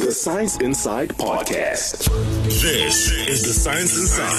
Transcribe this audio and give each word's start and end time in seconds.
The 0.00 0.12
Science 0.12 0.56
Inside 0.56 1.10
Podcast. 1.10 2.10
This 2.44 3.12
is 3.12 3.42
the 3.42 3.52
Science 3.52 3.94
Inside. 3.98 4.30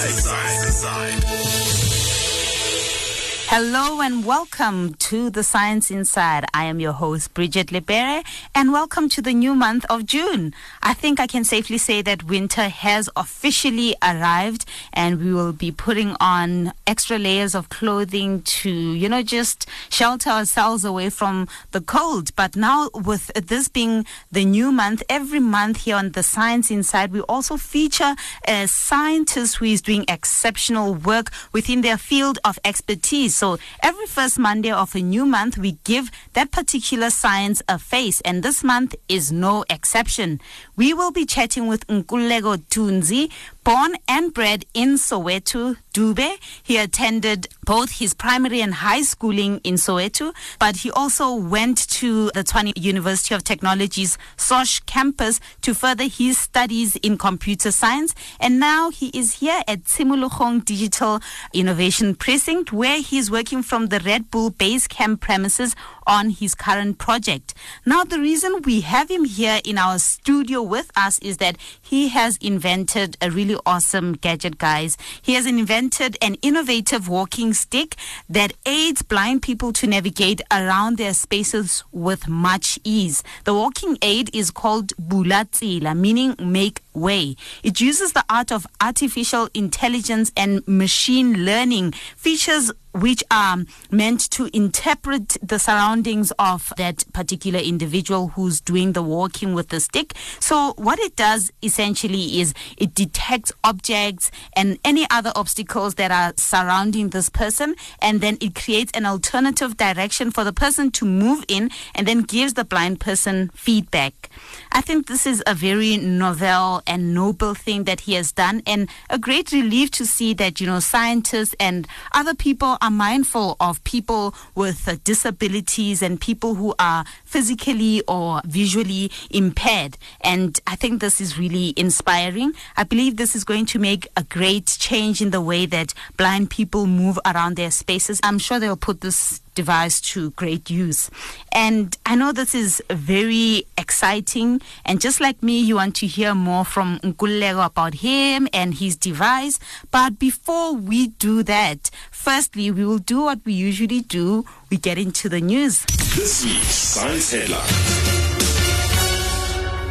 Hello 3.54 4.00
and 4.00 4.24
welcome 4.24 4.94
to 4.94 5.28
the 5.28 5.42
Science 5.42 5.90
Inside. 5.90 6.46
I 6.54 6.64
am 6.64 6.80
your 6.80 6.94
host, 6.94 7.34
Bridget 7.34 7.70
Libere, 7.70 8.22
and 8.54 8.72
welcome 8.72 9.10
to 9.10 9.20
the 9.20 9.34
new 9.34 9.54
month 9.54 9.84
of 9.90 10.06
June. 10.06 10.54
I 10.82 10.94
think 10.94 11.20
I 11.20 11.26
can 11.26 11.44
safely 11.44 11.76
say 11.76 12.00
that 12.00 12.24
winter 12.24 12.70
has 12.70 13.10
officially 13.14 13.94
arrived, 14.02 14.64
and 14.94 15.22
we 15.22 15.34
will 15.34 15.52
be 15.52 15.70
putting 15.70 16.16
on 16.18 16.72
extra 16.86 17.18
layers 17.18 17.54
of 17.54 17.68
clothing 17.68 18.40
to, 18.40 18.70
you 18.70 19.06
know, 19.06 19.22
just 19.22 19.68
shelter 19.90 20.30
ourselves 20.30 20.82
away 20.82 21.10
from 21.10 21.46
the 21.72 21.82
cold. 21.82 22.34
But 22.34 22.56
now, 22.56 22.88
with 22.94 23.26
this 23.34 23.68
being 23.68 24.06
the 24.30 24.46
new 24.46 24.72
month, 24.72 25.02
every 25.10 25.40
month 25.40 25.82
here 25.84 25.96
on 25.96 26.12
the 26.12 26.22
Science 26.22 26.70
Inside, 26.70 27.12
we 27.12 27.20
also 27.20 27.58
feature 27.58 28.16
a 28.48 28.66
scientist 28.66 29.56
who 29.56 29.66
is 29.66 29.82
doing 29.82 30.06
exceptional 30.08 30.94
work 30.94 31.30
within 31.52 31.82
their 31.82 31.98
field 31.98 32.38
of 32.46 32.58
expertise. 32.64 33.41
So 33.42 33.58
every 33.82 34.06
first 34.06 34.38
Monday 34.38 34.70
of 34.70 34.94
a 34.94 35.00
new 35.00 35.26
month, 35.26 35.58
we 35.58 35.72
give 35.82 36.12
that 36.34 36.52
particular 36.52 37.10
science 37.10 37.60
a 37.68 37.76
face, 37.76 38.20
and 38.20 38.44
this 38.44 38.62
month 38.62 38.94
is 39.08 39.32
no 39.32 39.64
exception. 39.68 40.40
We 40.76 40.94
will 40.94 41.10
be 41.10 41.26
chatting 41.26 41.66
with 41.66 41.84
Nkululeko 41.88 42.58
Tunzi, 42.70 43.32
born 43.64 43.94
and 44.08 44.34
bred 44.34 44.64
in 44.74 44.94
Soweto, 44.94 45.76
Dube. 45.94 46.36
He 46.62 46.78
attended 46.78 47.48
both 47.64 47.98
his 47.98 48.14
primary 48.14 48.60
and 48.60 48.74
high 48.74 49.02
schooling 49.02 49.60
in 49.62 49.74
Soweto, 49.74 50.34
but 50.58 50.78
he 50.78 50.90
also 50.90 51.34
went 51.34 51.88
to 51.90 52.30
the 52.34 52.42
Tshwane 52.42 52.72
University 52.76 53.34
of 53.34 53.44
Technology's 53.44 54.18
SOSH 54.36 54.80
campus 54.80 55.40
to 55.60 55.74
further 55.74 56.04
his 56.04 56.38
studies 56.38 56.96
in 56.96 57.18
computer 57.18 57.70
science. 57.70 58.14
And 58.40 58.58
now 58.58 58.90
he 58.90 59.08
is 59.08 59.34
here 59.34 59.62
at 59.68 59.84
Tshimologong 59.84 60.64
Digital 60.64 61.20
Innovation 61.52 62.14
Precinct, 62.14 62.72
where 62.72 63.00
he's 63.00 63.30
working 63.30 63.62
from 63.62 63.86
the 63.88 64.00
Red 64.00 64.30
Bull 64.30 64.50
Base 64.50 64.88
Camp 64.88 65.20
premises 65.20 65.76
on 66.06 66.30
his 66.30 66.54
current 66.54 66.98
project. 66.98 67.54
Now, 67.84 68.04
the 68.04 68.18
reason 68.18 68.62
we 68.62 68.80
have 68.82 69.10
him 69.10 69.24
here 69.24 69.60
in 69.64 69.78
our 69.78 69.98
studio 69.98 70.62
with 70.62 70.90
us 70.96 71.18
is 71.20 71.38
that 71.38 71.56
he 71.80 72.08
has 72.08 72.36
invented 72.38 73.16
a 73.20 73.30
really 73.30 73.56
awesome 73.66 74.14
gadget, 74.14 74.58
guys. 74.58 74.96
He 75.20 75.34
has 75.34 75.46
invented 75.46 76.16
an 76.20 76.34
innovative 76.42 77.08
walking 77.08 77.54
stick 77.54 77.96
that 78.28 78.52
aids 78.66 79.02
blind 79.02 79.42
people 79.42 79.72
to 79.74 79.86
navigate 79.86 80.40
around 80.50 80.98
their 80.98 81.14
spaces 81.14 81.84
with 81.92 82.28
much 82.28 82.78
ease. 82.84 83.22
The 83.44 83.54
walking 83.54 83.98
aid 84.02 84.34
is 84.34 84.50
called 84.50 84.92
Bulatsela, 84.96 85.96
meaning 85.96 86.34
make 86.38 86.80
way. 86.94 87.36
It 87.62 87.80
uses 87.80 88.12
the 88.12 88.24
art 88.28 88.52
of 88.52 88.66
artificial 88.80 89.48
intelligence 89.54 90.30
and 90.36 90.66
machine 90.66 91.44
learning, 91.44 91.92
features 92.16 92.70
which 92.92 93.24
are 93.30 93.58
meant 93.90 94.30
to 94.30 94.48
interpret 94.56 95.36
the 95.42 95.58
surroundings 95.58 96.32
of 96.38 96.72
that 96.76 97.04
particular 97.12 97.58
individual 97.58 98.28
who's 98.28 98.60
doing 98.60 98.92
the 98.92 99.02
walking 99.02 99.54
with 99.54 99.68
the 99.68 99.80
stick. 99.80 100.14
So, 100.40 100.74
what 100.76 100.98
it 100.98 101.16
does 101.16 101.52
essentially 101.62 102.40
is 102.40 102.54
it 102.76 102.94
detects 102.94 103.52
objects 103.64 104.30
and 104.54 104.78
any 104.84 105.06
other 105.10 105.32
obstacles 105.34 105.94
that 105.94 106.10
are 106.10 106.32
surrounding 106.36 107.10
this 107.10 107.28
person, 107.28 107.74
and 108.00 108.20
then 108.20 108.36
it 108.40 108.54
creates 108.54 108.92
an 108.94 109.06
alternative 109.06 109.76
direction 109.76 110.30
for 110.30 110.44
the 110.44 110.52
person 110.52 110.90
to 110.92 111.04
move 111.04 111.44
in 111.48 111.70
and 111.94 112.06
then 112.06 112.22
gives 112.22 112.54
the 112.54 112.64
blind 112.64 113.00
person 113.00 113.50
feedback. 113.54 114.30
I 114.70 114.80
think 114.80 115.06
this 115.06 115.26
is 115.26 115.42
a 115.46 115.54
very 115.54 115.96
novel 115.96 116.82
and 116.86 117.14
noble 117.14 117.54
thing 117.54 117.84
that 117.84 118.00
he 118.00 118.14
has 118.14 118.32
done, 118.32 118.62
and 118.66 118.88
a 119.08 119.18
great 119.18 119.52
relief 119.52 119.90
to 119.92 120.06
see 120.06 120.34
that, 120.34 120.60
you 120.60 120.66
know, 120.66 120.80
scientists 120.80 121.54
and 121.58 121.86
other 122.12 122.34
people 122.34 122.76
are 122.82 122.90
mindful 122.90 123.56
of 123.60 123.82
people 123.84 124.34
with 124.54 124.88
uh, 124.88 124.96
disabilities 125.04 126.02
and 126.02 126.20
people 126.20 126.54
who 126.56 126.74
are 126.78 127.04
physically 127.32 128.02
or 128.06 128.42
visually 128.44 129.10
impaired. 129.30 129.96
And 130.20 130.60
I 130.66 130.76
think 130.76 131.00
this 131.00 131.18
is 131.18 131.38
really 131.38 131.72
inspiring. 131.78 132.52
I 132.76 132.84
believe 132.84 133.16
this 133.16 133.34
is 133.34 133.42
going 133.42 133.64
to 133.66 133.78
make 133.78 134.06
a 134.18 134.22
great 134.22 134.66
change 134.66 135.22
in 135.22 135.30
the 135.30 135.40
way 135.40 135.64
that 135.66 135.94
blind 136.18 136.50
people 136.50 136.86
move 136.86 137.18
around 137.24 137.56
their 137.56 137.70
spaces. 137.70 138.20
I'm 138.22 138.38
sure 138.38 138.60
they'll 138.60 138.76
put 138.76 139.00
this 139.00 139.40
device 139.54 140.00
to 140.00 140.30
great 140.30 140.70
use. 140.70 141.10
And 141.52 141.96
I 142.06 142.14
know 142.16 142.32
this 142.32 142.54
is 142.54 142.82
very 142.90 143.64
exciting. 143.76 144.60
And 144.84 145.00
just 145.00 145.20
like 145.20 145.42
me, 145.42 145.58
you 145.60 145.76
want 145.76 145.96
to 145.96 146.06
hear 146.06 146.34
more 146.34 146.64
from 146.64 146.98
Nkululeko 147.00 147.66
about 147.66 147.94
him 147.94 148.48
and 148.52 148.74
his 148.74 148.96
device. 148.96 149.58
But 149.90 150.18
before 150.18 150.74
we 150.74 151.08
do 151.08 151.42
that, 151.42 151.90
firstly, 152.10 152.70
we 152.70 152.84
will 152.84 152.98
do 152.98 153.22
what 153.22 153.40
we 153.44 153.52
usually 153.52 154.00
do. 154.00 154.44
We 154.72 154.78
get 154.78 154.96
into 154.96 155.28
the 155.28 155.42
news. 155.42 155.84
This 156.16 156.46
week's 156.46 156.64
Science 156.64 157.30
Headline. 157.30 157.60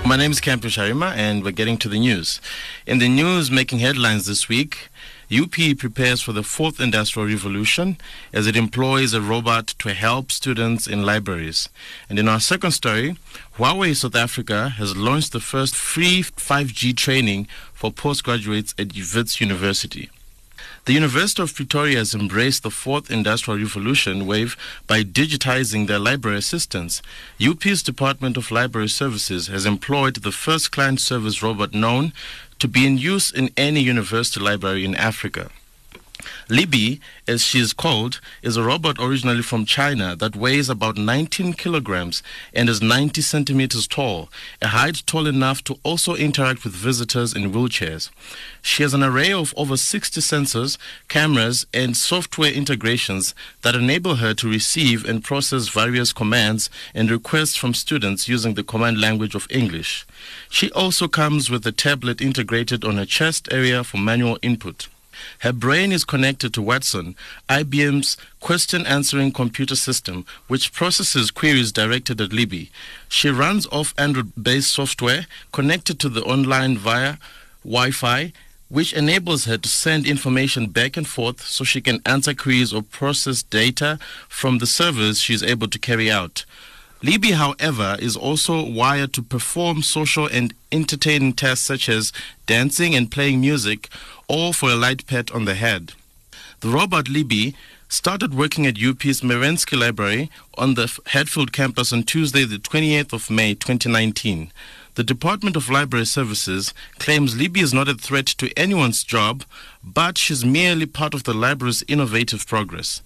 My 0.09 0.17
name 0.17 0.31
is 0.31 0.41
Campion 0.41 0.71
Sharima, 0.71 1.15
and 1.15 1.43
we're 1.43 1.51
getting 1.51 1.77
to 1.77 1.87
the 1.87 1.99
news. 1.99 2.41
In 2.87 2.97
the 2.97 3.07
news 3.07 3.51
making 3.51 3.77
headlines 3.77 4.25
this 4.25 4.49
week, 4.49 4.89
UP 5.31 5.53
prepares 5.77 6.23
for 6.23 6.31
the 6.33 6.41
fourth 6.41 6.79
industrial 6.79 7.27
revolution 7.27 7.99
as 8.33 8.47
it 8.47 8.55
employs 8.55 9.13
a 9.13 9.21
robot 9.21 9.67
to 9.77 9.93
help 9.93 10.31
students 10.31 10.87
in 10.87 11.05
libraries. 11.05 11.69
And 12.09 12.17
in 12.17 12.27
our 12.27 12.39
second 12.39 12.71
story, 12.71 13.17
Huawei 13.57 13.95
South 13.95 14.15
Africa 14.15 14.69
has 14.69 14.97
launched 14.97 15.31
the 15.31 15.39
first 15.39 15.75
free 15.75 16.23
5G 16.23 16.97
training 16.97 17.47
for 17.71 17.91
postgraduates 17.91 18.73
at 18.79 18.95
Wits 18.95 19.39
University. 19.39 20.09
The 20.85 20.93
University 20.93 21.43
of 21.43 21.53
Pretoria 21.53 21.99
has 21.99 22.15
embraced 22.15 22.63
the 22.63 22.71
fourth 22.71 23.11
industrial 23.11 23.59
revolution 23.59 24.25
wave 24.25 24.57
by 24.87 25.03
digitizing 25.03 25.85
their 25.85 25.99
library 25.99 26.37
assistants. 26.39 27.03
UP's 27.39 27.83
Department 27.83 28.35
of 28.35 28.49
Library 28.49 28.89
Services 28.89 29.45
has 29.45 29.67
employed 29.67 30.15
the 30.15 30.31
first 30.31 30.71
client 30.71 30.99
service 30.99 31.43
robot 31.43 31.75
known 31.75 32.13
to 32.57 32.67
be 32.67 32.87
in 32.87 32.97
use 32.97 33.31
in 33.31 33.51
any 33.55 33.81
university 33.81 34.39
library 34.39 34.83
in 34.83 34.95
Africa. 34.95 35.51
Libby, 36.49 36.99
as 37.27 37.43
she 37.43 37.59
is 37.59 37.73
called, 37.73 38.19
is 38.41 38.57
a 38.57 38.63
robot 38.63 38.97
originally 38.99 39.41
from 39.41 39.65
China 39.65 40.15
that 40.15 40.35
weighs 40.35 40.69
about 40.69 40.97
19 40.97 41.53
kilograms 41.53 42.23
and 42.53 42.69
is 42.69 42.81
90 42.81 43.21
centimeters 43.21 43.87
tall, 43.87 44.29
a 44.61 44.67
height 44.67 45.03
tall 45.05 45.27
enough 45.27 45.63
to 45.63 45.77
also 45.83 46.15
interact 46.15 46.63
with 46.63 46.73
visitors 46.73 47.35
in 47.35 47.51
wheelchairs. 47.51 48.09
She 48.61 48.83
has 48.83 48.93
an 48.93 49.03
array 49.03 49.31
of 49.31 49.53
over 49.57 49.77
60 49.77 50.21
sensors, 50.21 50.77
cameras, 51.07 51.65
and 51.73 51.97
software 51.97 52.51
integrations 52.51 53.33
that 53.61 53.75
enable 53.75 54.15
her 54.15 54.33
to 54.35 54.49
receive 54.49 55.05
and 55.05 55.23
process 55.23 55.67
various 55.67 56.13
commands 56.13 56.69
and 56.93 57.09
requests 57.09 57.55
from 57.55 57.73
students 57.73 58.27
using 58.27 58.53
the 58.53 58.63
command 58.63 58.99
language 58.99 59.35
of 59.35 59.47
English. 59.49 60.05
She 60.49 60.71
also 60.71 61.07
comes 61.07 61.49
with 61.49 61.65
a 61.65 61.71
tablet 61.71 62.21
integrated 62.21 62.83
on 62.83 62.97
her 62.97 63.05
chest 63.05 63.47
area 63.51 63.83
for 63.83 63.97
manual 63.97 64.37
input. 64.41 64.87
Her 65.39 65.53
brain 65.53 65.91
is 65.91 66.03
connected 66.03 66.53
to 66.53 66.61
Watson, 66.61 67.15
IBM's 67.49 68.17
question 68.39 68.85
answering 68.85 69.31
computer 69.31 69.75
system, 69.75 70.25
which 70.47 70.73
processes 70.73 71.31
queries 71.31 71.71
directed 71.71 72.21
at 72.21 72.33
Libby. 72.33 72.71
She 73.09 73.29
runs 73.29 73.67
off 73.67 73.93
Android 73.97 74.31
based 74.41 74.71
software 74.71 75.27
connected 75.51 75.99
to 75.99 76.09
the 76.09 76.23
online 76.23 76.77
via 76.77 77.17
Wi 77.63 77.91
Fi 77.91 78.33
which 78.71 78.93
enables 78.93 79.43
her 79.45 79.57
to 79.57 79.67
send 79.67 80.07
information 80.07 80.67
back 80.67 80.95
and 80.95 81.05
forth 81.05 81.45
so 81.45 81.61
she 81.61 81.81
can 81.81 82.01
answer 82.05 82.33
queries 82.33 82.71
or 82.71 82.81
process 82.81 83.43
data 83.43 83.99
from 84.29 84.59
the 84.59 84.65
servers 84.65 85.19
she 85.19 85.33
is 85.33 85.43
able 85.43 85.67
to 85.67 85.77
carry 85.77 86.09
out. 86.09 86.45
Libby, 87.03 87.31
however, 87.31 87.97
is 87.99 88.15
also 88.15 88.63
wired 88.63 89.11
to 89.11 89.21
perform 89.21 89.81
social 89.81 90.25
and 90.27 90.53
entertaining 90.71 91.33
tasks 91.33 91.65
such 91.65 91.89
as 91.89 92.13
dancing 92.45 92.95
and 92.95 93.11
playing 93.11 93.41
music, 93.41 93.89
all 94.31 94.53
for 94.53 94.69
a 94.69 94.75
light 94.75 95.05
pat 95.07 95.29
on 95.31 95.43
the 95.43 95.55
head. 95.55 95.91
The 96.61 96.69
robot 96.69 97.09
Libby 97.09 97.53
started 97.89 98.33
working 98.33 98.65
at 98.65 98.81
UP's 98.81 99.19
Merensky 99.19 99.77
Library 99.77 100.31
on 100.57 100.75
the 100.75 100.89
Hatfield 101.07 101.51
campus 101.51 101.91
on 101.91 102.03
Tuesday, 102.03 102.45
the 102.45 102.55
28th 102.55 103.11
of 103.11 103.29
May 103.29 103.55
2019. 103.55 104.49
The 104.95 105.03
Department 105.03 105.57
of 105.57 105.69
Library 105.69 106.05
Services 106.05 106.73
claims 106.97 107.35
Libby 107.35 107.59
is 107.59 107.73
not 107.73 107.89
a 107.89 107.93
threat 107.93 108.27
to 108.27 108.57
anyone's 108.57 109.03
job, 109.03 109.43
but 109.83 110.17
she's 110.17 110.45
merely 110.45 110.85
part 110.85 111.13
of 111.13 111.25
the 111.25 111.33
library's 111.33 111.83
innovative 111.89 112.47
progress. 112.47 113.01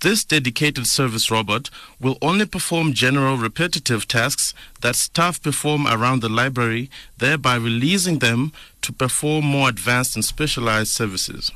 This 0.00 0.24
dedicated 0.24 0.86
service 0.86 1.30
robot 1.30 1.68
will 2.00 2.16
only 2.22 2.46
perform 2.46 2.94
general 2.94 3.36
repetitive 3.36 4.08
tasks 4.08 4.54
that 4.80 4.96
staff 4.96 5.42
perform 5.42 5.86
around 5.86 6.22
the 6.22 6.30
library, 6.30 6.88
thereby 7.18 7.56
releasing 7.56 8.20
them 8.20 8.52
to 8.82 8.92
perform 8.92 9.44
more 9.44 9.68
advanced 9.68 10.14
and 10.16 10.24
specialized 10.24 10.90
services. 10.90 11.50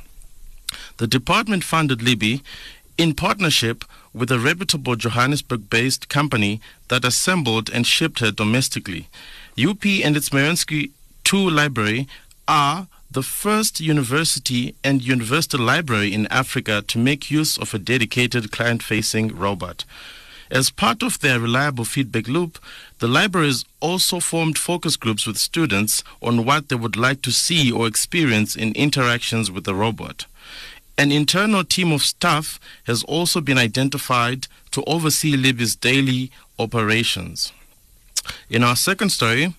The 0.97 1.07
department 1.07 1.63
funded 1.63 2.01
Libby 2.01 2.41
in 2.97 3.13
partnership 3.13 3.85
with 4.13 4.31
a 4.31 4.39
reputable 4.39 4.95
Johannesburg 4.95 5.69
based 5.69 6.07
company 6.07 6.61
that 6.87 7.03
assembled 7.03 7.69
and 7.69 7.85
shipped 7.85 8.19
her 8.19 8.31
domestically. 8.31 9.07
UP 9.59 9.85
and 9.85 10.15
its 10.15 10.29
Merensky 10.29 10.91
2 11.25 11.49
library 11.49 12.07
are 12.47 12.87
the 13.11 13.23
first 13.23 13.79
university 13.79 14.75
and 14.83 15.01
university 15.01 15.57
library 15.57 16.13
in 16.13 16.27
Africa 16.27 16.83
to 16.87 16.97
make 16.97 17.31
use 17.31 17.57
of 17.57 17.73
a 17.73 17.79
dedicated 17.79 18.51
client 18.51 18.83
facing 18.83 19.37
robot. 19.37 19.85
As 20.51 20.69
part 20.69 21.01
of 21.01 21.19
their 21.19 21.39
reliable 21.39 21.85
feedback 21.85 22.27
loop, 22.27 22.59
the 22.99 23.07
libraries 23.07 23.65
also 23.79 24.19
formed 24.19 24.57
focus 24.57 24.95
groups 24.95 25.25
with 25.25 25.37
students 25.37 26.03
on 26.21 26.45
what 26.45 26.69
they 26.69 26.75
would 26.75 26.95
like 26.95 27.21
to 27.23 27.31
see 27.31 27.71
or 27.71 27.87
experience 27.87 28.55
in 28.55 28.73
interactions 28.73 29.49
with 29.49 29.63
the 29.63 29.73
robot. 29.73 30.25
An 30.97 31.11
internal 31.11 31.63
team 31.63 31.91
of 31.91 32.03
staff 32.03 32.59
has 32.85 33.03
also 33.03 33.41
been 33.41 33.57
identified 33.57 34.47
to 34.71 34.83
oversee 34.85 35.35
Libby's 35.35 35.75
daily 35.75 36.31
operations. 36.57 37.51
In 38.49 38.63
our 38.63 38.75
second 38.75 39.09
story, 39.09 39.53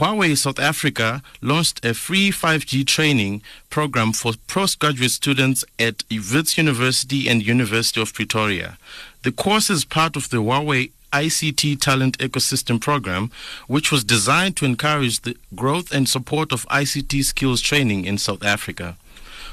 Huawei 0.00 0.34
South 0.34 0.58
Africa 0.58 1.22
launched 1.42 1.84
a 1.84 1.92
free 1.92 2.30
5G 2.30 2.86
training 2.86 3.42
program 3.68 4.14
for 4.14 4.32
postgraduate 4.46 5.10
students 5.10 5.62
at 5.78 6.04
Wits 6.10 6.56
University 6.56 7.28
and 7.28 7.46
University 7.46 8.00
of 8.00 8.14
Pretoria. 8.14 8.78
The 9.24 9.32
course 9.32 9.68
is 9.68 9.84
part 9.84 10.16
of 10.16 10.30
the 10.30 10.38
Huawei 10.38 10.92
ICT 11.12 11.82
Talent 11.82 12.16
Ecosystem 12.16 12.80
Program, 12.80 13.30
which 13.66 13.92
was 13.92 14.02
designed 14.02 14.56
to 14.56 14.64
encourage 14.64 15.20
the 15.20 15.36
growth 15.54 15.92
and 15.92 16.08
support 16.08 16.50
of 16.50 16.66
ICT 16.68 17.22
skills 17.22 17.60
training 17.60 18.06
in 18.06 18.16
South 18.16 18.42
Africa. 18.42 18.96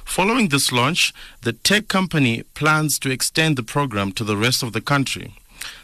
Following 0.05 0.47
this 0.47 0.71
launch, 0.71 1.13
the 1.41 1.51
tech 1.51 1.89
company 1.89 2.43
plans 2.53 2.97
to 2.99 3.11
extend 3.11 3.57
the 3.57 3.63
program 3.63 4.13
to 4.13 4.23
the 4.23 4.37
rest 4.37 4.63
of 4.63 4.71
the 4.71 4.79
country. 4.79 5.33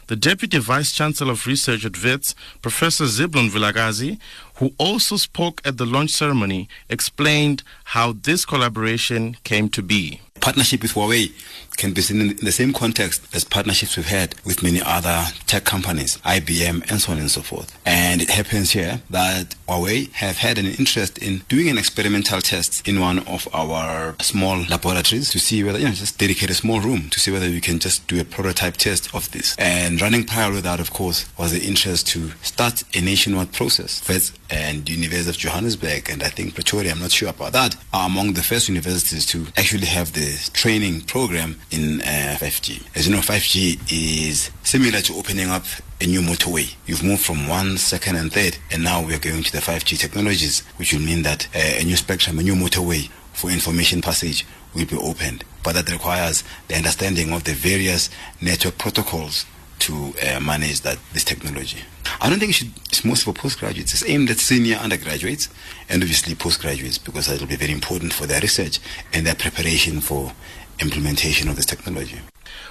The 0.06 0.16
Deputy 0.16 0.58
Vice 0.58 0.92
Chancellor 0.92 1.32
of 1.32 1.46
Research 1.46 1.84
at 1.84 2.02
WITS, 2.02 2.34
Professor 2.62 3.04
Zeblon 3.04 3.48
Vilakazi, 3.48 4.18
who 4.56 4.72
also 4.78 5.16
spoke 5.16 5.60
at 5.64 5.76
the 5.76 5.86
launch 5.86 6.10
ceremony, 6.10 6.68
explained 6.88 7.62
how 7.84 8.12
this 8.12 8.44
collaboration 8.44 9.36
came 9.44 9.68
to 9.70 9.82
be. 9.82 10.20
Partnership 10.44 10.82
with 10.82 10.92
Huawei 10.92 11.32
can 11.78 11.94
be 11.94 12.02
seen 12.02 12.20
in 12.20 12.36
the 12.36 12.52
same 12.52 12.74
context 12.74 13.22
as 13.34 13.44
partnerships 13.44 13.96
we've 13.96 14.06
had 14.06 14.34
with 14.44 14.62
many 14.62 14.82
other 14.82 15.24
tech 15.46 15.64
companies, 15.64 16.18
IBM, 16.18 16.90
and 16.90 17.00
so 17.00 17.12
on 17.12 17.18
and 17.18 17.30
so 17.30 17.40
forth. 17.40 17.74
And 17.86 18.20
it 18.20 18.28
happens 18.28 18.72
here 18.72 19.00
that 19.08 19.54
Huawei 19.66 20.12
have 20.12 20.36
had 20.36 20.58
an 20.58 20.66
interest 20.66 21.16
in 21.16 21.38
doing 21.48 21.70
an 21.70 21.78
experimental 21.78 22.42
test 22.42 22.86
in 22.86 23.00
one 23.00 23.20
of 23.20 23.48
our 23.54 24.16
small 24.20 24.58
laboratories 24.68 25.30
to 25.30 25.38
see 25.38 25.64
whether, 25.64 25.78
you 25.78 25.86
know, 25.86 25.92
just 25.92 26.18
dedicate 26.18 26.50
a 26.50 26.54
small 26.54 26.78
room 26.78 27.08
to 27.08 27.18
see 27.18 27.30
whether 27.30 27.46
we 27.46 27.62
can 27.62 27.78
just 27.78 28.06
do 28.06 28.20
a 28.20 28.24
prototype 28.24 28.76
test 28.76 29.14
of 29.14 29.30
this. 29.30 29.56
And 29.58 29.98
running 30.02 30.24
parallel 30.26 30.56
with 30.56 30.64
that, 30.64 30.78
of 30.78 30.92
course, 30.92 31.24
was 31.38 31.52
the 31.52 31.66
interest 31.66 32.06
to 32.08 32.32
start 32.42 32.84
a 32.94 33.00
nationwide 33.00 33.54
process. 33.54 33.98
First, 34.00 34.38
and 34.50 34.88
University 34.88 35.30
of 35.30 35.36
Johannesburg, 35.36 36.10
and 36.10 36.22
I 36.22 36.28
think 36.28 36.54
Pretoria, 36.54 36.92
I'm 36.92 37.00
not 37.00 37.10
sure 37.10 37.30
about 37.30 37.52
that, 37.52 37.76
are 37.92 38.06
among 38.06 38.34
the 38.34 38.42
first 38.42 38.68
universities 38.68 39.26
to 39.26 39.46
actually 39.56 39.86
have 39.86 40.12
the 40.12 40.33
training 40.52 41.02
program 41.02 41.60
in 41.70 42.00
uh, 42.02 42.36
5G. 42.38 42.82
As 42.94 43.06
you 43.06 43.14
know, 43.14 43.20
5G 43.20 43.80
is 43.90 44.50
similar 44.62 45.00
to 45.00 45.14
opening 45.14 45.48
up 45.50 45.64
a 46.00 46.06
new 46.06 46.20
motorway. 46.20 46.74
You've 46.86 47.02
moved 47.02 47.24
from 47.24 47.48
one, 47.48 47.78
second, 47.78 48.16
and 48.16 48.32
third, 48.32 48.58
and 48.70 48.84
now 48.84 49.04
we 49.04 49.14
are 49.14 49.18
going 49.18 49.42
to 49.42 49.52
the 49.52 49.58
5G 49.58 49.98
technologies, 49.98 50.60
which 50.76 50.92
will 50.92 51.00
mean 51.00 51.22
that 51.22 51.46
uh, 51.54 51.80
a 51.80 51.84
new 51.84 51.96
spectrum, 51.96 52.38
a 52.38 52.42
new 52.42 52.54
motorway 52.54 53.08
for 53.32 53.50
information 53.50 54.00
passage 54.00 54.46
will 54.74 54.86
be 54.86 54.96
opened. 54.96 55.44
But 55.62 55.74
that 55.74 55.90
requires 55.90 56.44
the 56.68 56.76
understanding 56.76 57.32
of 57.32 57.44
the 57.44 57.54
various 57.54 58.10
network 58.40 58.78
protocols 58.78 59.46
to 59.80 60.14
uh, 60.22 60.40
manage 60.40 60.80
that 60.82 60.98
this 61.12 61.24
technology. 61.24 61.82
I 62.20 62.30
don't 62.30 62.38
think 62.38 62.50
it 62.50 62.54
should, 62.54 62.72
it's 62.86 63.04
mostly 63.04 63.32
for 63.32 63.38
postgraduates. 63.38 63.92
It's 63.92 64.08
aimed 64.08 64.30
at 64.30 64.38
senior 64.38 64.76
undergraduates 64.76 65.48
and 65.88 66.02
obviously 66.02 66.34
postgraduates 66.34 66.98
because 66.98 67.26
that 67.26 67.40
will 67.40 67.48
be 67.48 67.56
very 67.56 67.72
important 67.72 68.12
for 68.12 68.26
their 68.26 68.40
research 68.40 68.78
and 69.12 69.26
their 69.26 69.34
preparation 69.34 70.00
for 70.00 70.32
implementation 70.80 71.48
of 71.48 71.56
this 71.56 71.66
technology. 71.66 72.20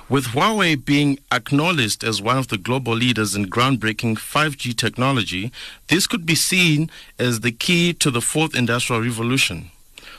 With 0.09 0.27
Huawei 0.27 0.83
being 0.83 1.19
acknowledged 1.31 2.03
as 2.03 2.21
one 2.21 2.37
of 2.37 2.49
the 2.49 2.57
global 2.57 2.93
leaders 2.93 3.35
in 3.35 3.45
groundbreaking 3.45 4.17
5G 4.17 4.75
technology, 4.75 5.51
this 5.87 6.07
could 6.07 6.25
be 6.25 6.35
seen 6.35 6.89
as 7.17 7.39
the 7.39 7.51
key 7.51 7.93
to 7.93 8.11
the 8.11 8.21
fourth 8.21 8.55
industrial 8.55 9.01
revolution. 9.01 9.71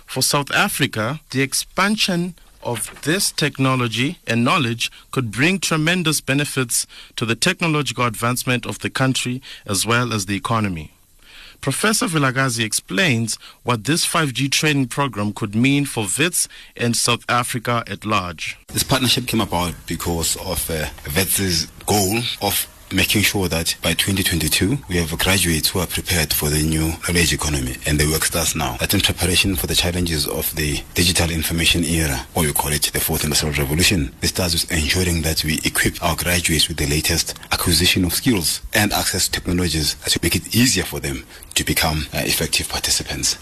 For 0.06 0.22
South 0.22 0.50
Africa, 0.52 1.20
the 1.30 1.42
expansion 1.42 2.34
of 2.64 3.02
this 3.02 3.30
technology 3.30 4.18
and 4.26 4.44
knowledge 4.44 4.90
could 5.10 5.30
bring 5.30 5.58
tremendous 5.58 6.20
benefits 6.20 6.86
to 7.16 7.24
the 7.24 7.34
technological 7.34 8.04
advancement 8.04 8.66
of 8.66 8.78
the 8.80 8.90
country 8.90 9.42
as 9.66 9.86
well 9.86 10.12
as 10.12 10.26
the 10.26 10.36
economy. 10.36 10.90
Professor 11.60 12.06
Vilakazi 12.06 12.62
explains 12.62 13.36
what 13.62 13.84
this 13.84 14.04
5G 14.06 14.50
training 14.50 14.88
program 14.88 15.32
could 15.32 15.54
mean 15.54 15.86
for 15.86 16.06
WITS 16.18 16.46
and 16.76 16.94
South 16.94 17.24
Africa 17.26 17.82
at 17.86 18.04
large. 18.04 18.58
This 18.68 18.82
partnership 18.82 19.26
came 19.26 19.40
about 19.40 19.74
because 19.86 20.36
of 20.36 20.70
uh, 20.70 20.88
WITS's 21.16 21.66
goal 21.86 22.18
of 22.42 22.68
making 22.94 23.22
sure 23.22 23.48
that 23.48 23.74
by 23.82 23.92
2022 23.92 24.78
we 24.88 24.96
have 24.96 25.18
graduates 25.18 25.68
who 25.70 25.80
are 25.80 25.86
prepared 25.86 26.32
for 26.32 26.48
the 26.48 26.62
new 26.62 26.92
knowledge 27.06 27.32
economy 27.32 27.76
and 27.86 27.98
the 27.98 28.08
work 28.10 28.24
starts 28.24 28.54
now. 28.54 28.76
That's 28.78 28.94
in 28.94 29.00
preparation 29.00 29.56
for 29.56 29.66
the 29.66 29.74
challenges 29.74 30.26
of 30.26 30.54
the 30.54 30.82
digital 30.94 31.30
information 31.30 31.84
era, 31.84 32.26
or 32.34 32.42
we 32.42 32.52
call 32.52 32.72
it 32.72 32.90
the 32.92 33.00
fourth 33.00 33.24
industrial 33.24 33.54
revolution. 33.54 34.14
This 34.20 34.30
starts 34.30 34.54
with 34.54 34.70
ensuring 34.72 35.22
that 35.22 35.44
we 35.44 35.60
equip 35.64 36.02
our 36.02 36.16
graduates 36.16 36.68
with 36.68 36.76
the 36.76 36.86
latest 36.86 37.38
acquisition 37.52 38.04
of 38.04 38.14
skills 38.14 38.60
and 38.72 38.92
access 38.92 39.26
to 39.28 39.32
technologies 39.32 39.94
that 39.96 40.22
make 40.22 40.36
it 40.36 40.54
easier 40.54 40.84
for 40.84 41.00
them 41.00 41.24
to 41.54 41.64
become 41.64 42.06
uh, 42.14 42.18
effective 42.24 42.68
participants. 42.68 43.38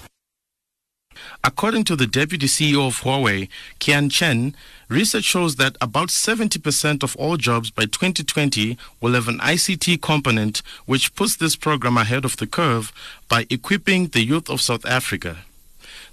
According 1.45 1.85
to 1.85 1.97
the 1.97 2.07
deputy 2.07 2.47
CEO 2.47 2.87
of 2.87 3.01
Huawei, 3.01 3.49
Kian 3.81 4.11
Chen, 4.11 4.55
research 4.89 5.25
shows 5.25 5.57
that 5.57 5.77
about 5.81 6.09
70% 6.09 7.03
of 7.03 7.17
all 7.17 7.37
jobs 7.37 7.71
by 7.71 7.85
2020 7.85 8.77
will 9.01 9.15
have 9.15 9.29
an 9.29 9.39
ICT 9.39 10.01
component, 10.01 10.63
which 10.87 11.15
puts 11.15 11.37
this 11.37 11.57
program 11.57 11.97
ahead 11.97 12.25
of 12.25 12.37
the 12.37 12.47
curve 12.47 12.93
by 13.29 13.47
equipping 13.51 14.09
the 14.09 14.25
youth 14.25 14.49
of 14.49 14.61
South 14.61 14.87
Africa. 14.87 15.39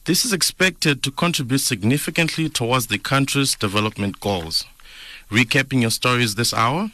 This 0.05 0.25
is 0.25 0.33
expected 0.33 1.03
to 1.03 1.11
contribute 1.11 1.59
significantly 1.59 2.49
towards 2.49 2.87
the 2.87 2.97
country's 2.97 3.55
development 3.55 4.19
goals. 4.19 4.65
Recapping 5.29 5.81
your 5.81 5.91
stories 5.91 6.35
this 6.35 6.53
hour. 6.53 6.91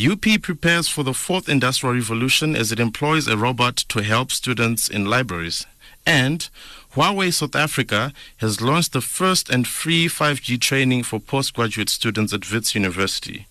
UP 0.00 0.24
prepares 0.40 0.88
for 0.88 1.02
the 1.02 1.14
fourth 1.14 1.48
industrial 1.48 1.94
revolution 1.94 2.54
as 2.56 2.72
it 2.72 2.80
employs 2.80 3.26
a 3.26 3.36
robot 3.36 3.76
to 3.76 4.02
help 4.02 4.30
students 4.30 4.88
in 4.88 5.04
libraries. 5.06 5.66
And 6.06 6.48
Huawei 6.94 7.32
South 7.32 7.56
Africa 7.56 8.12
has 8.36 8.60
launched 8.60 8.92
the 8.92 9.00
first 9.00 9.48
and 9.48 9.66
free 9.66 10.08
5G 10.08 10.60
training 10.60 11.04
for 11.04 11.18
postgraduate 11.18 11.88
students 11.88 12.34
at 12.34 12.52
Wits 12.52 12.74
University. 12.74 13.46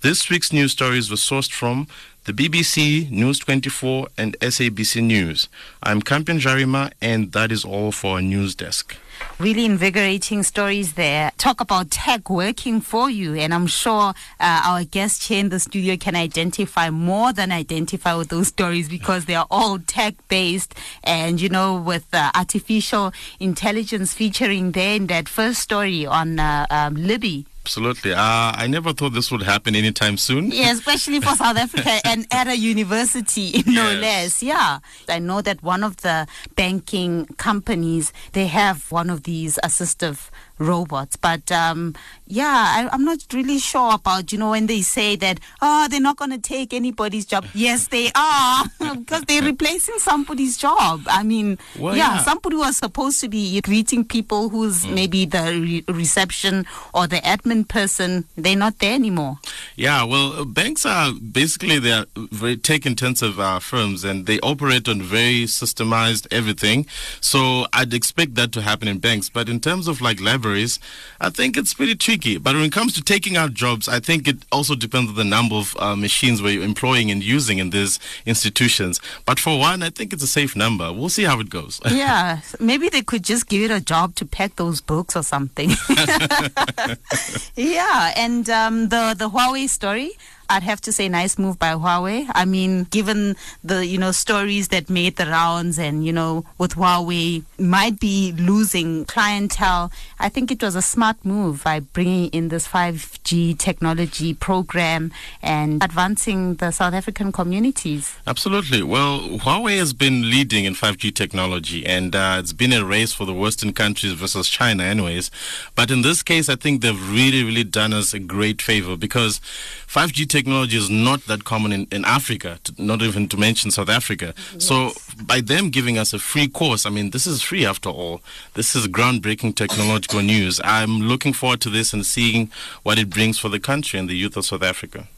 This 0.00 0.30
week's 0.30 0.50
news 0.50 0.72
stories 0.72 1.10
were 1.10 1.16
sourced 1.16 1.52
from 1.52 1.88
the 2.26 2.32
BBC, 2.32 3.08
News 3.08 3.38
24, 3.38 4.08
and 4.18 4.36
SABC 4.40 5.00
News. 5.00 5.48
I'm 5.80 6.02
Campion 6.02 6.40
Jarima, 6.40 6.92
and 7.00 7.30
that 7.30 7.52
is 7.52 7.64
all 7.64 7.92
for 7.92 8.16
our 8.16 8.20
news 8.20 8.56
desk. 8.56 8.96
Really 9.38 9.64
invigorating 9.64 10.42
stories 10.42 10.94
there. 10.94 11.30
Talk 11.38 11.60
about 11.60 11.92
tech 11.92 12.28
working 12.28 12.80
for 12.80 13.08
you, 13.08 13.34
and 13.36 13.54
I'm 13.54 13.68
sure 13.68 14.12
uh, 14.40 14.62
our 14.64 14.82
guest 14.82 15.28
here 15.28 15.38
in 15.38 15.50
the 15.50 15.60
studio 15.60 15.96
can 15.96 16.16
identify 16.16 16.90
more 16.90 17.32
than 17.32 17.52
identify 17.52 18.16
with 18.16 18.28
those 18.28 18.48
stories 18.48 18.88
because 18.88 19.26
they 19.26 19.36
are 19.36 19.46
all 19.48 19.78
tech 19.78 20.14
based. 20.26 20.74
And 21.04 21.40
you 21.40 21.48
know, 21.48 21.76
with 21.76 22.06
uh, 22.12 22.32
artificial 22.34 23.12
intelligence 23.38 24.14
featuring 24.14 24.72
there 24.72 24.96
in 24.96 25.06
that 25.06 25.28
first 25.28 25.60
story 25.60 26.04
on 26.06 26.40
uh, 26.40 26.66
um, 26.70 26.96
Libby 26.96 27.46
Absolutely. 27.66 28.12
Uh, 28.12 28.52
I 28.54 28.68
never 28.68 28.92
thought 28.92 29.12
this 29.12 29.32
would 29.32 29.42
happen 29.42 29.74
anytime 29.74 30.16
soon. 30.16 30.52
Yeah, 30.52 30.70
especially 30.70 31.18
for 31.20 31.34
South 31.34 31.56
Africa 31.56 31.98
and 32.04 32.24
at 32.30 32.46
a 32.46 32.56
university, 32.56 33.60
no 33.66 33.90
Yes. 33.90 34.00
less. 34.00 34.42
Yeah. 34.44 34.78
I 35.08 35.18
know 35.18 35.42
that 35.42 35.64
one 35.64 35.82
of 35.82 35.96
the 35.96 36.28
banking 36.54 37.26
companies, 37.38 38.12
they 38.34 38.46
have 38.46 38.88
one 38.92 39.10
of 39.10 39.24
these 39.24 39.58
assistive 39.64 40.30
robots. 40.58 41.16
But 41.16 41.50
um, 41.52 41.94
yeah, 42.26 42.46
I, 42.46 42.88
I'm 42.92 43.04
not 43.04 43.24
really 43.32 43.58
sure 43.58 43.94
about, 43.94 44.32
you 44.32 44.38
know, 44.38 44.50
when 44.50 44.66
they 44.66 44.82
say 44.82 45.16
that, 45.16 45.40
oh, 45.60 45.86
they're 45.90 46.00
not 46.00 46.16
going 46.16 46.30
to 46.30 46.38
take 46.38 46.72
anybody's 46.72 47.26
job. 47.26 47.46
Yes, 47.54 47.88
they 47.88 48.10
are, 48.14 48.64
because 48.96 49.22
they're 49.22 49.42
replacing 49.52 49.98
somebody's 49.98 50.56
job. 50.56 51.02
I 51.08 51.22
mean, 51.22 51.58
Well, 51.78 51.96
yeah, 51.96 52.14
yeah. 52.16 52.22
somebody 52.22 52.56
was 52.56 52.76
supposed 52.76 53.20
to 53.20 53.28
be 53.28 53.60
greeting 53.60 54.04
people 54.04 54.48
who's 54.48 54.86
maybe 54.86 55.24
the 55.24 55.42
re- 55.42 55.84
reception 55.88 56.66
or 56.94 57.06
the 57.06 57.16
admin 57.18 57.68
person. 57.68 58.24
They're 58.36 58.56
not 58.56 58.78
there 58.78 58.94
anymore. 58.94 59.38
Yeah, 59.76 60.04
well, 60.04 60.32
uh, 60.40 60.44
banks 60.44 60.86
are 60.86 61.12
basically 61.12 61.78
they 61.78 61.92
are 61.92 62.06
very 62.16 62.56
tech-intensive 62.56 63.38
uh, 63.38 63.58
firms, 63.58 64.04
and 64.04 64.26
they 64.26 64.38
operate 64.40 64.88
on 64.88 65.02
very 65.02 65.44
systemized 65.44 66.26
everything. 66.30 66.86
So 67.20 67.66
I'd 67.72 67.92
expect 67.94 68.34
that 68.36 68.52
to 68.52 68.62
happen 68.62 68.88
in 68.88 68.98
banks. 68.98 69.28
But 69.28 69.48
in 69.48 69.60
terms 69.60 69.88
of 69.88 70.00
like 70.00 70.20
libraries, 70.20 70.45
libraries, 70.46 70.78
I 71.20 71.30
think 71.30 71.56
it's 71.56 71.74
pretty 71.74 71.94
tricky. 71.94 72.38
But 72.38 72.54
when 72.54 72.64
it 72.64 72.72
comes 72.72 72.94
to 72.94 73.02
taking 73.02 73.36
out 73.36 73.54
jobs, 73.54 73.88
I 73.88 74.00
think 74.00 74.28
it 74.28 74.38
also 74.52 74.74
depends 74.74 75.10
on 75.10 75.16
the 75.16 75.24
number 75.24 75.56
of 75.56 75.76
uh, 75.78 75.96
machines 75.96 76.40
we're 76.42 76.62
employing 76.62 77.10
and 77.10 77.22
using 77.22 77.58
in 77.58 77.70
these 77.70 77.98
institutions. 78.24 79.00
But 79.24 79.38
for 79.40 79.58
one, 79.58 79.82
I 79.82 79.90
think 79.90 80.12
it's 80.12 80.22
a 80.22 80.28
safe 80.28 80.54
number. 80.56 80.92
We'll 80.92 81.08
see 81.08 81.24
how 81.24 81.40
it 81.40 81.50
goes. 81.50 81.80
yeah, 81.90 82.40
maybe 82.60 82.88
they 82.88 83.02
could 83.02 83.24
just 83.24 83.48
give 83.48 83.62
it 83.62 83.70
a 83.74 83.80
job 83.80 84.14
to 84.16 84.26
pack 84.26 84.56
those 84.56 84.80
books 84.80 85.16
or 85.16 85.22
something. 85.22 85.70
yeah, 87.56 88.12
and 88.16 88.48
um, 88.50 88.88
the 88.88 89.14
the 89.16 89.28
Huawei 89.30 89.68
story. 89.68 90.12
I'd 90.48 90.62
have 90.62 90.80
to 90.82 90.92
say 90.92 91.08
nice 91.08 91.38
move 91.38 91.58
by 91.58 91.72
Huawei. 91.72 92.26
I 92.34 92.44
mean, 92.44 92.84
given 92.84 93.36
the, 93.64 93.84
you 93.84 93.98
know, 93.98 94.12
stories 94.12 94.68
that 94.68 94.88
made 94.88 95.16
the 95.16 95.26
rounds 95.26 95.78
and, 95.78 96.04
you 96.04 96.12
know, 96.12 96.44
with 96.58 96.74
Huawei 96.74 97.42
might 97.58 97.98
be 97.98 98.32
losing 98.32 99.04
clientele, 99.06 99.90
I 100.20 100.28
think 100.28 100.50
it 100.50 100.62
was 100.62 100.76
a 100.76 100.82
smart 100.82 101.24
move 101.24 101.64
by 101.64 101.80
bringing 101.80 102.28
in 102.30 102.48
this 102.48 102.68
5G 102.68 103.58
technology 103.58 104.34
program 104.34 105.12
and 105.42 105.82
advancing 105.82 106.54
the 106.56 106.70
South 106.70 106.94
African 106.94 107.32
communities. 107.32 108.14
Absolutely. 108.26 108.82
Well, 108.82 109.20
Huawei 109.20 109.78
has 109.78 109.92
been 109.92 110.30
leading 110.30 110.64
in 110.64 110.74
5G 110.74 111.14
technology 111.14 111.84
and 111.84 112.14
uh, 112.14 112.36
it's 112.38 112.52
been 112.52 112.72
a 112.72 112.84
race 112.84 113.12
for 113.12 113.24
the 113.24 113.34
Western 113.34 113.72
countries 113.72 114.12
versus 114.12 114.48
China 114.48 114.84
anyways. 114.84 115.30
But 115.74 115.90
in 115.90 116.02
this 116.02 116.22
case, 116.22 116.48
I 116.48 116.56
think 116.56 116.82
they've 116.82 117.10
really, 117.10 117.42
really 117.42 117.64
done 117.64 117.92
us 117.92 118.14
a 118.14 118.18
great 118.18 118.62
favor 118.62 118.96
because 118.96 119.40
5G 119.88 120.28
technology 120.28 120.35
is 120.36 120.90
not 120.90 121.26
that 121.26 121.44
common 121.44 121.72
in, 121.72 121.86
in 121.90 122.04
Africa, 122.04 122.58
to, 122.64 122.74
not 122.82 123.02
even 123.02 123.28
to 123.28 123.36
mention 123.36 123.70
South 123.70 123.88
Africa. 123.88 124.34
Yes. 124.52 124.64
So 124.64 124.92
by 125.24 125.40
them 125.40 125.70
giving 125.70 125.98
us 125.98 126.12
a 126.12 126.18
free 126.18 126.48
course, 126.48 126.84
I 126.86 126.90
mean, 126.90 127.10
this 127.10 127.26
is 127.26 127.42
free 127.42 127.64
after 127.64 127.88
all. 127.88 128.20
This 128.54 128.76
is 128.76 128.86
groundbreaking 128.86 129.54
technological 129.54 130.20
news. 130.20 130.60
I'm 130.64 131.00
looking 131.00 131.32
forward 131.32 131.60
to 131.62 131.70
this 131.70 131.92
and 131.92 132.04
seeing 132.04 132.50
what 132.82 132.98
it 132.98 133.08
brings 133.10 133.38
for 133.38 133.48
the 133.48 133.60
country 133.60 133.98
and 133.98 134.08
the 134.08 134.16
youth 134.16 134.36
of 134.36 134.44
South 134.44 134.62
Africa. 134.62 135.08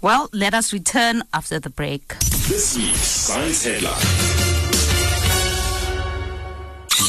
Well, 0.00 0.28
let 0.32 0.52
us 0.52 0.72
return 0.72 1.22
after 1.32 1.60
the 1.60 1.70
break. 1.70 2.08
This 2.48 2.76
week's 2.76 2.98
Science 2.98 3.64
Headline. 3.64 4.61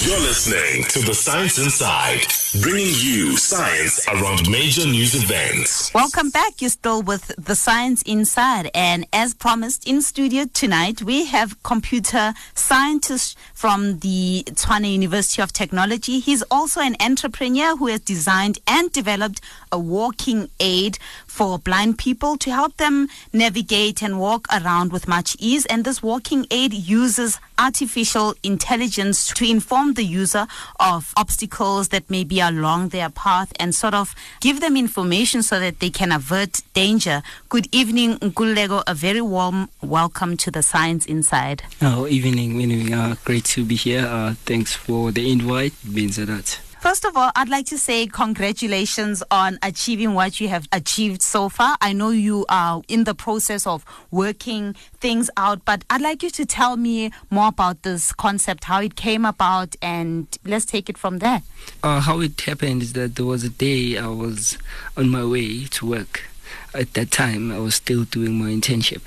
You're 0.02 0.20
listening 0.20 0.84
to 0.86 1.00
The 1.02 1.14
Science 1.14 1.60
Inside, 1.60 2.26
bringing 2.62 2.94
you 2.98 3.38
science 3.38 4.06
around 4.10 4.50
major 4.50 4.86
news 4.86 5.14
events. 5.16 5.94
Welcome 5.94 6.30
back. 6.30 6.62
You're 6.62 6.72
still 6.72 7.04
with 7.04 7.32
The 7.38 7.56
Science 7.56 8.02
Inside. 8.02 8.72
And 8.74 9.06
as 9.14 9.34
promised 9.34 9.88
in 9.88 10.02
studio 10.02 10.46
tonight, 10.52 11.04
we 11.04 11.26
have 11.26 11.62
computer 11.64 12.34
scientist 12.56 13.38
from 13.54 14.00
the 14.00 14.44
Tshwane 14.48 14.92
University 14.92 15.42
of 15.42 15.54
Technology. 15.54 16.20
He's 16.20 16.44
also 16.50 16.82
an 16.82 16.96
entrepreneur 17.00 17.76
who 17.78 17.88
has 17.88 18.02
designed 18.02 18.60
and 18.68 18.92
developed 18.92 19.42
a 19.72 19.80
walking 19.80 20.50
aid 20.60 20.98
for 21.34 21.58
blind 21.58 21.98
people 21.98 22.38
to 22.38 22.52
help 22.52 22.78
them 22.78 23.08
navigate 23.34 24.04
and 24.04 24.20
walk 24.20 24.46
around 24.54 24.92
with 24.92 25.08
much 25.08 25.36
ease. 25.40 25.66
And 25.66 25.84
this 25.84 26.04
walking 26.04 26.46
aid 26.52 26.74
uses 26.74 27.40
artificial 27.58 28.36
intelligence 28.44 29.34
to 29.34 29.44
inform 29.50 29.96
the 29.96 30.04
user 30.04 30.46
of 30.80 31.12
obstacles 31.18 31.88
that 31.88 32.08
may 32.08 32.24
be 32.24 32.40
along 32.40 32.90
their 32.90 33.10
path 33.10 33.52
and 33.60 33.74
sort 33.74 33.96
of 33.96 34.14
give 34.42 34.62
them 34.62 34.78
information 34.78 35.42
so 35.42 35.60
that 35.60 35.80
they 35.80 35.90
can 35.90 36.12
avert 36.12 36.62
danger. 36.76 37.24
Good 37.50 37.68
evening, 37.72 38.20
Nkululeko. 38.20 38.84
A 38.86 38.94
very 38.94 39.22
warm 39.22 39.70
welcome 39.82 40.38
to 40.38 40.52
the 40.52 40.62
Science 40.62 41.08
Inside. 41.08 41.64
Oh, 41.82 42.06
evening, 42.06 42.62
evening. 42.62 42.94
Uh, 42.94 43.16
great 43.26 43.46
to 43.46 43.66
be 43.66 43.76
here. 43.76 44.06
Uh, 44.06 44.36
thanks 44.46 44.76
for 44.76 45.12
the 45.12 45.32
invite. 45.32 45.74
A 45.84 46.26
lot. 46.26 46.60
First 46.84 47.06
of 47.06 47.16
all, 47.16 47.32
I'd 47.38 47.48
like 47.48 47.66
to 47.68 47.78
say 47.78 48.08
congratulations 48.08 49.24
on 49.32 49.58
achieving 49.64 50.16
what 50.16 50.42
you 50.42 50.50
have 50.50 50.68
achieved 50.74 51.22
so 51.22 51.48
far. 51.48 51.78
I 51.80 51.94
know 51.94 52.10
you 52.10 52.46
are 52.50 52.82
in 52.90 53.06
the 53.06 53.16
process 53.16 53.66
of 53.66 53.86
working 54.12 54.74
things 55.00 55.30
out, 55.38 55.64
but 55.64 55.86
I'd 55.90 56.02
like 56.02 56.24
you 56.24 56.30
to 56.32 56.46
tell 56.46 56.76
me 56.76 57.12
more 57.30 57.48
about 57.48 57.84
this 57.84 58.12
concept, 58.12 58.66
how 58.66 58.82
it 58.82 58.98
came 58.98 59.24
about, 59.24 59.78
and 59.82 60.28
let's 60.44 60.66
take 60.66 60.90
it 60.90 60.98
from 60.98 61.20
there. 61.20 61.42
Uh, 61.82 62.02
how 62.02 62.20
it 62.20 62.42
happened 62.42 62.82
is 62.82 62.92
that 62.92 63.16
there 63.16 63.26
was 63.26 63.46
a 63.46 63.50
day 63.50 63.98
I 63.98 64.08
was 64.08 64.58
on 64.98 65.08
my 65.08 65.24
way 65.24 65.64
to 65.64 65.86
work. 65.86 66.24
At 66.74 66.96
that 66.96 67.12
time, 67.12 67.50
I 67.50 67.60
was 67.60 67.76
still 67.76 68.04
doing 68.04 68.34
my 68.34 68.50
internship 68.50 69.04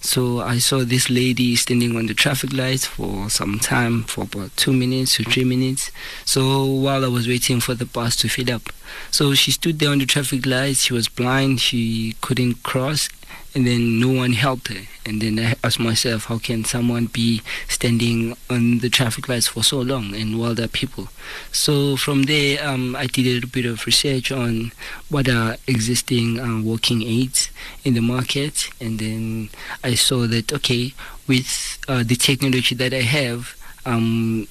so 0.00 0.40
I 0.40 0.58
saw 0.58 0.84
this 0.84 1.10
lady 1.10 1.56
standing 1.56 1.96
on 1.96 2.06
the 2.06 2.14
traffic 2.14 2.52
lights 2.52 2.86
for 2.86 3.28
some 3.30 3.58
time, 3.58 4.04
for 4.04 4.24
about 4.24 4.56
two 4.56 4.72
minutes 4.72 5.16
to 5.16 5.24
three 5.24 5.44
minutes. 5.44 5.90
So 6.24 6.64
while 6.64 7.04
I 7.04 7.08
was 7.08 7.28
waiting 7.28 7.60
for 7.60 7.74
the 7.74 7.86
bus 7.86 8.16
to 8.16 8.28
fill 8.28 8.54
up, 8.54 8.72
so 9.10 9.34
she 9.34 9.50
stood 9.50 9.78
there 9.78 9.90
on 9.90 9.98
the 9.98 10.06
traffic 10.06 10.46
lights. 10.46 10.82
She 10.84 10.92
was 10.92 11.08
blind. 11.08 11.60
She 11.60 12.16
couldn't 12.20 12.62
cross 12.62 13.08
and 13.54 13.66
then 13.66 13.98
no 13.98 14.08
one 14.08 14.32
helped 14.32 14.68
her. 14.68 14.86
And 15.04 15.20
then 15.20 15.38
I 15.38 15.54
asked 15.64 15.80
myself, 15.80 16.26
how 16.26 16.38
can 16.38 16.64
someone 16.64 17.06
be 17.06 17.42
standing 17.68 18.36
on 18.48 18.78
the 18.78 18.88
traffic 18.88 19.28
lights 19.28 19.48
for 19.48 19.64
so 19.64 19.80
long 19.80 20.14
and 20.14 20.38
while 20.38 20.54
there 20.54 20.66
are 20.66 20.68
people? 20.68 21.08
So 21.50 21.96
from 21.96 22.24
there, 22.24 22.64
um, 22.66 22.94
I 22.94 23.06
did 23.06 23.26
a 23.26 23.34
little 23.34 23.50
bit 23.50 23.66
of 23.66 23.86
research 23.86 24.30
on 24.30 24.72
what 25.08 25.28
are 25.28 25.56
existing 25.66 26.38
uh, 26.38 26.60
walking 26.62 27.02
aids 27.02 27.50
in 27.84 27.94
the 27.94 28.00
market, 28.00 28.68
and 28.80 28.98
then 28.98 29.48
I 29.82 29.94
saw 29.94 30.26
that 30.26 30.52
okay, 30.52 30.94
with 31.26 31.78
uh, 31.88 32.04
the 32.04 32.16
technology 32.16 32.74
that 32.76 32.92
I 32.92 33.02
have, 33.02 33.56
um, 33.84 34.46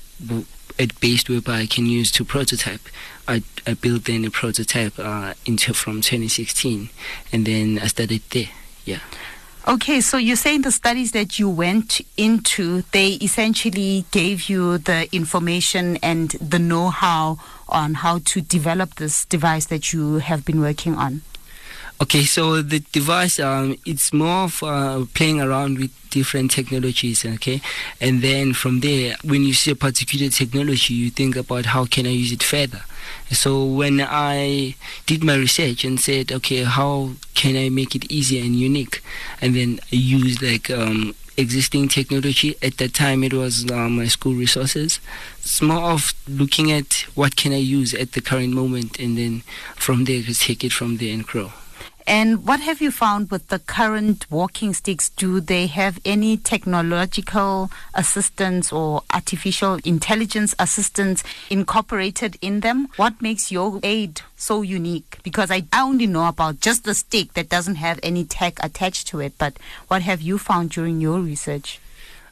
at 0.78 1.00
based 1.00 1.30
whereby 1.30 1.60
I 1.60 1.66
can 1.66 1.86
use 1.86 2.12
to 2.14 2.26
prototype. 2.26 2.82
I, 3.28 3.44
I 3.68 3.76
built 3.76 4.06
then 4.06 4.26
a 4.26 4.32
prototype 4.32 4.98
uh, 4.98 5.34
into 5.46 5.74
from 5.74 6.02
2016, 6.02 6.90
and 7.32 7.46
then 7.46 7.80
I 7.80 7.88
started 7.88 8.22
there. 8.32 8.50
Yeah. 8.90 9.00
Okay, 9.68 10.02
so 10.02 10.18
you're 10.18 10.36
saying 10.36 10.64
the 10.64 10.72
studies 10.72 11.12
that 11.12 11.38
you 11.38 11.48
went 11.48 12.02
into, 12.18 12.82
they 12.92 13.20
essentially 13.22 14.06
gave 14.10 14.50
you 14.50 14.80
the 14.80 15.08
information 15.12 15.98
and 15.98 16.32
the 16.32 16.58
know 16.58 16.90
how 16.90 17.38
on 17.68 17.94
how 17.94 18.20
to 18.26 18.42
develop 18.42 18.96
this 18.96 19.26
device 19.26 19.68
that 19.68 19.94
you 19.94 20.16
have 20.16 20.44
been 20.44 20.60
working 20.60 20.96
on? 20.96 21.22
Okay, 22.02 22.24
so 22.24 22.62
the 22.62 22.80
device, 22.80 23.42
um, 23.42 23.78
it's 23.86 24.14
more 24.14 24.46
of 24.46 24.64
uh, 24.64 25.04
playing 25.14 25.42
around 25.42 25.78
with 25.80 25.92
different 26.10 26.50
technologies, 26.50 27.26
okay? 27.26 27.60
And 28.00 28.22
then 28.22 28.54
from 28.54 28.80
there, 28.80 29.18
when 29.22 29.44
you 29.44 29.54
see 29.54 29.72
a 29.72 29.76
particular 29.76 30.30
technology, 30.30 30.94
you 30.94 31.10
think 31.10 31.36
about 31.36 31.66
how 31.66 31.84
can 31.84 32.06
I 32.06 32.12
use 32.12 32.32
it 32.32 32.42
further. 32.42 32.84
So 33.32 33.66
when 33.66 34.00
I 34.00 34.76
did 35.08 35.26
my 35.26 35.36
research 35.36 35.84
and 35.84 36.00
said, 36.00 36.32
okay, 36.32 36.64
how 36.64 37.16
can 37.36 37.58
I 37.58 37.68
make 37.68 37.96
it 37.96 38.10
easier 38.10 38.46
and 38.46 38.56
unique? 38.56 39.04
And 39.42 39.54
then 39.54 39.82
I 39.92 39.98
used 39.98 40.42
like 40.42 40.72
um, 40.72 41.16
existing 41.36 41.90
technology. 41.90 42.56
At 42.62 42.78
that 42.78 42.94
time, 42.94 43.26
it 43.26 43.34
was 43.34 43.70
uh, 43.70 43.90
my 43.90 44.08
school 44.08 44.36
resources. 44.36 45.02
It's 45.40 45.62
more 45.62 45.92
of 45.92 46.14
looking 46.30 46.72
at 46.72 47.06
what 47.16 47.36
can 47.36 47.52
I 47.52 47.58
use 47.58 47.94
at 47.94 48.14
the 48.14 48.22
current 48.22 48.54
moment, 48.54 49.00
and 49.00 49.18
then 49.18 49.44
from 49.76 50.06
there, 50.06 50.22
just 50.22 50.44
take 50.44 50.64
it 50.64 50.72
from 50.72 50.96
there 50.96 51.14
and 51.14 51.28
grow. 51.28 51.52
And 52.10 52.48
what 52.48 52.60
have 52.62 52.82
you 52.82 52.90
found 52.90 53.30
with 53.30 53.50
the 53.50 53.60
current 53.60 54.26
walking 54.32 54.74
sticks? 54.74 55.12
Do 55.12 55.40
they 55.40 55.68
have 55.68 56.00
any 56.04 56.38
technological 56.38 57.70
assistance 57.94 58.74
or 58.74 59.04
artificial 59.14 59.78
intelligence 59.86 60.56
assistance 60.58 61.24
incorporated 61.52 62.36
in 62.42 62.62
them? 62.62 62.88
What 62.96 63.22
makes 63.22 63.52
your 63.52 63.80
aid 63.84 64.22
so 64.36 64.64
unique? 64.64 65.20
Because 65.22 65.52
I 65.52 65.66
only 65.72 66.08
know 66.08 66.28
about 66.28 66.62
just 66.62 66.84
the 66.84 66.96
stick 66.96 67.34
that 67.34 67.48
doesn't 67.48 67.76
have 67.76 68.00
any 68.02 68.26
tech 68.26 68.58
attached 68.64 69.08
to 69.10 69.20
it, 69.20 69.34
but 69.38 69.58
what 69.88 70.02
have 70.02 70.20
you 70.20 70.40
found 70.40 70.72
during 70.72 71.00
your 71.00 71.20
research? 71.20 71.80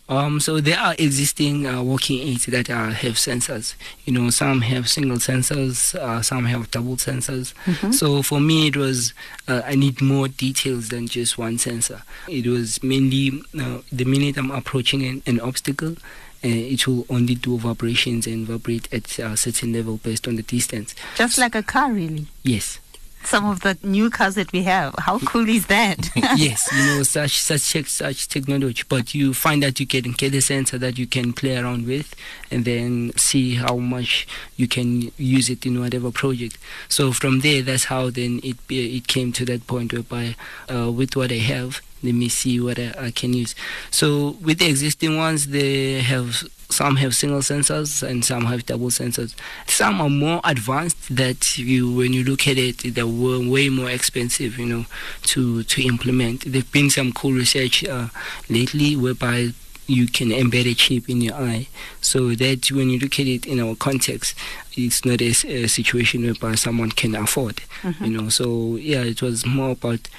Um, 0.10 0.40
so 0.40 0.62
there 0.62 0.80
are 0.80 0.96
existing 0.98 1.68
uh, 1.68 1.84
walking 1.84 2.20
aids 2.20 2.46
that 2.46 2.70
uh, 2.70 2.92
have 2.92 3.14
sensors. 3.14 3.76
You 4.06 4.14
know, 4.14 4.30
some 4.30 4.62
have 4.62 4.90
single 4.90 5.18
sensors, 5.18 5.96
uh, 5.96 6.22
some 6.22 6.46
have 6.46 6.72
double 6.72 6.96
sensors. 6.96 7.54
Mm-hmm. 7.66 7.92
So 7.92 8.22
for 8.22 8.40
me, 8.40 8.68
it 8.68 8.78
was 8.78 9.14
uh, 9.48 9.62
I 9.66 9.76
need 9.76 10.02
more 10.02 10.28
details 10.28 10.90
than 10.90 11.08
just 11.08 11.38
one 11.38 11.58
sensor. 11.58 12.04
It 12.28 12.48
was 12.48 12.82
mainly 12.82 13.42
uh, 13.60 13.80
the 13.92 14.06
minute 14.06 14.38
I'm 14.38 14.52
approaching 14.52 15.04
an, 15.04 15.24
an 15.26 15.40
obstacle. 15.42 15.96
Uh, 16.44 16.50
it 16.50 16.88
will 16.88 17.06
only 17.10 17.36
do 17.36 17.58
vibrations 17.58 18.28
and 18.28 18.46
vibrate 18.46 18.94
at 18.94 19.18
a 19.20 19.36
certain 19.36 19.74
level 19.74 19.98
based 19.98 20.28
on 20.28 20.36
the 20.36 20.44
distance. 20.44 20.94
Just 21.16 21.38
like 21.38 21.56
a 21.56 21.64
car, 21.64 21.92
really? 21.92 22.28
Yes 22.44 22.80
some 23.28 23.46
of 23.46 23.60
the 23.60 23.78
new 23.84 24.10
cars 24.10 24.36
that 24.36 24.52
we 24.54 24.64
have. 24.64 24.96
How 24.98 25.20
cool 25.20 25.48
is 25.50 25.68
that? 25.68 26.10
yes, 26.16 26.70
you 26.74 26.86
know 26.86 27.04
such 27.18 27.40
such 27.40 27.90
such 27.90 28.28
technology, 28.28 28.84
but 28.88 29.14
you 29.14 29.34
find 29.34 29.62
that 29.64 29.80
you 29.80 29.88
can 29.88 30.14
get 30.14 30.34
a 30.34 30.42
sensor 30.42 30.78
that 30.78 30.98
you 30.98 31.08
can 31.08 31.34
play 31.34 31.58
around 31.58 31.86
with, 31.86 32.16
and 32.50 32.64
then 32.64 33.12
see 33.18 33.56
how 33.56 33.78
much 33.78 34.28
you 34.56 34.68
can 34.68 35.12
use 35.18 35.50
it 35.50 35.66
in 35.66 35.80
whatever 35.80 36.12
project. 36.12 36.58
So 36.88 37.12
from 37.12 37.42
there, 37.42 37.62
that's 37.62 37.86
how 37.86 38.10
then 38.10 38.40
it 38.44 38.58
it 38.70 39.08
came 39.08 39.32
to 39.34 39.46
that 39.46 39.68
point 39.68 39.94
whereby 39.94 40.36
uh, 40.74 40.92
with 40.92 41.16
what 41.16 41.32
I 41.32 41.40
have, 41.40 41.82
let 42.04 42.14
me 42.14 42.30
see 42.30 42.60
what 42.60 42.80
I, 42.80 42.94
I 43.00 43.12
can 43.12 43.34
use. 43.34 43.56
So 43.92 44.38
with 44.42 44.60
the 44.60 44.68
existing 44.68 45.18
ones, 45.18 45.48
they 45.48 46.02
have 46.02 46.44
some 46.70 46.98
have 46.98 47.16
single 47.16 47.40
sensors 47.40 48.04
and 48.08 48.24
some 48.26 48.46
have 48.46 48.66
double 48.66 48.88
sensors. 48.88 49.36
Some 49.68 50.02
are 50.02 50.10
more 50.10 50.42
advanced 50.44 51.16
that 51.16 51.58
you 51.58 51.92
when 51.94 52.14
you 52.14 52.24
look 52.24 52.48
at 52.48 52.58
it 52.58 52.94
they're 52.96 53.08
way 53.08 53.70
more 53.70 53.90
expensive, 53.90 54.58
you 54.58 54.66
know, 54.66 54.86
to 55.24 55.64
to 55.64 55.82
implement. 55.82 56.52
There've 56.52 56.72
been 56.72 56.90
some 56.90 57.14
cool 57.14 57.34
research 57.34 57.86
uh, 57.86 58.08
lately 58.50 58.96
whereby 58.96 59.54
you 59.88 60.06
can 60.06 60.30
embed 60.30 60.70
a 60.70 60.74
chip 60.74 61.10
in 61.10 61.22
your 61.22 61.34
eye 61.34 61.68
so 62.02 62.36
that 62.36 62.70
when 62.72 62.90
you 62.90 63.00
look 63.00 63.20
at 63.20 63.26
it 63.26 63.46
in 63.46 63.60
our 63.60 63.74
context 63.76 64.36
it's 64.74 65.06
not 65.06 65.22
a, 65.22 65.30
a 65.48 65.68
situation 65.68 66.24
whereby 66.24 66.56
someone 66.56 66.92
can 66.92 67.16
afford 67.16 67.56
mm-hmm. 67.82 68.04
you 68.04 68.12
know 68.12 68.28
so 68.28 68.76
yeah 68.76 69.02
it 69.02 69.22
was 69.22 69.46
more 69.46 69.72
about 69.72 70.10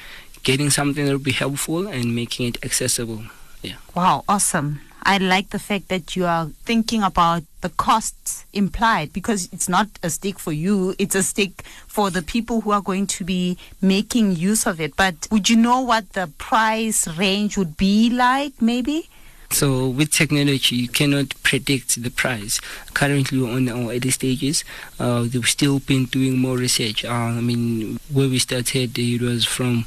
getting 0.42 0.70
something 0.70 1.04
that 1.04 1.12
will 1.12 1.18
be 1.18 1.32
helpful 1.32 1.86
and 1.86 2.14
making 2.14 2.46
it 2.46 2.64
accessible 2.64 3.22
yeah 3.62 3.76
wow 3.94 4.24
awesome 4.28 4.80
I 5.08 5.16
like 5.16 5.50
the 5.50 5.58
fact 5.58 5.88
that 5.88 6.16
you 6.16 6.26
are 6.26 6.48
thinking 6.64 7.02
about 7.02 7.42
the 7.62 7.70
costs 7.70 8.44
implied 8.52 9.10
because 9.12 9.48
it's 9.52 9.66
not 9.66 9.88
a 10.02 10.10
stick 10.10 10.38
for 10.38 10.52
you, 10.52 10.94
it's 10.98 11.14
a 11.14 11.22
stick 11.22 11.62
for 11.86 12.10
the 12.10 12.20
people 12.20 12.60
who 12.60 12.72
are 12.72 12.82
going 12.82 13.06
to 13.06 13.24
be 13.24 13.56
making 13.80 14.36
use 14.36 14.66
of 14.66 14.82
it. 14.82 14.96
But 14.96 15.26
would 15.30 15.48
you 15.48 15.56
know 15.56 15.80
what 15.80 16.12
the 16.12 16.26
price 16.36 17.08
range 17.16 17.56
would 17.56 17.78
be 17.78 18.10
like, 18.10 18.60
maybe? 18.60 19.08
So 19.50 19.88
with 19.88 20.12
technology, 20.12 20.76
you 20.76 20.88
cannot 20.88 21.30
predict 21.42 22.02
the 22.02 22.10
price. 22.10 22.60
Currently, 22.92 23.40
we're 23.40 23.50
on 23.50 23.68
our 23.70 23.92
early 23.92 24.10
stages. 24.10 24.62
Uh, 25.00 25.26
we've 25.32 25.48
still 25.48 25.78
been 25.78 26.04
doing 26.04 26.36
more 26.36 26.58
research. 26.58 27.04
Uh, 27.04 27.12
I 27.12 27.40
mean, 27.40 27.98
where 28.12 28.28
we 28.28 28.38
started, 28.38 28.98
it 28.98 29.22
was 29.22 29.46
from 29.46 29.86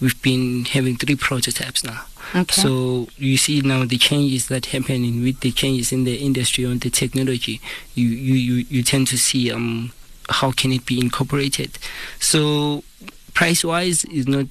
we've 0.00 0.20
been 0.22 0.64
having 0.64 0.96
three 0.96 1.16
prototypes 1.16 1.84
now. 1.84 2.04
Okay. 2.34 2.60
So 2.62 3.08
you 3.16 3.36
see 3.36 3.60
now 3.60 3.84
the 3.84 3.98
changes 3.98 4.48
that 4.48 4.66
happening 4.66 5.22
with 5.22 5.40
the 5.40 5.50
changes 5.50 5.92
in 5.92 6.04
the 6.04 6.16
industry 6.16 6.66
on 6.66 6.78
the 6.78 6.90
technology. 6.90 7.60
You 7.94 8.08
you 8.08 8.34
you, 8.34 8.66
you 8.68 8.82
tend 8.82 9.08
to 9.08 9.18
see 9.18 9.50
um 9.50 9.92
how 10.28 10.52
can 10.52 10.72
it 10.72 10.84
be 10.84 11.00
incorporated. 11.00 11.78
So 12.20 12.84
price 13.34 13.64
wise 13.64 14.04
is 14.04 14.28
not 14.28 14.46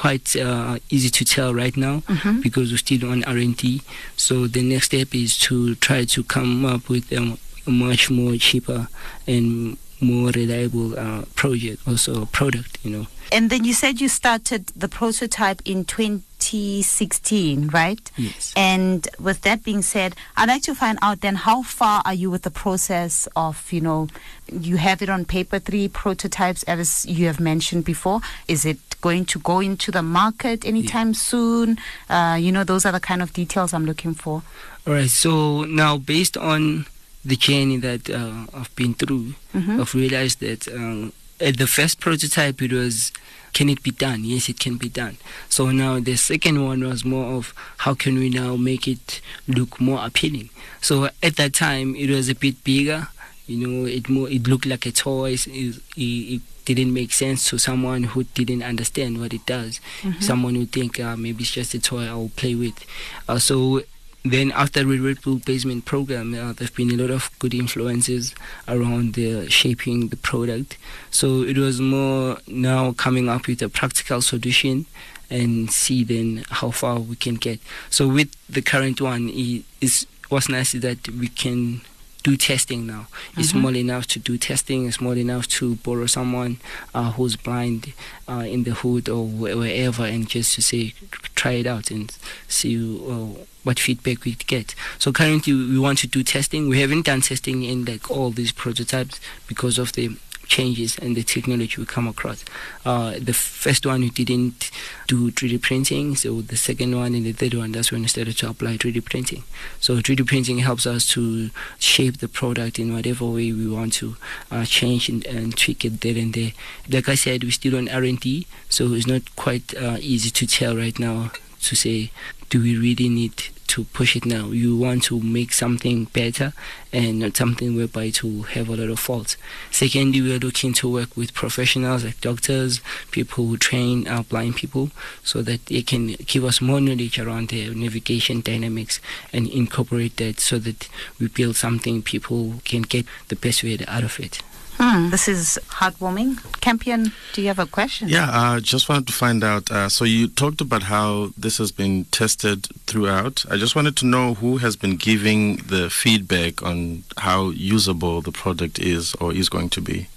quite 0.00 0.34
uh, 0.34 0.78
easy 0.88 1.10
to 1.10 1.24
tell 1.26 1.52
right 1.54 1.76
now 1.76 2.00
mm-hmm. 2.00 2.40
because 2.40 2.72
we're 2.72 2.78
still 2.78 3.10
on 3.10 3.22
R&D. 3.24 3.82
So 4.16 4.46
the 4.46 4.62
next 4.62 4.86
step 4.86 5.14
is 5.14 5.36
to 5.40 5.74
try 5.74 6.06
to 6.06 6.24
come 6.24 6.64
up 6.64 6.88
with 6.88 7.12
um, 7.12 7.38
a 7.66 7.70
much 7.70 8.10
more 8.10 8.34
cheaper 8.36 8.88
and 9.26 9.76
more 10.00 10.30
reliable 10.30 10.98
uh, 10.98 11.22
project, 11.34 11.86
also 11.86 12.26
product, 12.26 12.78
you 12.82 12.90
know. 12.90 13.06
And 13.32 13.48
then 13.48 13.64
you 13.64 13.72
said 13.74 14.00
you 14.00 14.08
started 14.08 14.66
the 14.68 14.88
prototype 14.88 15.62
in 15.64 15.84
2016, 15.84 17.68
right? 17.68 18.10
Yes. 18.16 18.52
And 18.56 19.06
with 19.20 19.42
that 19.42 19.62
being 19.62 19.82
said, 19.82 20.16
I'd 20.36 20.48
like 20.48 20.62
to 20.62 20.74
find 20.74 20.98
out 21.00 21.20
then 21.20 21.36
how 21.36 21.62
far 21.62 22.02
are 22.04 22.14
you 22.14 22.28
with 22.30 22.42
the 22.42 22.50
process 22.50 23.28
of, 23.36 23.72
you 23.72 23.80
know, 23.80 24.08
you 24.50 24.78
have 24.78 25.00
it 25.00 25.08
on 25.08 25.24
paper, 25.24 25.60
three 25.60 25.86
prototypes, 25.86 26.64
as 26.64 27.06
you 27.06 27.26
have 27.26 27.38
mentioned 27.38 27.84
before. 27.84 28.20
Is 28.48 28.64
it 28.64 28.78
going 29.00 29.26
to 29.26 29.38
go 29.38 29.60
into 29.60 29.92
the 29.92 30.02
market 30.02 30.66
anytime 30.66 31.08
yeah. 31.08 31.14
soon? 31.14 31.78
Uh, 32.08 32.36
you 32.40 32.50
know, 32.50 32.64
those 32.64 32.84
are 32.84 32.92
the 32.92 33.00
kind 33.00 33.22
of 33.22 33.32
details 33.32 33.72
I'm 33.72 33.86
looking 33.86 34.14
for. 34.14 34.42
All 34.86 34.94
right. 34.94 35.10
So 35.10 35.62
now, 35.64 35.98
based 35.98 36.36
on 36.36 36.86
the 37.24 37.36
journey 37.36 37.76
that 37.78 38.08
uh, 38.10 38.46
I've 38.54 38.74
been 38.76 38.94
through, 38.94 39.34
mm-hmm. 39.54 39.80
I've 39.80 39.94
realized 39.94 40.40
that 40.40 40.68
um, 40.68 41.12
at 41.40 41.58
the 41.58 41.66
first 41.66 42.00
prototype, 42.00 42.60
it 42.62 42.72
was 42.72 43.12
can 43.52 43.68
it 43.68 43.82
be 43.82 43.90
done? 43.90 44.24
Yes, 44.24 44.48
it 44.48 44.60
can 44.60 44.76
be 44.76 44.88
done. 44.88 45.16
So 45.48 45.70
now 45.70 45.98
the 45.98 46.16
second 46.16 46.64
one 46.64 46.84
was 46.84 47.04
more 47.04 47.34
of 47.34 47.52
how 47.78 47.94
can 47.94 48.16
we 48.16 48.30
now 48.30 48.56
make 48.56 48.86
it 48.86 49.20
look 49.48 49.80
more 49.80 50.04
appealing. 50.04 50.50
So 50.80 51.06
at 51.22 51.36
that 51.36 51.54
time, 51.54 51.96
it 51.96 52.10
was 52.10 52.28
a 52.28 52.34
bit 52.34 52.62
bigger. 52.62 53.08
You 53.46 53.66
know, 53.66 53.86
it 53.86 54.08
more 54.08 54.28
it 54.30 54.46
looked 54.46 54.66
like 54.66 54.86
a 54.86 54.92
toy. 54.92 55.32
It, 55.32 55.46
it, 55.46 55.82
it 55.96 56.42
didn't 56.64 56.94
make 56.94 57.12
sense 57.12 57.48
to 57.50 57.58
someone 57.58 58.04
who 58.04 58.22
didn't 58.22 58.62
understand 58.62 59.18
what 59.18 59.34
it 59.34 59.44
does. 59.46 59.80
Mm-hmm. 60.02 60.20
Someone 60.20 60.54
who 60.54 60.66
think 60.66 61.00
uh, 61.00 61.16
maybe 61.16 61.42
it's 61.42 61.50
just 61.50 61.74
a 61.74 61.80
toy 61.80 62.06
I 62.08 62.14
will 62.14 62.30
play 62.36 62.54
with. 62.54 62.84
Uh, 63.28 63.40
so 63.40 63.82
then 64.24 64.52
after 64.52 64.84
the 64.84 64.98
Red 64.98 65.22
Bull 65.22 65.38
basement 65.38 65.86
program, 65.86 66.34
uh, 66.34 66.52
there've 66.52 66.74
been 66.74 66.90
a 66.90 67.02
lot 67.02 67.10
of 67.10 67.30
good 67.38 67.54
influences 67.54 68.34
around 68.68 69.14
the 69.14 69.48
shaping 69.48 70.08
the 70.08 70.16
product. 70.16 70.76
So 71.10 71.42
it 71.42 71.56
was 71.56 71.80
more 71.80 72.38
now 72.46 72.92
coming 72.92 73.28
up 73.28 73.46
with 73.46 73.62
a 73.62 73.68
practical 73.68 74.20
solution 74.20 74.86
and 75.30 75.70
see 75.70 76.04
then 76.04 76.44
how 76.50 76.70
far 76.70 76.98
we 76.98 77.16
can 77.16 77.36
get. 77.36 77.60
So 77.88 78.08
with 78.08 78.34
the 78.48 78.62
current 78.62 79.00
one, 79.00 79.30
it 79.30 79.64
is 79.80 80.06
what's 80.28 80.48
nice 80.48 80.74
is 80.74 80.82
that 80.82 81.08
we 81.08 81.28
can 81.28 81.80
do 82.22 82.36
testing 82.36 82.86
now. 82.86 83.06
Mm-hmm. 83.10 83.40
It's 83.40 83.50
small 83.50 83.74
enough 83.74 84.06
to 84.08 84.18
do 84.18 84.36
testing. 84.36 84.86
It's 84.86 84.96
small 84.96 85.16
enough 85.16 85.48
to 85.48 85.76
borrow 85.76 86.06
someone 86.06 86.58
uh, 86.94 87.12
who's 87.12 87.36
blind 87.36 87.94
uh, 88.28 88.44
in 88.46 88.64
the 88.64 88.72
hood 88.72 89.08
or 89.08 89.24
wherever, 89.24 90.04
and 90.04 90.28
just 90.28 90.54
to 90.56 90.62
say, 90.62 90.92
try 91.34 91.52
it 91.52 91.66
out 91.66 91.90
and 91.90 92.14
see 92.48 92.76
uh, 93.08 93.44
what 93.64 93.78
feedback 93.78 94.24
we 94.24 94.34
get. 94.34 94.74
So 94.98 95.12
currently, 95.12 95.52
we 95.52 95.78
want 95.78 95.98
to 95.98 96.06
do 96.06 96.22
testing. 96.22 96.68
We 96.68 96.80
haven't 96.80 97.06
done 97.06 97.20
testing 97.20 97.62
in 97.62 97.84
like 97.84 98.10
all 98.10 98.30
these 98.30 98.52
prototypes 98.52 99.20
because 99.46 99.78
of 99.78 99.92
the 99.92 100.16
changes 100.50 100.98
and 100.98 101.16
the 101.16 101.22
technology 101.22 101.80
we 101.80 101.86
come 101.86 102.08
across. 102.08 102.44
Uh, 102.84 103.14
the 103.18 103.32
first 103.32 103.86
one 103.86 104.00
we 104.00 104.10
didn't 104.10 104.70
do 105.06 105.30
3D 105.30 105.62
printing, 105.62 106.16
so 106.16 106.42
the 106.42 106.56
second 106.56 106.94
one 106.94 107.14
and 107.14 107.24
the 107.24 107.32
third 107.32 107.54
one 107.54 107.72
that's 107.72 107.92
when 107.92 108.02
we 108.02 108.08
started 108.08 108.36
to 108.36 108.50
apply 108.50 108.76
3D 108.76 109.04
printing. 109.04 109.44
So 109.78 109.96
3D 109.96 110.26
printing 110.26 110.58
helps 110.58 110.86
us 110.86 111.06
to 111.14 111.50
shape 111.78 112.18
the 112.18 112.28
product 112.28 112.78
in 112.78 112.92
whatever 112.92 113.24
way 113.24 113.52
we 113.52 113.68
want 113.68 113.92
to 113.94 114.16
uh, 114.50 114.64
change 114.64 115.08
and, 115.08 115.24
and, 115.24 115.56
tweak 115.56 115.84
it 115.84 116.00
there 116.00 116.18
and 116.18 116.34
there. 116.34 116.52
Like 116.90 117.08
I 117.08 117.14
said, 117.14 117.44
we're 117.44 117.52
still 117.52 117.76
on 117.76 117.88
R&D, 117.88 118.46
so 118.68 118.92
it's 118.92 119.06
not 119.06 119.22
quite 119.36 119.74
uh, 119.76 119.98
easy 120.00 120.30
to 120.30 120.46
tell 120.46 120.76
right 120.76 120.98
now 120.98 121.30
to 121.62 121.76
say 121.76 122.10
do 122.50 122.60
we 122.60 122.76
really 122.76 123.08
need 123.08 123.44
to 123.70 123.84
push 123.84 124.16
it 124.16 124.26
now. 124.26 124.46
You 124.46 124.76
want 124.76 125.04
to 125.04 125.20
make 125.20 125.52
something 125.52 126.06
better 126.06 126.52
and 126.92 127.20
not 127.20 127.36
something 127.36 127.76
whereby 127.76 128.10
to 128.10 128.42
have 128.42 128.68
a 128.68 128.74
lot 128.74 128.90
of 128.90 128.98
faults. 128.98 129.36
Secondly, 129.70 130.20
we 130.20 130.34
are 130.34 130.40
looking 130.40 130.72
to 130.74 130.92
work 130.92 131.16
with 131.16 131.34
professionals 131.34 132.04
like 132.04 132.20
doctors, 132.20 132.80
people 133.12 133.46
who 133.46 133.56
train 133.56 134.08
our 134.08 134.24
blind 134.24 134.56
people, 134.56 134.90
so 135.22 135.40
that 135.42 135.66
they 135.66 135.82
can 135.82 136.16
give 136.26 136.44
us 136.44 136.60
more 136.60 136.80
knowledge 136.80 137.16
around 137.20 137.50
the 137.50 137.72
navigation 137.72 138.40
dynamics 138.40 139.00
and 139.32 139.46
incorporate 139.46 140.16
that 140.16 140.40
so 140.40 140.58
that 140.58 140.88
we 141.20 141.28
build 141.28 141.54
something 141.54 142.02
people 142.02 142.54
can 142.64 142.82
get 142.82 143.06
the 143.28 143.36
best 143.36 143.62
way 143.62 143.78
out 143.86 144.02
of 144.02 144.18
it. 144.18 144.42
Hmm, 144.82 145.10
this 145.10 145.28
is 145.28 145.58
heartwarming. 145.68 146.38
Campion, 146.62 147.12
do 147.34 147.42
you 147.42 147.48
have 147.48 147.58
a 147.58 147.66
question? 147.66 148.08
Yeah, 148.08 148.30
I 148.30 148.56
uh, 148.56 148.60
just 148.60 148.88
wanted 148.88 149.08
to 149.08 149.12
find 149.12 149.44
out. 149.44 149.70
Uh, 149.70 149.90
so 149.90 150.06
you 150.06 150.26
talked 150.26 150.62
about 150.62 150.84
how 150.84 151.32
this 151.36 151.58
has 151.58 151.70
been 151.70 152.06
tested 152.06 152.64
throughout. 152.86 153.44
I 153.50 153.58
just 153.58 153.76
wanted 153.76 153.94
to 153.98 154.06
know 154.06 154.32
who 154.32 154.56
has 154.56 154.76
been 154.76 154.96
giving 154.96 155.56
the 155.56 155.90
feedback 155.90 156.62
on 156.62 157.04
how 157.18 157.50
usable 157.50 158.22
the 158.22 158.32
product 158.32 158.78
is 158.78 159.14
or 159.16 159.34
is 159.34 159.50
going 159.50 159.68
to 159.68 159.82
be. 159.82 160.08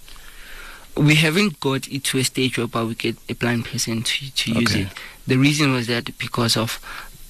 We 0.96 1.16
haven't 1.16 1.60
got 1.60 1.90
it 1.90 2.06
to 2.06 2.20
a 2.20 2.24
stage 2.24 2.58
where 2.58 2.86
we 2.86 2.96
get 2.96 3.18
a 3.28 3.34
blind 3.34 3.66
person 3.66 4.02
to, 4.04 4.34
to 4.34 4.52
okay. 4.52 4.60
use 4.62 4.76
it. 4.76 4.88
The 5.28 5.36
reason 5.36 5.74
was 5.74 5.88
that 5.88 6.18
because 6.18 6.56
of 6.56 6.80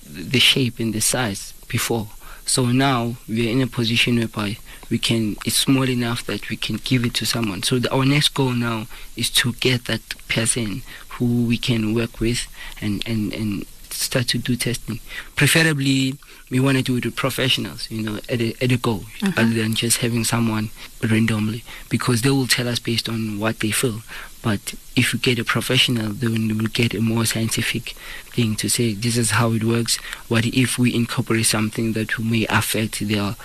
the 0.07 0.39
shape 0.39 0.77
and 0.77 0.93
the 0.93 1.01
size 1.01 1.55
before. 1.67 2.09
So 2.45 2.67
now 2.67 3.15
we're 3.27 3.49
in 3.49 3.61
a 3.61 3.67
position 3.67 4.19
whereby 4.19 4.57
we 4.93 4.99
can 4.99 5.35
it's 5.43 5.55
small 5.55 5.89
enough 5.89 6.23
that 6.29 6.49
we 6.51 6.55
can 6.55 6.77
give 6.89 7.03
it 7.03 7.15
to 7.15 7.25
someone. 7.25 7.63
So 7.63 7.79
the, 7.79 7.89
our 7.91 8.05
next 8.05 8.29
goal 8.35 8.53
now 8.69 8.85
is 9.17 9.29
to 9.41 9.53
get 9.53 9.85
that 9.85 10.01
person 10.27 10.83
who 11.13 11.45
we 11.51 11.57
can 11.57 11.95
work 11.95 12.19
with 12.19 12.41
and 12.79 12.95
and 13.07 13.33
and 13.33 13.65
start 13.89 14.27
to 14.27 14.37
do 14.37 14.55
testing. 14.55 14.99
Preferably, 15.35 16.15
we 16.51 16.59
want 16.59 16.77
to 16.77 16.83
do 16.83 16.97
it 16.97 17.05
with 17.05 17.15
professionals, 17.15 17.89
you 17.89 18.03
know, 18.03 18.17
at 18.29 18.41
a, 18.41 18.49
at 18.63 18.71
a 18.71 18.77
go, 18.77 18.97
mm-hmm. 18.97 19.39
other 19.39 19.53
than 19.53 19.73
just 19.75 19.97
having 19.97 20.23
someone 20.23 20.69
randomly, 21.01 21.63
because 21.89 22.21
they 22.21 22.29
will 22.29 22.47
tell 22.47 22.67
us 22.67 22.79
based 22.79 23.07
on 23.09 23.39
what 23.39 23.59
they 23.59 23.71
feel. 23.71 24.01
But 24.41 24.73
if 24.95 25.13
we 25.13 25.19
get 25.19 25.39
a 25.39 25.43
professional, 25.45 26.11
then 26.11 26.47
we 26.47 26.53
will 26.53 26.67
get 26.67 26.93
a 26.93 27.01
more 27.01 27.25
scientific 27.25 27.95
thing 28.35 28.55
to 28.57 28.67
say, 28.67 28.93
this 28.93 29.15
is 29.15 29.31
how 29.31 29.51
it 29.53 29.63
works. 29.63 29.97
What 30.27 30.45
if 30.45 30.77
we 30.77 30.93
incorporate 30.93 31.45
something 31.45 31.93
that 31.93 32.19
may 32.19 32.45
affect 32.49 33.07
their 33.07 33.35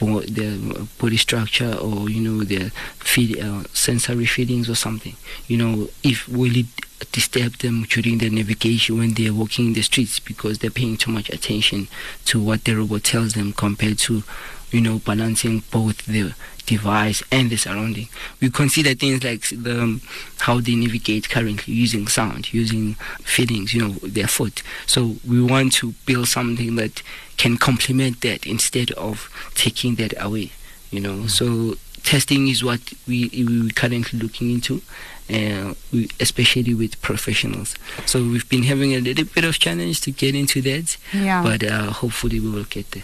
the 0.00 0.88
body 0.98 1.16
structure 1.16 1.74
or 1.74 2.08
you 2.08 2.20
know 2.20 2.44
their 2.44 2.70
feed, 2.98 3.38
uh, 3.38 3.64
sensory 3.72 4.26
feelings 4.26 4.68
or 4.68 4.74
something. 4.74 5.16
You 5.46 5.56
know 5.58 5.88
if 6.02 6.28
will 6.28 6.56
it 6.56 6.66
disturb 7.12 7.54
them 7.58 7.84
during 7.84 8.18
their 8.18 8.30
navigation 8.30 8.98
when 8.98 9.14
they're 9.14 9.32
walking 9.32 9.68
in 9.68 9.72
the 9.72 9.82
streets 9.82 10.20
because 10.20 10.58
they're 10.58 10.70
paying 10.70 10.96
too 10.96 11.10
much 11.10 11.30
attention 11.30 11.88
to 12.26 12.40
what 12.40 12.64
the 12.64 12.74
robot 12.74 13.04
tells 13.04 13.32
them 13.32 13.52
compared 13.52 13.98
to 13.98 14.22
you 14.70 14.80
know, 14.80 14.98
balancing 14.98 15.62
both 15.70 16.06
the 16.06 16.34
device 16.66 17.22
and 17.32 17.50
the 17.50 17.56
surrounding. 17.56 18.08
We 18.40 18.50
consider 18.50 18.94
things 18.94 19.24
like 19.24 19.48
the, 19.48 19.82
um, 19.82 20.00
how 20.38 20.60
they 20.60 20.76
navigate 20.76 21.28
currently 21.28 21.74
using 21.74 22.06
sound, 22.06 22.52
using 22.52 22.94
feelings, 23.24 23.74
you 23.74 23.82
know, 23.82 23.94
their 24.02 24.28
foot. 24.28 24.62
So 24.86 25.16
we 25.26 25.42
want 25.42 25.72
to 25.74 25.94
build 26.06 26.28
something 26.28 26.76
that 26.76 27.02
can 27.36 27.56
complement 27.56 28.20
that 28.20 28.46
instead 28.46 28.92
of 28.92 29.28
taking 29.54 29.96
that 29.96 30.14
away, 30.22 30.52
you 30.90 31.00
know. 31.00 31.24
Mm. 31.24 31.30
So 31.30 31.76
testing 32.04 32.48
is 32.48 32.62
what 32.62 32.80
we 33.08 33.28
we 33.32 33.70
currently 33.70 34.18
looking 34.18 34.50
into, 34.52 34.82
uh, 35.28 35.74
we, 35.92 36.08
especially 36.20 36.74
with 36.74 37.00
professionals. 37.02 37.74
So 38.06 38.22
we've 38.22 38.48
been 38.48 38.62
having 38.64 38.94
a 38.94 39.00
little 39.00 39.24
bit 39.24 39.44
of 39.44 39.58
challenge 39.58 40.02
to 40.02 40.12
get 40.12 40.34
into 40.34 40.62
that, 40.62 40.96
yeah. 41.12 41.42
but 41.42 41.64
uh, 41.64 41.90
hopefully 41.90 42.38
we 42.38 42.50
will 42.50 42.64
get 42.64 42.90
there. 42.92 43.02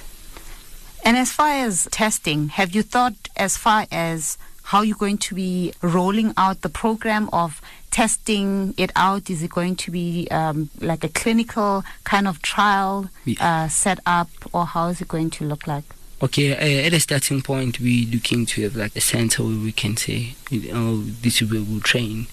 And 1.07 1.17
as 1.17 1.31
far 1.31 1.51
as 1.51 1.87
testing, 1.93 2.49
have 2.49 2.75
you 2.75 2.83
thought 2.83 3.15
as 3.37 3.57
far 3.57 3.87
as 3.93 4.39
how 4.65 4.83
you're 4.83 4.97
going 4.97 5.19
to 5.19 5.37
be 5.37 5.73
rolling 5.81 6.35
out 6.37 6.63
the 6.63 6.69
program 6.69 7.31
of 7.33 7.63
testing 7.93 8.75
it 8.77 8.91
out? 8.97 9.31
Is 9.31 9.41
it 9.41 9.53
going 9.53 9.77
to 9.77 9.93
be 9.93 10.27
um, 10.33 10.69
like 10.81 11.05
a 11.05 11.09
clinical 11.09 11.85
kind 12.03 12.27
of 12.27 12.43
trial 12.43 13.09
uh, 13.39 13.69
set 13.69 14.01
up, 14.05 14.31
or 14.53 14.67
how 14.67 14.89
is 14.89 15.01
it 15.01 15.07
going 15.07 15.31
to 15.31 15.45
look 15.45 15.69
like? 15.69 15.85
Okay, 16.21 16.57
uh, 16.57 16.87
at 16.87 16.93
a 16.93 16.99
starting 16.99 17.41
point, 17.41 17.79
we're 17.79 18.09
looking 18.09 18.45
to 18.47 18.63
have 18.63 18.75
like 18.75 18.97
a 18.97 19.01
center 19.01 19.45
where 19.45 19.63
we 19.63 19.71
can 19.71 19.97
say, 19.97 20.35
oh, 20.73 21.05
this 21.23 21.41
is 21.41 21.53
where 21.53 21.63
we'll 21.63 21.79
train. 21.79 22.27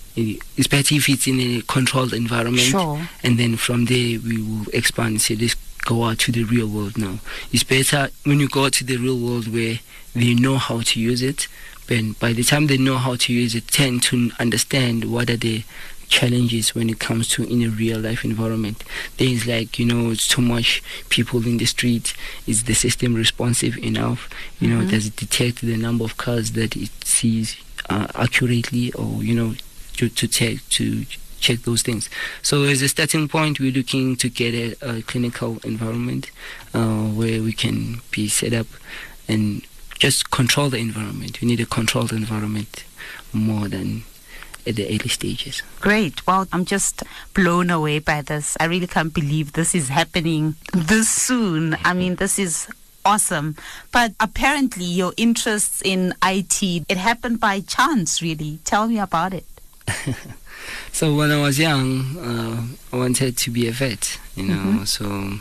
Especially 0.57 0.97
if 0.97 1.09
it's 1.09 1.27
in 1.27 1.39
a 1.39 1.61
controlled 1.67 2.13
environment. 2.13 2.63
Sure. 2.63 3.07
And 3.21 3.37
then 3.37 3.55
from 3.55 3.85
there, 3.85 4.17
we 4.19 4.41
will 4.41 4.65
expand 4.73 5.09
and 5.09 5.21
say, 5.21 5.35
let's 5.35 5.55
go 5.85 6.03
out 6.05 6.19
to 6.19 6.31
the 6.31 6.43
real 6.43 6.67
world 6.67 6.97
now. 6.97 7.19
It's 7.51 7.63
better 7.63 8.09
when 8.23 8.39
you 8.39 8.47
go 8.47 8.65
out 8.65 8.73
to 8.73 8.83
the 8.83 8.97
real 8.97 9.17
world 9.17 9.51
where 9.51 9.79
they 10.15 10.33
know 10.33 10.57
how 10.57 10.81
to 10.81 10.99
use 10.99 11.21
it. 11.21 11.47
But 11.87 12.19
by 12.19 12.33
the 12.33 12.43
time 12.43 12.67
they 12.67 12.77
know 12.77 12.97
how 12.97 13.15
to 13.15 13.33
use 13.33 13.55
it, 13.55 13.67
tend 13.67 14.03
to 14.03 14.31
understand 14.39 15.11
what 15.11 15.29
are 15.29 15.37
the 15.37 15.63
challenges 16.07 16.75
when 16.75 16.89
it 16.89 16.99
comes 16.99 17.27
to 17.29 17.43
in 17.43 17.63
a 17.63 17.69
real 17.69 17.99
life 17.99 18.23
environment. 18.23 18.83
Things 19.17 19.45
like, 19.47 19.79
you 19.79 19.85
know, 19.85 20.11
it's 20.11 20.27
too 20.27 20.41
much 20.41 20.83
people 21.09 21.45
in 21.45 21.57
the 21.57 21.65
street. 21.65 22.13
Is 22.47 22.63
the 22.63 22.73
system 22.75 23.15
responsive 23.15 23.77
enough? 23.77 24.29
You 24.59 24.69
mm-hmm. 24.69 24.79
know, 24.81 24.91
does 24.91 25.07
it 25.07 25.15
detect 25.15 25.61
the 25.61 25.75
number 25.77 26.03
of 26.03 26.17
cars 26.17 26.51
that 26.53 26.75
it 26.77 26.91
sees 27.03 27.57
uh, 27.89 28.07
accurately 28.15 28.93
or, 28.93 29.23
you 29.23 29.33
know, 29.33 29.55
to, 29.97 30.09
to 30.09 30.27
take, 30.27 30.67
to 30.69 31.05
check 31.43 31.59
those 31.59 31.81
things. 31.81 32.09
So 32.41 32.63
as 32.63 32.81
a 32.81 32.87
starting 32.87 33.27
point, 33.27 33.59
we're 33.59 33.73
looking 33.73 34.15
to 34.15 34.29
get 34.29 34.53
a, 34.53 34.97
a 34.97 35.01
clinical 35.03 35.59
environment 35.63 36.31
uh, 36.73 37.03
where 37.03 37.41
we 37.43 37.53
can 37.53 38.01
be 38.11 38.29
set 38.29 38.53
up 38.53 38.67
and 39.27 39.61
just 39.99 40.31
control 40.31 40.69
the 40.69 40.77
environment. 40.77 41.41
We 41.41 41.47
need 41.47 41.59
a 41.59 41.65
controlled 41.65 42.11
environment 42.11 42.85
more 43.33 43.67
than 43.67 44.03
at 44.65 44.77
the 44.77 44.85
early 44.85 45.09
stages. 45.09 45.61
Great. 45.81 46.25
Well, 46.25 46.47
I'm 46.53 46.63
just 46.63 47.03
blown 47.33 47.69
away 47.69 47.99
by 47.99 48.21
this. 48.21 48.55
I 48.59 48.65
really 48.65 48.87
can't 48.87 49.13
believe 49.13 49.53
this 49.53 49.75
is 49.75 49.89
happening 49.89 50.55
this 50.73 51.09
soon. 51.09 51.75
I 51.83 51.93
mean, 51.93 52.15
this 52.15 52.39
is 52.39 52.67
awesome. 53.03 53.57
But 53.91 54.13
apparently, 54.21 54.85
your 54.85 55.13
interests 55.17 55.81
in 55.83 56.13
IT, 56.23 56.63
it 56.63 56.97
happened 56.97 57.41
by 57.41 57.59
chance, 57.59 58.21
really. 58.21 58.59
Tell 58.63 58.87
me 58.87 58.99
about 58.99 59.33
it. 59.33 59.45
so, 60.91 61.15
when 61.15 61.31
I 61.31 61.41
was 61.41 61.59
young, 61.59 62.17
uh, 62.17 62.95
I 62.95 62.97
wanted 62.97 63.37
to 63.37 63.51
be 63.51 63.67
a 63.67 63.71
vet, 63.71 64.19
you 64.35 64.45
know, 64.45 64.55
mm-hmm. 64.55 64.83
so 64.85 65.39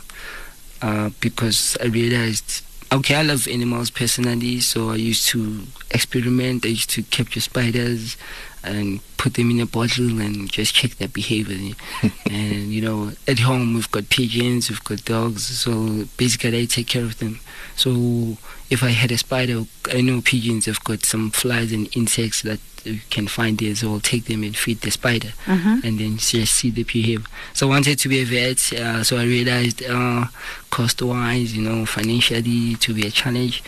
uh, 0.81 1.09
because 1.19 1.77
I 1.81 1.85
realized 1.85 2.63
okay, 2.91 3.15
I 3.15 3.23
love 3.23 3.47
animals 3.47 3.89
personally, 3.89 4.59
so 4.59 4.91
I 4.91 4.95
used 4.95 5.27
to 5.29 5.63
experiment. 5.91 6.65
I 6.65 6.69
used 6.69 6.91
to 6.91 7.03
capture 7.03 7.39
spiders 7.39 8.17
and 8.63 8.99
put 9.17 9.35
them 9.35 9.51
in 9.51 9.59
a 9.59 9.65
bottle 9.65 10.19
and 10.19 10.51
just 10.51 10.73
check 10.73 10.91
their 10.95 11.07
behavior. 11.07 11.75
and 12.29 12.73
you 12.73 12.81
know, 12.81 13.11
at 13.27 13.39
home 13.39 13.73
we've 13.73 13.91
got 13.91 14.09
pigeons, 14.09 14.69
we've 14.69 14.83
got 14.83 15.03
dogs, 15.05 15.45
so 15.45 16.05
basically 16.17 16.61
I 16.61 16.65
take 16.65 16.87
care 16.87 17.03
of 17.03 17.19
them. 17.19 17.39
So 17.75 18.37
if 18.69 18.83
I 18.83 18.89
had 18.89 19.11
a 19.11 19.17
spider, 19.17 19.63
I 19.91 20.01
know 20.01 20.21
pigeons 20.21 20.65
have 20.65 20.83
got 20.83 21.05
some 21.05 21.31
flies 21.31 21.71
and 21.71 21.95
insects 21.95 22.41
that 22.43 22.59
you 22.83 22.99
can 23.09 23.27
find 23.27 23.57
there, 23.57 23.75
so 23.75 23.93
I'll 23.93 23.99
take 23.99 24.25
them 24.25 24.43
and 24.43 24.55
feed 24.55 24.81
the 24.81 24.91
spider, 24.91 25.29
mm-hmm. 25.45 25.85
and 25.85 25.99
then 25.99 26.17
just 26.17 26.55
see 26.55 26.69
the 26.69 26.83
behavior. 26.83 27.25
So 27.53 27.67
I 27.67 27.69
wanted 27.69 27.99
to 27.99 28.09
be 28.09 28.19
a 28.19 28.25
vet, 28.25 28.73
uh, 28.73 29.03
so 29.03 29.17
I 29.17 29.23
realized 29.23 29.83
uh, 29.83 30.25
cost-wise, 30.69 31.55
you 31.55 31.61
know, 31.61 31.85
financially 31.85 32.75
to 32.75 32.93
be 32.93 33.07
a 33.07 33.11
challenge. 33.11 33.63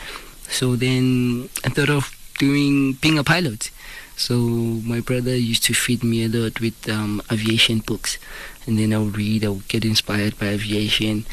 So 0.50 0.76
then 0.76 1.50
I 1.64 1.70
thought 1.70 1.90
of 1.90 2.12
doing 2.38 2.94
being 2.94 3.18
a 3.18 3.24
pilot. 3.24 3.72
So 4.18 4.36
my 4.36 5.02
brother 5.02 5.36
used 5.36 5.64
to 5.66 5.74
feed 5.74 6.04
me 6.04 6.24
a 6.24 6.30
lot 6.30 6.62
with 6.62 6.90
um, 6.90 7.22
aviation 7.32 7.80
books, 7.80 8.18
and 8.66 8.80
then 8.80 8.94
I 8.94 9.00
would 9.00 9.18
read. 9.18 9.44
I 9.44 9.50
would 9.50 9.68
get 9.68 9.84
inspired 9.84 10.40
by 10.40 10.48
aviation, 10.48 11.26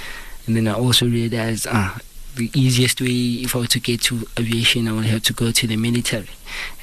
and 0.47 0.57
then 0.57 0.67
I 0.67 0.75
also 0.75 1.07
realized 1.07 1.67
ah, 1.71 1.99
the 2.35 2.51
easiest 2.55 3.01
way 3.01 3.43
if 3.45 3.55
I 3.55 3.61
were 3.61 3.67
to 3.67 3.81
get 3.81 4.03
to 4.03 4.27
aviation, 4.39 4.89
I 4.89 4.93
would 4.93 5.05
have 5.05 5.23
to 5.25 5.33
go 5.33 5.53
to 5.53 5.67
the 5.67 5.77
military, 5.77 6.31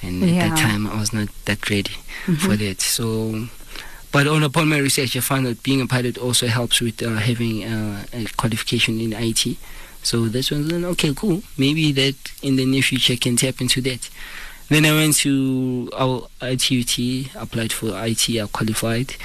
and 0.01 0.21
yeah. 0.21 0.43
at 0.43 0.49
that 0.49 0.57
time 0.57 0.87
I 0.87 0.99
was 0.99 1.11
not 1.11 1.27
that 1.45 1.69
ready 1.69 1.97
mm-hmm. 2.25 2.35
for 2.35 2.55
that. 2.55 2.81
So. 2.81 3.47
But 4.11 4.25
on 4.25 4.41
upon 4.41 4.69
my 4.69 4.79
research, 4.79 5.15
I 5.15 5.19
found 5.19 5.45
that 5.45 5.61
being 5.61 5.81
a 5.81 5.85
pilot 5.85 6.17
also 6.17 6.47
helps 6.47 6.81
with 6.81 7.03
uh, 7.03 7.17
having 7.17 7.63
uh, 7.63 8.05
a 8.11 8.25
qualification 8.37 8.99
in 8.99 9.13
IT. 9.13 9.55
So 10.01 10.25
that's 10.25 10.49
when 10.49 10.83
okay, 10.85 11.13
cool. 11.13 11.43
Maybe 11.59 11.91
that 11.91 12.15
in 12.41 12.55
the 12.55 12.65
near 12.65 12.81
future 12.81 13.15
can 13.17 13.35
tap 13.35 13.61
into 13.61 13.81
that. 13.81 14.09
Then 14.69 14.85
I 14.85 14.91
went 14.91 15.15
to 15.17 15.89
our 15.95 16.27
ITUT, 16.41 17.35
applied 17.35 17.73
for 17.73 17.87
IT, 18.05 18.29
I 18.29 18.47
qualified. 18.51 19.15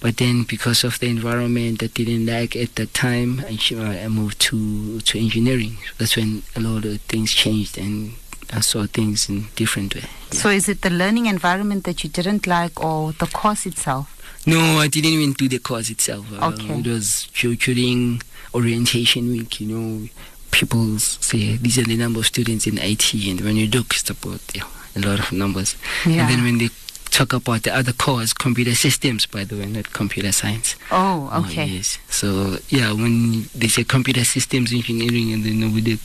But 0.00 0.18
then 0.18 0.44
because 0.44 0.84
of 0.84 0.98
the 1.00 1.08
environment 1.08 1.80
that 1.80 1.94
didn't 1.94 2.26
like 2.26 2.54
at 2.56 2.74
that 2.76 2.94
time, 2.94 3.44
I, 3.46 3.58
I 4.04 4.08
moved 4.08 4.38
to, 4.42 5.00
to 5.00 5.18
engineering. 5.18 5.78
That's 5.98 6.16
when 6.16 6.42
a 6.54 6.60
lot 6.60 6.84
of 6.84 7.00
things 7.02 7.32
changed 7.32 7.78
and 7.78 8.12
I 8.52 8.60
saw 8.60 8.86
things 8.86 9.28
in 9.28 9.46
different 9.56 9.94
way. 9.94 10.02
Yeah. 10.02 10.38
So 10.38 10.48
is 10.50 10.68
it 10.68 10.82
the 10.82 10.90
learning 10.90 11.26
environment 11.26 11.84
that 11.84 12.04
you 12.04 12.10
didn't 12.10 12.46
like 12.46 12.82
or 12.82 13.12
the 13.12 13.26
course 13.26 13.66
itself? 13.66 14.12
No, 14.46 14.78
I 14.78 14.86
didn't 14.88 15.10
even 15.10 15.32
do 15.32 15.48
the 15.48 15.58
course 15.58 15.90
itself. 15.90 16.26
Uh, 16.32 16.48
okay. 16.48 16.72
Uh, 16.72 16.78
it 16.78 16.86
was 16.86 17.28
during 17.34 18.22
orientation 18.54 19.28
week, 19.28 19.60
you 19.60 19.66
know, 19.66 20.08
people 20.52 20.98
say 20.98 21.56
these 21.56 21.78
are 21.78 21.84
the 21.84 21.96
number 21.96 22.20
of 22.20 22.26
students 22.26 22.66
in 22.66 22.78
IT 22.78 23.12
and 23.28 23.42
when 23.42 23.56
you 23.56 23.66
look 23.66 23.92
it's 23.92 24.08
about 24.08 24.40
yeah, 24.54 24.62
a 24.96 25.00
lot 25.00 25.18
of 25.18 25.32
numbers. 25.32 25.76
Yeah. 26.04 26.22
And 26.22 26.30
then 26.30 26.42
when 26.42 26.58
they 26.58 26.70
talk 27.10 27.32
about 27.32 27.62
the 27.62 27.74
other 27.74 27.92
course, 27.92 28.32
computer 28.32 28.74
systems, 28.74 29.26
by 29.26 29.44
the 29.44 29.56
way, 29.56 29.66
not 29.66 29.92
computer 29.92 30.32
science. 30.32 30.76
Oh, 30.90 31.30
oh 31.32 31.44
okay. 31.44 31.62
Oh, 31.62 31.66
yes. 31.66 31.98
So, 32.08 32.58
yeah, 32.68 32.92
when 32.92 33.48
they 33.54 33.68
say 33.68 33.84
computer 33.84 34.24
systems 34.24 34.72
engineering, 34.72 35.32
and 35.32 35.44
then 35.44 35.72
we 35.72 35.80
did 35.80 36.00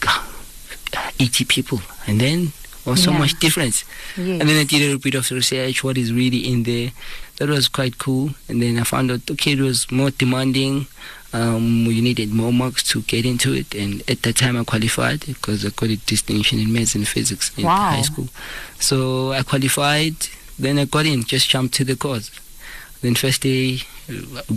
80 1.20 1.46
people, 1.46 1.82
and 2.08 2.22
then 2.22 2.54
was 2.86 3.00
oh, 3.00 3.06
so 3.06 3.12
yeah. 3.12 3.20
much 3.20 3.40
difference. 3.40 3.84
Yes. 4.18 4.42
And 4.42 4.50
then 4.50 4.58
I 4.58 4.64
did 4.64 4.82
a 4.82 4.86
little 4.86 5.00
bit 5.00 5.16
of 5.16 5.30
research, 5.32 5.84
what 5.84 5.98
is 5.98 6.14
really 6.14 6.52
in 6.52 6.64
there. 6.64 6.92
That 7.38 7.50
was 7.50 7.68
quite 7.68 7.98
cool. 7.98 8.32
And 8.48 8.62
then 8.62 8.80
I 8.80 8.84
found 8.84 9.12
out, 9.12 9.30
okay, 9.32 9.54
it 9.54 9.60
was 9.60 9.92
more 9.92 10.12
demanding. 10.12 10.88
Um, 11.34 11.86
you 11.86 12.02
needed 12.02 12.34
more 12.34 12.52
marks 12.52 12.84
to 12.90 13.02
get 13.04 13.26
into 13.26 13.54
it, 13.54 13.74
and 13.74 14.02
at 14.10 14.22
that 14.24 14.36
time 14.36 14.58
I 14.58 14.66
qualified 14.66 15.22
because 15.22 15.66
I 15.66 15.70
got 15.70 15.90
a 15.90 15.96
distinction 15.96 16.60
in 16.60 16.74
maths 16.74 16.94
and 16.94 17.08
physics 17.08 17.58
in 17.58 17.66
wow. 17.66 17.92
high 17.92 18.02
school. 18.02 18.28
So 18.80 19.32
I 19.32 19.44
qualified, 19.44 20.16
then 20.60 20.78
I 20.78 20.86
got 20.86 21.06
in, 21.06 21.24
just 21.24 21.50
jumped 21.50 21.74
to 21.76 21.86
the 21.86 21.96
course. 21.96 22.32
Then 23.02 23.16
first 23.16 23.42
day, 23.42 23.80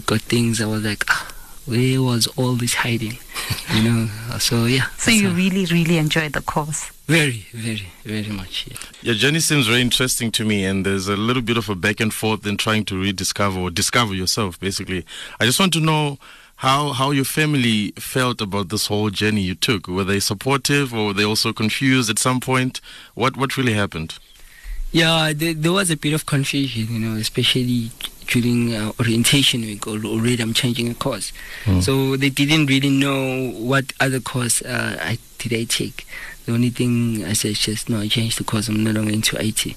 got 0.07 0.21
things. 0.23 0.61
I 0.61 0.67
was 0.67 0.85
like, 0.85 1.05
ah, 1.09 1.33
where 1.67 2.03
was 2.03 2.27
all 2.37 2.55
this 2.55 2.75
hiding? 2.75 3.19
you 3.75 3.83
know. 3.83 4.09
So 4.39 4.67
yeah. 4.67 4.87
So 4.99 5.11
you 5.11 5.31
really, 5.31 5.67
really 5.67 5.99
enjoyed 5.99 6.33
the 6.33 6.43
course. 6.43 6.91
Very, 7.07 7.47
very, 7.53 7.87
very 8.05 8.35
much. 8.35 8.67
Yeah. 8.67 8.77
Your 9.03 9.15
journey 9.15 9.41
seems 9.41 9.67
very 9.67 9.83
interesting 9.83 10.31
to 10.33 10.45
me, 10.45 10.65
and 10.65 10.85
there's 10.85 11.07
a 11.07 11.17
little 11.17 11.43
bit 11.43 11.57
of 11.57 11.69
a 11.69 11.75
back 11.75 12.01
and 12.01 12.13
forth 12.13 12.47
in 12.47 12.57
trying 12.57 12.85
to 12.87 13.01
rediscover 13.01 13.61
or 13.61 13.71
discover 13.71 14.15
yourself. 14.15 14.59
Basically, 14.59 15.05
I 15.39 15.45
just 15.45 15.61
want 15.61 15.73
to 15.75 15.81
know 15.81 16.19
how 16.65 16.93
how 16.93 17.11
your 17.11 17.25
family 17.27 17.93
felt 17.93 18.41
about 18.41 18.71
this 18.71 18.87
whole 18.87 19.11
journey 19.11 19.43
you 19.43 19.55
took. 19.55 19.87
Were 19.87 20.05
they 20.05 20.19
supportive 20.19 20.95
or 20.95 21.07
were 21.07 21.13
they 21.13 21.25
also 21.25 21.53
confused 21.53 22.09
at 22.09 22.19
some 22.19 22.41
point? 22.41 22.81
What 23.15 23.37
what 23.37 23.57
really 23.57 23.75
happened? 23.75 24.19
Yeah, 24.91 25.33
there, 25.35 25.55
there 25.55 25.73
was 25.73 25.91
a 25.91 25.97
bit 25.97 26.13
of 26.15 26.25
confusion, 26.25 26.87
you 26.89 27.01
know, 27.01 27.17
especially 27.17 27.91
during 28.29 28.75
uh, 28.75 28.93
orientation 29.01 29.63
week. 29.63 29.87
or 29.89 29.99
Already, 29.99 30.41
I'm 30.41 30.55
changing 30.55 30.89
a 30.89 30.95
course, 30.95 31.33
mm. 31.65 31.83
so 31.83 32.17
they 32.17 32.31
didn't 32.31 32.67
really 32.67 32.91
know 32.91 33.51
what 33.59 33.93
other 34.01 34.21
course 34.21 34.63
uh, 34.63 34.97
I 35.01 35.19
did 35.39 35.53
I 35.53 35.65
take. 35.65 36.07
The 36.47 36.53
only 36.53 36.71
thing 36.71 37.25
I 37.25 37.33
said 37.33 37.53
is 37.53 37.59
just 37.59 37.89
no, 37.89 38.01
I 38.01 38.09
changed 38.09 38.39
the 38.39 38.45
course. 38.45 38.69
I'm 38.69 38.85
no 38.85 38.93
longer 38.93 39.13
into 39.13 39.37
IT. 39.37 39.77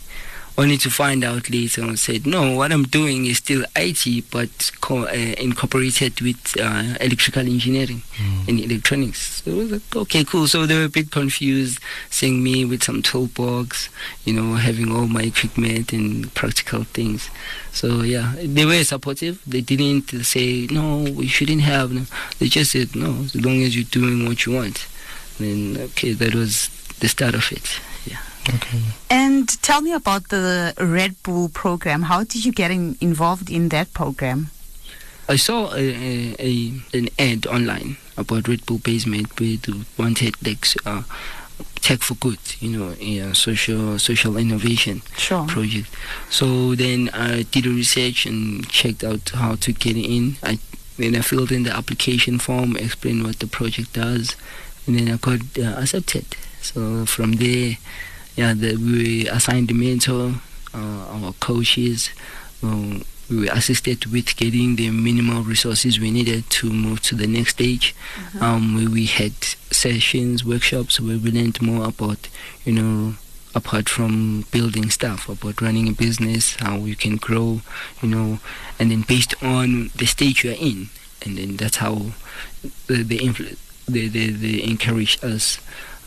Only 0.59 0.75
to 0.77 0.89
find 0.89 1.23
out 1.23 1.49
later 1.51 1.81
and 1.83 1.99
said, 1.99 2.25
no, 2.25 2.55
what 2.55 2.71
I'm 2.71 2.83
doing 2.85 3.25
is 3.27 3.37
still 3.37 3.63
IT, 3.75 4.25
but 4.31 4.71
co- 4.81 5.05
uh, 5.05 5.11
incorporated 5.37 6.19
with 6.21 6.55
uh, 6.59 6.95
electrical 6.99 7.43
engineering 7.43 8.01
and 8.47 8.59
electronics. 8.59 9.43
So 9.43 9.51
it 9.51 9.55
was 9.55 9.71
like, 9.71 9.95
okay, 9.95 10.23
cool. 10.23 10.47
So 10.47 10.65
they 10.65 10.75
were 10.75 10.85
a 10.85 10.89
bit 10.89 11.11
confused, 11.11 11.79
seeing 12.09 12.43
me 12.43 12.65
with 12.65 12.81
some 12.83 13.03
toolbox, 13.03 13.89
you 14.25 14.33
know, 14.33 14.55
having 14.55 14.91
all 14.91 15.05
my 15.07 15.21
equipment 15.23 15.93
and 15.93 16.33
practical 16.33 16.85
things. 16.85 17.29
So 17.71 18.01
yeah, 18.01 18.33
they 18.43 18.65
were 18.65 18.83
supportive. 18.83 19.39
They 19.45 19.61
didn't 19.61 20.09
say, 20.25 20.65
no, 20.71 21.03
we 21.11 21.27
shouldn't 21.27 21.61
have. 21.61 21.91
No. 21.91 22.01
They 22.39 22.47
just 22.47 22.71
said, 22.71 22.95
no, 22.95 23.11
as 23.25 23.35
long 23.35 23.61
as 23.61 23.75
you're 23.75 23.85
doing 23.91 24.25
what 24.25 24.45
you 24.47 24.53
want. 24.53 24.87
And 25.37 25.77
okay, 25.77 26.13
that 26.13 26.33
was 26.33 26.69
the 26.99 27.07
start 27.07 27.35
of 27.35 27.51
it. 27.51 27.79
Yeah. 28.47 28.79
And 29.09 29.61
tell 29.61 29.81
me 29.81 29.93
about 29.93 30.29
the 30.29 30.73
Red 30.79 31.21
Bull 31.23 31.49
program. 31.49 32.03
How 32.03 32.23
did 32.23 32.45
you 32.45 32.51
get 32.51 32.71
in, 32.71 32.97
involved 33.01 33.49
in 33.49 33.69
that 33.69 33.93
program? 33.93 34.49
I 35.29 35.35
saw 35.35 35.73
a, 35.73 35.77
a, 35.77 36.35
a 36.39 36.73
an 36.97 37.09
ad 37.19 37.45
online 37.47 37.97
about 38.15 38.47
Red 38.47 38.65
Bull 38.65 38.77
Basement 38.79 39.37
with 39.39 39.67
wanted 39.97 40.35
like 40.45 40.65
uh, 40.85 41.03
tech 41.81 41.99
for 41.99 42.15
good, 42.15 42.39
you 42.61 42.77
know, 42.77 42.93
a 42.99 43.33
social 43.35 43.99
social 43.99 44.37
innovation 44.37 45.01
Sure. 45.17 45.45
project. 45.47 45.89
So 46.29 46.75
then 46.75 47.09
I 47.13 47.43
did 47.43 47.65
a 47.65 47.69
research 47.69 48.25
and 48.25 48.67
checked 48.69 49.03
out 49.03 49.29
how 49.33 49.55
to 49.55 49.73
get 49.73 49.97
in. 49.97 50.37
I 50.41 50.59
then 50.97 51.15
I 51.15 51.21
filled 51.21 51.51
in 51.51 51.63
the 51.63 51.75
application 51.75 52.39
form, 52.39 52.75
explained 52.77 53.23
what 53.23 53.39
the 53.39 53.47
project 53.47 53.93
does, 53.93 54.35
and 54.87 54.97
then 54.97 55.09
I 55.13 55.17
got 55.17 55.41
uh, 55.59 55.79
accepted. 55.81 56.25
So 56.61 57.05
from 57.05 57.33
there, 57.33 57.77
yeah, 58.37 58.53
the, 58.53 58.75
we 58.77 59.27
assigned 59.27 59.73
mentor, 59.75 60.35
uh, 60.73 61.05
our 61.11 61.33
coaches. 61.39 62.09
Um, 62.63 63.03
we 63.29 63.41
were 63.41 63.51
assisted 63.51 64.05
with 64.05 64.37
getting 64.37 64.77
the 64.77 64.89
minimal 64.89 65.43
resources 65.43 65.99
we 65.99 66.11
needed 66.11 66.49
to 66.49 66.69
move 66.71 67.01
to 67.01 67.15
the 67.15 67.27
next 67.27 67.51
stage. 67.55 67.93
Um, 68.39 68.89
we 68.89 69.05
had 69.05 69.33
sessions, 69.69 70.45
workshops 70.45 71.01
where 71.01 71.17
we 71.17 71.31
learned 71.31 71.61
more 71.61 71.85
about, 71.89 72.29
you 72.63 72.71
know, 72.71 73.15
apart 73.53 73.89
from 73.89 74.45
building 74.51 74.89
stuff, 74.89 75.27
about 75.27 75.59
running 75.61 75.89
a 75.89 75.91
business, 75.91 76.55
how 76.57 76.77
you 76.77 76.95
can 76.95 77.17
grow, 77.17 77.59
you 78.01 78.07
know, 78.07 78.39
and 78.79 78.91
then 78.91 79.01
based 79.01 79.33
on 79.43 79.89
the 79.95 80.05
stage 80.05 80.45
you're 80.45 80.53
in, 80.53 80.87
and 81.25 81.37
then 81.37 81.57
that's 81.57 81.77
how 81.77 81.95
the 82.87 83.03
the 83.03 83.17
influ- 83.17 83.57
they, 83.89 84.07
they, 84.07 84.27
they 84.27 84.63
encourage 84.63 85.17
us. 85.23 85.59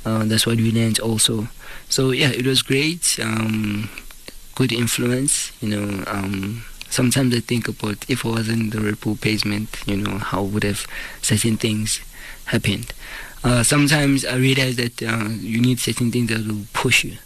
Uh, 0.04 0.24
that's 0.24 0.46
what 0.46 0.56
we 0.56 0.70
learned 0.72 0.98
also. 1.00 1.48
So 1.88 2.10
yeah, 2.10 2.30
it 2.30 2.46
was 2.46 2.62
great. 2.62 3.18
Um, 3.22 3.90
good 4.54 4.72
influence, 4.72 5.52
you 5.60 5.68
know. 5.76 6.04
Um, 6.06 6.64
sometimes 6.88 7.34
I 7.34 7.40
think 7.40 7.68
about 7.68 8.04
if 8.08 8.24
I 8.24 8.30
was 8.30 8.48
in 8.48 8.70
the 8.70 8.80
Red 8.80 9.00
Bull 9.00 9.14
basement, 9.16 9.76
you 9.86 9.96
know, 9.96 10.18
how 10.18 10.42
would 10.42 10.64
have 10.64 10.86
certain 11.22 11.56
things 11.56 12.00
happened. 12.46 12.92
Uh, 13.42 13.62
sometimes 13.62 14.24
I 14.24 14.36
realize 14.36 14.76
that 14.76 15.02
uh, 15.02 15.28
you 15.40 15.60
need 15.60 15.80
certain 15.80 16.10
things 16.10 16.28
that 16.28 16.46
will 16.46 16.66
push 16.72 17.04
you. 17.04 17.16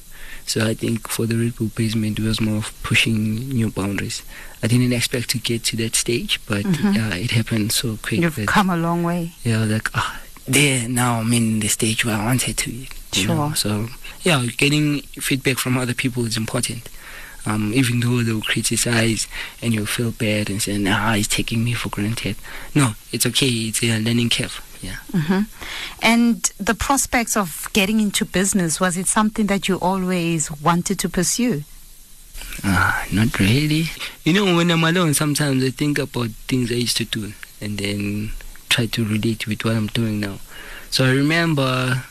So 0.47 0.67
I 0.67 0.75
think 0.75 1.09
for 1.09 1.27
the 1.27 1.37
Red 1.37 1.57
Bull 1.57 1.71
basement, 1.75 2.19
it 2.19 2.23
was 2.25 2.41
more 2.41 2.59
of 2.59 2.83
pushing 2.83 3.49
new 3.49 3.71
boundaries. 3.71 4.23
I 4.63 4.67
didn't 4.67 4.93
expect 4.93 5.31
to 5.31 5.39
get 5.39 5.65
to 5.65 5.77
that 5.79 5.95
stage, 5.97 6.39
but 6.47 6.65
yeah, 6.65 7.15
it 7.15 7.31
happened 7.33 7.73
so 7.73 7.99
quick. 8.03 8.21
You've 8.21 8.37
that, 8.37 8.49
come 8.49 8.71
a 8.71 8.77
long 8.77 9.03
way. 9.03 9.33
yeah, 9.43 9.65
like 9.65 9.89
ah, 9.95 10.21
there 10.47 10.89
now 10.89 11.21
I'm 11.21 11.33
in 11.33 11.61
the 11.61 11.69
stage 11.69 12.05
where 12.05 12.17
I 12.17 12.25
wanted 12.25 12.57
to. 12.59 12.71
Know? 12.73 12.87
Sure. 13.13 13.55
So 13.55 13.89
yeah, 14.23 14.45
getting 14.57 15.01
feedback 15.03 15.59
from 15.59 15.77
other 15.77 15.95
people 15.95 16.25
is 16.27 16.37
important. 16.37 16.89
Um, 17.47 17.75
even 17.75 18.01
though 18.01 18.23
they'll 18.23 18.41
criticize 18.41 19.29
and 19.61 19.75
you'll 19.75 19.85
feel 19.85 20.13
bad 20.13 20.49
and 20.49 20.63
say, 20.63 20.79
"Nah, 20.79 21.13
he's 21.13 21.29
taking 21.29 21.63
me 21.63 21.75
for 21.75 21.91
granted." 21.91 22.37
No, 22.75 22.95
it's 23.13 23.27
okay. 23.27 23.47
It's 23.47 23.83
a 23.83 23.99
learning 24.01 24.31
curve. 24.31 24.63
Yeah. 24.81 24.97
hmm 25.13 25.41
And 26.03 26.51
the 26.59 26.75
prospects 26.75 27.37
of 27.37 27.69
getting 27.73 28.01
into 28.01 28.25
business, 28.25 28.81
was 28.81 28.97
it 28.97 29.07
something 29.07 29.47
that 29.47 29.69
you 29.69 29.79
always 29.81 30.51
wanted 30.51 30.99
to 31.01 31.09
pursue? 31.09 31.65
Ah, 32.63 33.07
not 33.13 33.39
really. 33.39 33.91
You 34.25 34.33
know, 34.35 34.57
when 34.57 34.71
I'm 34.71 34.85
alone, 34.85 35.15
sometimes 35.15 35.65
I 35.65 35.71
think 35.71 35.99
about 35.99 36.31
things 36.49 36.71
I 36.71 36.77
used 36.77 36.97
to 36.99 37.05
do 37.05 37.33
and 37.61 37.79
then 37.79 38.33
try 38.69 38.87
to 38.87 39.05
relate 39.05 39.47
with 39.47 39.65
what 39.65 39.77
I'm 39.77 39.89
doing 39.89 40.21
now. 40.21 40.39
So 40.91 41.05
I 41.05 41.11
remember 41.11 42.05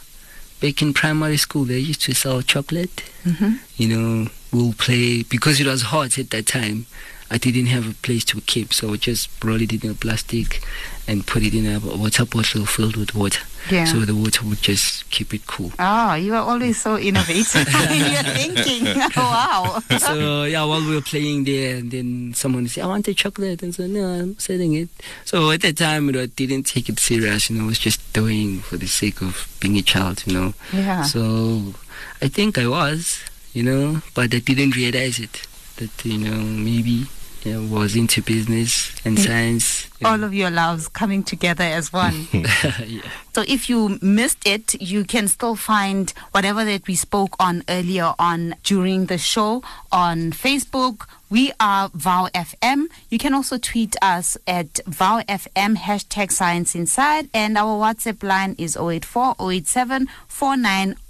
back 0.62 0.82
in 0.82 0.94
primary 0.94 1.38
school, 1.38 1.66
they 1.66 1.80
used 1.80 2.02
to 2.04 2.13
sell 2.13 2.42
chocolate. 2.42 3.04
Mm-hmm. 3.24 3.54
You 3.78 3.88
know, 3.88 4.32
we'll 4.52 4.74
play 4.74 5.24
because 5.24 5.60
it 5.60 5.68
was 5.68 5.84
hot 5.84 6.18
at 6.18 6.30
that 6.32 6.48
time. 6.48 6.86
I 7.32 7.38
didn't 7.38 7.68
have 7.68 7.89
a 7.89 7.94
place 7.96 8.24
to 8.26 8.42
keep, 8.42 8.74
so 8.74 8.94
I 8.94 8.98
just 8.98 9.30
rolled 9.44 9.62
it 9.62 9.84
in 9.84 9.89
a 9.89 9.96
plastic 9.96 10.62
and 11.08 11.26
put 11.26 11.42
it 11.44 11.56
in 11.56 11.66
a 11.66 11.80
water 11.80 12.26
bottle 12.26 12.66
filled 12.66 12.96
with 12.96 13.16
water. 13.16 13.42
Yeah. 13.69 13.86
So 13.86 13.99
the 13.99 14.15
water 14.15 14.45
would 14.45 14.62
just 14.62 15.10
keep 15.10 15.34
it 15.34 15.47
cool. 15.47 15.71
Oh, 15.80 16.13
you 16.15 16.34
are 16.36 16.43
always 16.43 16.82
so 16.82 16.97
innovative 16.97 17.67
in 17.91 18.12
your 18.12 18.23
thinking. 18.23 18.86
wow. 19.17 19.80
so 19.97 20.43
yeah, 20.43 20.63
while 20.65 20.82
we 20.82 20.95
were 20.95 21.02
playing 21.02 21.45
there, 21.45 21.78
and 21.78 21.91
then 21.91 22.34
someone 22.34 22.67
said, 22.67 22.84
"I 22.84 22.88
want 22.88 23.08
a 23.08 23.13
chocolate," 23.13 23.63
and 23.63 23.73
so 23.73 23.88
no, 23.88 24.06
I'm 24.08 24.38
selling 24.39 24.73
it. 24.73 24.89
So 25.26 25.52
at 25.52 25.62
that 25.62 25.78
time, 25.78 26.08
you 26.08 26.12
know, 26.13 26.21
I 26.23 26.26
didn't 26.28 26.63
take 26.63 26.89
it 26.89 26.99
serious. 26.99 27.49
You 27.49 27.58
know, 27.58 27.63
I 27.63 27.67
was 27.67 27.80
just 27.80 28.02
doing 28.13 28.60
for 28.60 28.78
the 28.78 28.88
sake 28.88 29.21
of 29.21 29.47
being 29.60 29.78
a 29.78 29.82
child. 29.82 30.23
You 30.28 30.34
know. 30.34 30.54
Yeah. 30.73 31.04
So 31.04 31.73
I 32.21 32.28
think 32.28 32.58
I 32.58 32.67
was, 32.67 33.23
you 33.54 33.63
know, 33.63 34.02
but 34.13 34.34
I 34.34 34.39
didn't 34.39 34.76
realize 34.76 35.19
it. 35.19 35.47
That 35.78 36.06
you 36.06 36.19
know 36.19 36.38
maybe 36.38 37.08
I 37.46 37.58
was 37.58 37.96
into 37.96 38.22
business 38.22 38.96
and 39.06 39.20
science. 39.20 39.90
you 40.00 40.08
All 40.08 40.18
know. 40.18 40.28
of 40.28 40.34
your 40.34 40.50
loves 40.50 40.88
coming 40.88 41.24
together 41.24 41.64
as 41.64 41.92
one. 41.92 42.28
yeah. 42.32 43.02
So 43.34 43.44
if 43.48 43.70
you 43.70 43.98
missed 44.02 44.48
it, 44.48 44.80
you 44.82 45.04
can 45.04 45.28
still 45.28 45.56
find 45.56 46.12
whatever 46.32 46.64
that 46.66 46.88
we 46.88 46.96
spoke 46.96 47.36
on 47.40 47.64
earlier 47.68 48.14
on 48.18 48.56
during 48.64 49.08
the 49.08 49.18
show 49.18 49.62
on 49.92 50.32
Facebook. 50.32 51.06
We 51.30 51.52
are 51.60 51.90
Vow 51.94 52.30
FM. 52.34 52.86
You 53.10 53.18
can 53.18 53.34
also 53.34 53.58
tweet 53.58 53.96
us 54.02 54.38
at 54.46 54.80
Vow 54.86 55.22
FM 55.28 55.76
hashtag 55.78 56.32
Science 56.32 56.76
Inside, 56.76 57.30
and 57.34 57.58
our 57.58 57.78
WhatsApp 57.80 58.22
line 58.24 58.56
is 58.60 58.78
084 58.78 59.36
087 59.40 60.08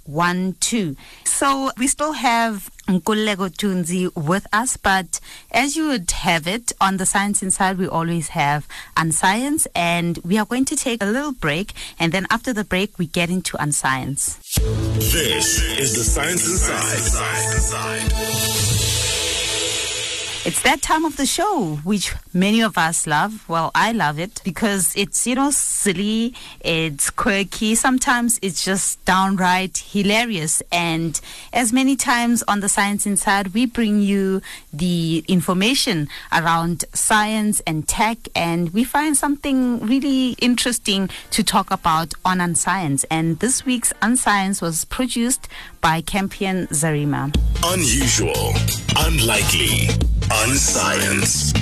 4912. 0.06 0.96
So 1.24 1.70
we 1.76 1.86
still 1.88 2.12
have 2.12 2.70
Nkululeko 2.86 3.50
Tunzi 3.50 4.10
with 4.14 4.46
us, 4.52 4.76
but 4.76 5.20
as 5.50 5.76
you 5.76 5.88
would 5.88 6.10
have 6.10 6.46
it 6.46 6.72
on 6.80 6.98
the 6.98 7.06
Science 7.06 7.42
Inside, 7.42 7.78
we 7.78 7.88
always 7.88 8.28
have 8.28 8.68
Unscience, 8.96 9.66
and 9.74 10.18
we 10.18 10.38
are 10.38 10.44
going 10.46 10.64
to 10.66 10.76
take 10.76 11.02
a 11.02 11.06
little 11.06 11.32
break, 11.32 11.72
and 11.98 12.12
then 12.12 12.26
after 12.30 12.52
the 12.52 12.64
break, 12.64 12.98
we 12.98 13.06
get 13.06 13.30
into 13.30 13.56
Unscience. 13.60 14.36
This 14.96 15.62
is 15.78 15.94
the 15.96 16.04
Science 16.04 16.46
Inside. 16.46 16.94
It's 20.46 20.60
that 20.60 20.82
time 20.82 21.06
of 21.06 21.16
the 21.16 21.24
show, 21.24 21.76
which 21.84 22.12
many 22.34 22.60
of 22.60 22.76
us 22.76 23.06
love. 23.06 23.48
Well, 23.48 23.70
I 23.74 23.92
love 23.92 24.18
it 24.18 24.42
because 24.44 24.94
it's, 24.94 25.26
you 25.26 25.36
know, 25.36 25.50
silly, 25.50 26.34
it's 26.60 27.08
quirky, 27.08 27.74
sometimes 27.74 28.38
it's 28.42 28.62
just 28.62 29.02
downright 29.06 29.78
hilarious. 29.78 30.62
And 30.70 31.18
as 31.54 31.72
many 31.72 31.96
times 31.96 32.42
on 32.46 32.60
the 32.60 32.68
Science 32.68 33.06
Inside, 33.06 33.54
we 33.54 33.64
bring 33.64 34.02
you 34.02 34.42
the 34.70 35.24
information 35.28 36.08
around 36.30 36.84
science 36.92 37.60
and 37.66 37.88
tech, 37.88 38.18
and 38.36 38.68
we 38.74 38.84
find 38.84 39.16
something 39.16 39.80
really 39.80 40.32
interesting 40.42 41.08
to 41.30 41.42
talk 41.42 41.70
about 41.70 42.12
on 42.22 42.42
Unscience. 42.42 43.04
And 43.04 43.38
this 43.38 43.64
week's 43.64 43.94
Unscience 44.02 44.60
was 44.60 44.84
produced 44.84 45.48
by 45.80 46.02
Campion 46.02 46.66
Zarima. 46.66 47.34
Unusual, 47.64 48.52
unlikely, 48.98 49.88
unscience. 50.30 51.52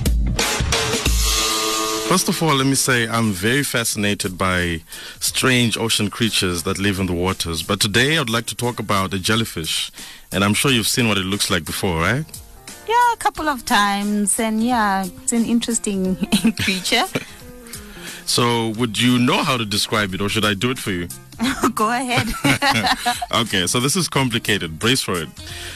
First 2.09 2.29
of 2.29 2.43
all, 2.43 2.55
let 2.55 2.67
me 2.67 2.75
say 2.75 3.09
I'm 3.09 3.33
very 3.33 3.63
fascinated 3.63 4.37
by 4.37 4.83
strange 5.19 5.79
ocean 5.79 6.11
creatures 6.11 6.63
that 6.65 6.79
live 6.79 6.99
in 6.99 7.07
the 7.07 7.15
waters. 7.15 7.63
But 7.63 7.81
today 7.81 8.19
I'd 8.19 8.29
like 8.29 8.47
to 8.47 8.55
talk 8.55 8.79
about 8.79 9.15
a 9.15 9.19
jellyfish. 9.19 9.91
And 10.31 10.45
I'm 10.45 10.55
sure 10.55 10.71
you've 10.71 10.89
seen 10.89 11.09
what 11.09 11.17
it 11.19 11.25
looks 11.25 11.51
like 11.51 11.65
before, 11.65 12.01
right? 12.01 12.25
Yeah, 12.87 13.13
a 13.15 13.17
couple 13.17 13.49
of 13.49 13.65
times, 13.65 14.39
and 14.39 14.63
yeah, 14.63 15.07
it's 15.23 15.33
an 15.33 15.45
interesting 15.45 16.17
creature. 16.65 17.05
So, 18.27 18.71
would 18.71 19.01
you 19.01 19.19
know 19.19 19.43
how 19.43 19.57
to 19.57 19.65
describe 19.65 20.15
it, 20.15 20.21
or 20.21 20.29
should 20.29 20.45
I 20.45 20.55
do 20.55 20.71
it 20.71 20.79
for 20.79 20.91
you? 20.91 21.09
Go 21.75 21.91
ahead. 21.91 22.29
Okay, 23.33 23.67
so 23.67 23.81
this 23.81 23.97
is 23.97 24.09
complicated. 24.09 24.79
Brace 24.79 25.01
for 25.01 25.15
it. 25.19 25.29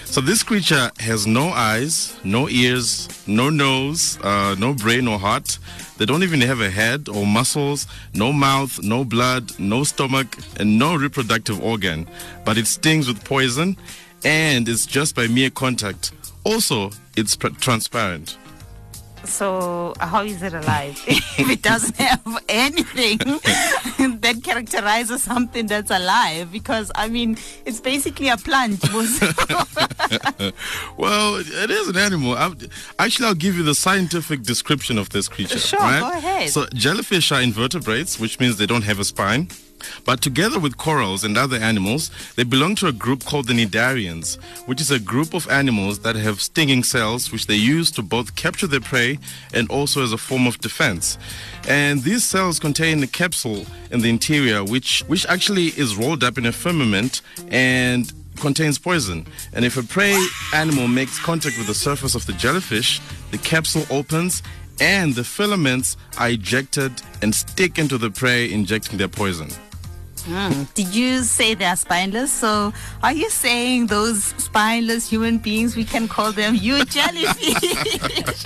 So, 0.05 0.21
this 0.21 0.42
creature 0.42 0.90
has 1.01 1.27
no 1.27 1.49
eyes, 1.49 2.16
no 2.23 2.49
ears, 2.49 3.09
no 3.27 3.49
nose, 3.51 4.19
uh, 4.23 4.55
no 4.59 4.75
brain 4.75 5.09
or 5.09 5.19
heart. 5.19 5.59
They 5.97 6.05
don't 6.05 6.23
even 6.23 6.40
have 6.42 6.61
a 6.61 6.71
head 6.71 7.09
or 7.09 7.27
muscles, 7.27 7.87
no 8.12 8.33
mouth, 8.33 8.83
no 8.83 9.05
blood, 9.05 9.59
no 9.59 9.85
stomach, 9.85 10.37
and 10.61 10.79
no 10.79 10.95
reproductive 10.97 11.62
organ. 11.62 12.07
But 12.45 12.59
it 12.59 12.66
stings 12.66 13.09
with 13.09 13.25
poison, 13.25 13.77
and 14.25 14.69
it's 14.69 14.85
just 14.87 15.14
by 15.16 15.27
mere 15.29 15.51
contact 15.51 16.12
Also, 16.45 16.90
it's 17.16 17.35
pr- 17.37 17.49
transparent. 17.61 18.37
So 19.29 19.95
how 20.01 20.23
is 20.23 20.43
it 20.43 20.55
alive 20.55 21.03
if 21.07 21.51
it 21.51 21.62
doesn't 21.62 21.97
have 21.97 22.39
anything 22.49 23.19
that 24.21 24.41
characterizes 24.43 25.23
something 25.23 25.67
that's 25.67 25.91
alive? 25.91 26.53
Because 26.53 26.91
I 26.95 27.09
mean, 27.09 27.37
it's 27.65 27.81
basically 27.81 28.29
a 28.29 28.37
plant. 28.37 28.83
well, 30.97 31.37
it 31.37 31.71
is 31.71 31.89
an 31.89 31.97
animal. 31.97 32.35
I'll, 32.35 32.55
actually, 32.99 33.27
I'll 33.27 33.35
give 33.35 33.57
you 33.57 33.62
the 33.62 33.75
scientific 33.75 34.43
description 34.43 34.99
of 34.99 35.11
this 35.11 35.29
creature. 35.29 35.59
Sure, 35.59 35.79
right? 35.81 36.01
go 36.01 36.11
ahead. 36.11 36.51
So 36.51 36.67
jellyfish 36.75 37.33
are 37.33 37.41
invertebrates, 37.43 38.19
which 38.21 38.39
means 38.41 38.57
they 38.57 38.67
don't 38.67 38.85
have 38.85 38.99
a 38.99 39.05
spine. 39.05 39.49
But 40.05 40.23
together 40.23 40.59
with 40.59 40.77
corals 40.77 41.25
and 41.25 41.37
other 41.37 41.57
animals, 41.57 42.11
they 42.37 42.45
belong 42.45 42.75
to 42.77 42.89
a 42.89 42.93
group 42.93 43.25
called 43.25 43.47
the 43.47 43.55
cnidarians, 43.55 44.37
which 44.67 44.81
is 44.81 44.91
a 44.91 44.99
group 44.99 45.35
of 45.35 45.49
animals 45.49 46.01
that 46.01 46.17
have 46.17 46.41
stinging 46.41 46.83
cells 46.83 47.33
which 47.33 47.47
they 47.47 47.57
use 47.57 47.91
to 47.93 48.03
both 48.03 48.37
capture 48.37 48.67
their 48.67 48.81
prey 48.81 49.19
and 49.55 49.71
also 49.71 50.03
as 50.03 50.12
a 50.12 50.19
form 50.19 50.47
of 50.47 50.59
defense. 50.59 51.19
And 51.69 52.03
these 52.03 52.25
cells 52.25 52.59
contain 52.59 53.03
a 53.03 53.07
capsule 53.07 53.67
in 53.91 54.01
the 54.01 54.11
interior 54.11 54.65
which 54.65 55.03
which 55.07 55.27
actually 55.27 55.67
is 55.67 55.97
rolled 55.97 56.23
up 56.25 56.39
in 56.39 56.47
a 56.47 56.53
filament 56.53 57.23
and 57.51 58.12
contains 58.37 58.79
poison. 58.79 59.27
And 59.53 59.65
if 59.65 59.77
a 59.77 59.83
prey 59.83 60.17
animal 60.53 60.89
makes 60.89 61.19
contact 61.19 61.59
with 61.59 61.67
the 61.67 61.75
surface 61.75 62.15
of 62.15 62.27
the 62.27 62.33
jellyfish, 62.35 63.01
the 63.31 63.39
capsule 63.39 63.85
opens 63.91 64.43
and 64.81 65.15
the 65.15 65.25
filaments 65.25 65.97
are 66.19 66.29
ejected 66.29 66.93
and 67.23 67.35
stick 67.35 67.79
into 67.79 67.99
the 67.99 68.11
prey, 68.11 68.53
injecting 68.53 68.99
their 68.99 69.09
poison. 69.09 69.49
Mm. 70.27 70.75
Did 70.75 70.93
you 70.93 71.23
say 71.23 71.55
they're 71.55 71.77
spineless? 71.77 72.33
So 72.33 72.73
are 73.03 73.12
you 73.12 73.31
saying 73.31 73.87
those 73.87 74.25
spineless 74.39 75.09
human 75.09 75.39
beings, 75.39 75.77
we 75.77 75.85
can 75.85 76.09
call 76.09 76.33
them 76.33 76.57
you 76.57 76.85
jellyfish? 76.85 77.55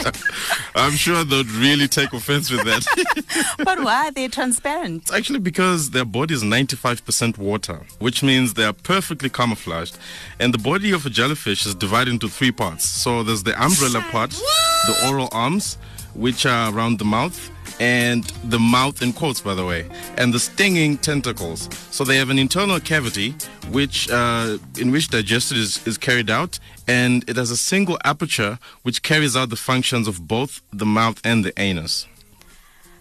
I'm 0.75 0.93
sure 0.93 1.25
they'd 1.25 1.51
really 1.53 1.89
take 1.89 2.13
offense 2.13 2.51
with 2.51 2.65
that. 2.65 3.55
but 3.65 3.83
why 3.83 4.09
are 4.09 4.11
they 4.11 4.29
transparent? 4.29 5.03
It's 5.03 5.13
actually 5.13 5.39
because 5.39 5.91
their 5.91 6.05
body 6.05 6.35
is 6.35 6.43
95% 6.43 7.39
water, 7.39 7.81
which 7.99 8.23
means 8.23 8.55
they 8.55 8.65
are 8.65 8.75
perfectly 8.75 9.31
camouflaged. 9.31 9.97
And 10.39 10.53
the 10.53 10.59
body 10.59 10.93
of 10.93 11.07
a 11.07 11.11
jellyfish 11.11 11.65
is 11.65 11.75
divided 11.75 12.11
into 12.11 12.29
three 12.29 12.53
parts. 12.53 12.85
So 12.85 13.23
there's 13.23 13.43
the 13.43 13.53
umbrella 13.63 14.05
part, 14.11 14.31
the 14.31 15.09
oral 15.09 15.31
arms, 15.33 15.79
which 16.15 16.45
are 16.45 16.71
around 16.75 16.99
the 16.99 17.05
mouth 17.07 17.51
and 17.81 18.25
the 18.45 18.59
mouth 18.59 19.03
in 19.03 19.13
quotes 19.13 19.41
by 19.41 19.55
the 19.55 19.65
way 19.65 19.87
and 20.17 20.33
the 20.33 20.39
stinging 20.39 20.99
tentacles. 20.99 21.69
So 21.91 22.05
they 22.05 22.17
have 22.17 22.31
an 22.31 22.39
internal 22.39 22.79
cavity 22.79 23.35
which 23.71 24.09
uh, 24.11 24.59
in 24.79 24.93
which 24.93 25.09
digestion 25.09 25.57
is, 25.57 25.85
is 25.87 25.99
carried 25.99 26.31
out 26.31 26.61
and 26.87 27.29
it 27.29 27.37
has 27.37 27.51
a 27.51 27.57
single 27.57 27.99
aperture 28.05 28.59
which 28.83 29.03
carries 29.03 29.35
out 29.37 29.51
the 29.51 29.57
functions 29.57 30.07
of 30.07 30.29
both 30.29 30.63
the 30.73 30.87
mouth 30.87 31.21
and 31.25 31.45
the 31.45 31.59
anus 31.59 32.07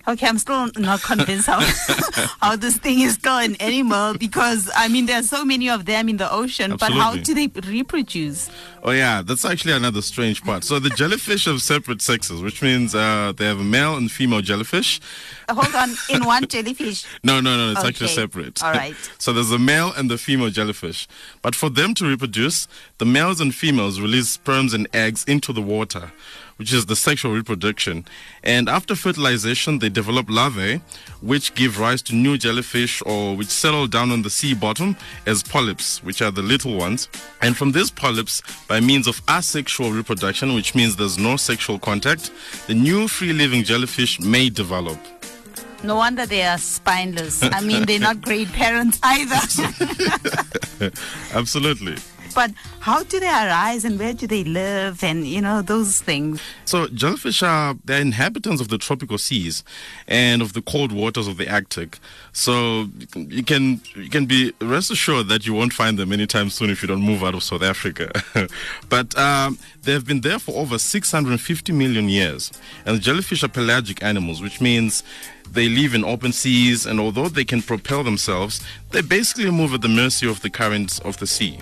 Okay, 0.09 0.25
I'm 0.25 0.39
still 0.39 0.71
not 0.75 1.03
convinced 1.03 1.45
how 1.45 1.59
how 2.41 2.55
this 2.55 2.77
thing 2.77 3.01
is 3.01 3.13
still 3.13 3.37
an 3.37 3.55
animal 3.57 4.15
because 4.15 4.67
I 4.75 4.87
mean 4.87 5.05
there 5.05 5.19
are 5.19 5.23
so 5.23 5.45
many 5.45 5.69
of 5.69 5.85
them 5.85 6.09
in 6.09 6.17
the 6.17 6.31
ocean, 6.33 6.71
Absolutely. 6.71 6.97
but 6.97 7.03
how 7.03 7.15
do 7.15 7.33
they 7.35 7.47
reproduce? 7.69 8.49
Oh 8.81 8.89
yeah, 8.89 9.21
that's 9.21 9.45
actually 9.45 9.73
another 9.73 10.01
strange 10.01 10.43
part. 10.43 10.63
So 10.63 10.79
the 10.79 10.89
jellyfish 10.89 11.45
have 11.45 11.61
separate 11.61 12.01
sexes, 12.01 12.41
which 12.41 12.63
means 12.63 12.95
uh, 12.95 13.33
they 13.37 13.45
have 13.45 13.59
a 13.59 13.63
male 13.63 13.97
and 13.97 14.09
female 14.09 14.41
jellyfish. 14.41 14.99
Hold 15.47 15.75
on, 15.75 15.89
in 16.09 16.25
one 16.25 16.47
jellyfish. 16.47 17.05
No, 17.23 17.39
no, 17.39 17.55
no, 17.55 17.73
it's 17.73 17.85
actually 17.85 18.07
separate. 18.07 18.63
All 18.63 18.71
right. 18.71 18.95
so 19.19 19.31
there's 19.31 19.49
the 19.49 19.59
male 19.59 19.93
and 19.95 20.09
the 20.09 20.17
female 20.17 20.49
jellyfish. 20.49 21.07
But 21.43 21.53
for 21.53 21.69
them 21.69 21.93
to 21.95 22.05
reproduce, 22.07 22.67
the 22.97 23.05
males 23.05 23.39
and 23.39 23.53
females 23.53 24.01
release 24.01 24.29
sperms 24.29 24.73
and 24.73 24.87
eggs 24.91 25.23
into 25.25 25.53
the 25.53 25.61
water, 25.61 26.11
which 26.59 26.73
is 26.73 26.85
the 26.85 26.95
sexual 26.95 27.33
reproduction. 27.33 28.03
And 28.43 28.67
after 28.67 28.93
fertilization, 28.93 29.79
they 29.79 29.87
develop 29.87 30.25
larvae, 30.29 30.81
which 31.21 31.55
give 31.55 31.79
rise 31.79 32.01
to 32.03 32.15
new 32.15 32.37
jellyfish 32.37 33.01
or 33.05 33.37
which 33.37 33.47
settle 33.47 33.87
down 33.87 34.11
on 34.11 34.23
the 34.23 34.29
sea 34.29 34.53
bottom 34.53 34.97
as 35.25 35.41
polyps, 35.41 36.03
which 36.03 36.21
are 36.21 36.31
the 36.31 36.41
little 36.41 36.75
ones. 36.75 37.07
And 37.41 37.55
from 37.55 37.71
these 37.71 37.89
polyps, 37.89 38.41
by 38.67 38.81
means 38.81 39.07
of 39.07 39.21
asexual 39.29 39.91
reproduction, 39.91 40.53
which 40.53 40.75
means 40.75 40.97
there's 40.97 41.17
no 41.17 41.37
sexual 41.37 41.79
contact, 41.79 42.29
the 42.67 42.73
new 42.75 43.07
free 43.07 43.31
living 43.31 43.63
jellyfish 43.63 44.19
may 44.19 44.49
develop. 44.49 44.99
No 45.81 45.95
wonder 45.95 46.25
they 46.25 46.43
are 46.43 46.57
spineless. 46.57 47.41
I 47.41 47.61
mean, 47.61 47.85
they're 47.85 48.01
not 48.01 48.21
great 48.21 48.51
parents 48.51 48.99
either. 49.01 50.91
Absolutely. 51.33 51.95
But 52.33 52.51
how 52.79 53.03
do 53.03 53.19
they 53.19 53.27
arise 53.27 53.85
and 53.85 53.99
where 53.99 54.13
do 54.13 54.27
they 54.27 54.43
live 54.43 55.03
and, 55.03 55.25
you 55.25 55.41
know, 55.41 55.61
those 55.61 56.01
things? 56.01 56.41
So 56.65 56.87
jellyfish 56.87 57.43
are 57.43 57.75
they're 57.85 58.01
inhabitants 58.01 58.61
of 58.61 58.69
the 58.69 58.77
tropical 58.77 59.17
seas 59.17 59.63
and 60.07 60.41
of 60.41 60.53
the 60.53 60.61
cold 60.61 60.91
waters 60.91 61.27
of 61.27 61.37
the 61.37 61.51
Arctic. 61.51 61.99
So 62.31 62.89
you 63.15 63.43
can 63.43 63.81
you 63.95 64.09
can 64.09 64.25
be 64.25 64.53
rest 64.61 64.91
assured 64.91 65.27
that 65.27 65.45
you 65.45 65.53
won't 65.53 65.73
find 65.73 65.97
them 65.97 66.11
anytime 66.11 66.49
soon 66.49 66.69
if 66.69 66.81
you 66.81 66.87
don't 66.87 67.01
move 67.01 67.23
out 67.23 67.35
of 67.35 67.43
South 67.43 67.63
Africa. 67.63 68.11
but 68.89 69.17
um, 69.17 69.57
they've 69.83 70.05
been 70.05 70.21
there 70.21 70.39
for 70.39 70.55
over 70.55 70.77
650 70.77 71.73
million 71.73 72.09
years, 72.09 72.51
and 72.85 73.01
jellyfish 73.01 73.43
are 73.43 73.47
pelagic 73.47 74.03
animals, 74.03 74.41
which 74.41 74.61
means 74.61 75.03
they 75.51 75.67
live 75.67 75.95
in 75.95 76.03
open 76.03 76.31
seas, 76.31 76.85
and 76.85 76.99
although 76.99 77.27
they 77.27 77.45
can 77.45 77.61
propel 77.61 78.03
themselves, 78.03 78.61
they 78.91 79.01
basically 79.01 79.49
move 79.49 79.73
at 79.73 79.81
the 79.81 79.87
mercy 79.87 80.27
of 80.29 80.41
the 80.41 80.49
currents 80.49 80.99
of 80.99 81.17
the 81.17 81.27
sea. 81.27 81.59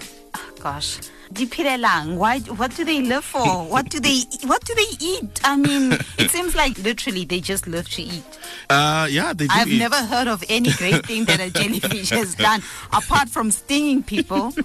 Gosh. 0.62 1.00
Dipirelang, 1.34 2.16
why 2.18 2.40
what 2.40 2.76
do 2.76 2.86
they 2.86 3.02
live 3.02 3.24
for? 3.26 3.46
What 3.70 3.90
do 3.90 4.00
they 4.00 4.22
what 4.44 4.64
do 4.64 4.74
they 4.76 5.06
eat? 5.06 5.42
I 5.44 5.58
mean, 5.58 5.94
it 6.18 6.32
seems 6.32 6.56
like 6.56 6.78
literally 6.80 7.26
they 7.26 7.42
just 7.42 7.68
live 7.68 7.88
to 7.90 8.02
eat. 8.02 8.24
Uh, 8.70 9.08
yeah, 9.10 9.34
they 9.34 9.48
do 9.48 9.54
I've 9.54 9.68
eat. 9.68 9.78
never 9.78 9.98
heard 9.98 10.28
of 10.28 10.44
any 10.50 10.72
great 10.72 11.06
thing 11.06 11.26
that 11.26 11.40
a 11.42 11.50
jellyfish 11.52 12.10
has 12.20 12.34
done 12.36 12.62
apart 12.94 13.30
from 13.30 13.52
stinging 13.52 14.04
people. 14.04 14.54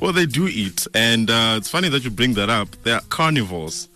Well, 0.00 0.12
they 0.12 0.26
do 0.26 0.46
eat, 0.48 0.86
and 0.94 1.30
uh, 1.30 1.54
it's 1.56 1.68
funny 1.70 1.88
that 1.88 2.04
you 2.04 2.10
bring 2.10 2.34
that 2.34 2.50
up. 2.50 2.68
They 2.82 2.92
are 2.92 3.00
carnivores 3.08 3.88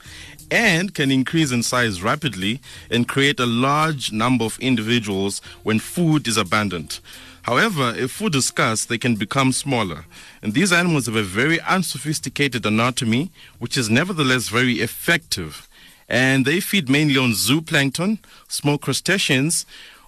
and 0.51 0.95
can 0.95 1.11
increase 1.11 1.51
in 1.51 1.63
size 1.63 2.03
rapidly 2.03 2.61
and 2.91 3.09
create 3.09 3.41
a 3.41 3.47
large 3.47 4.13
number 4.13 4.45
of 4.45 4.59
individuals 4.61 5.41
when 5.65 5.79
food 5.81 6.29
is 6.29 6.37
abundant. 6.37 7.01
However, 7.47 7.95
if 7.97 8.11
food 8.11 8.35
is 8.35 8.47
scarce, 8.47 8.85
they 8.85 8.99
can 8.99 9.15
become 9.15 9.53
smaller. 9.53 10.05
And 10.43 10.53
these 10.53 10.73
animals 10.73 11.07
have 11.07 11.15
a 11.15 11.23
very 11.23 11.61
unsophisticated 11.61 12.67
anatomy, 12.67 13.31
which 13.61 13.79
is 13.79 13.89
nevertheless 13.89 14.49
very 14.49 14.81
effective. 14.81 15.69
And 16.09 16.45
they 16.45 16.59
feed 16.59 16.89
mainly 16.89 17.17
on 17.17 17.31
zooplankton, 17.35 18.19
small 18.49 18.79
crustaceans, 18.79 19.65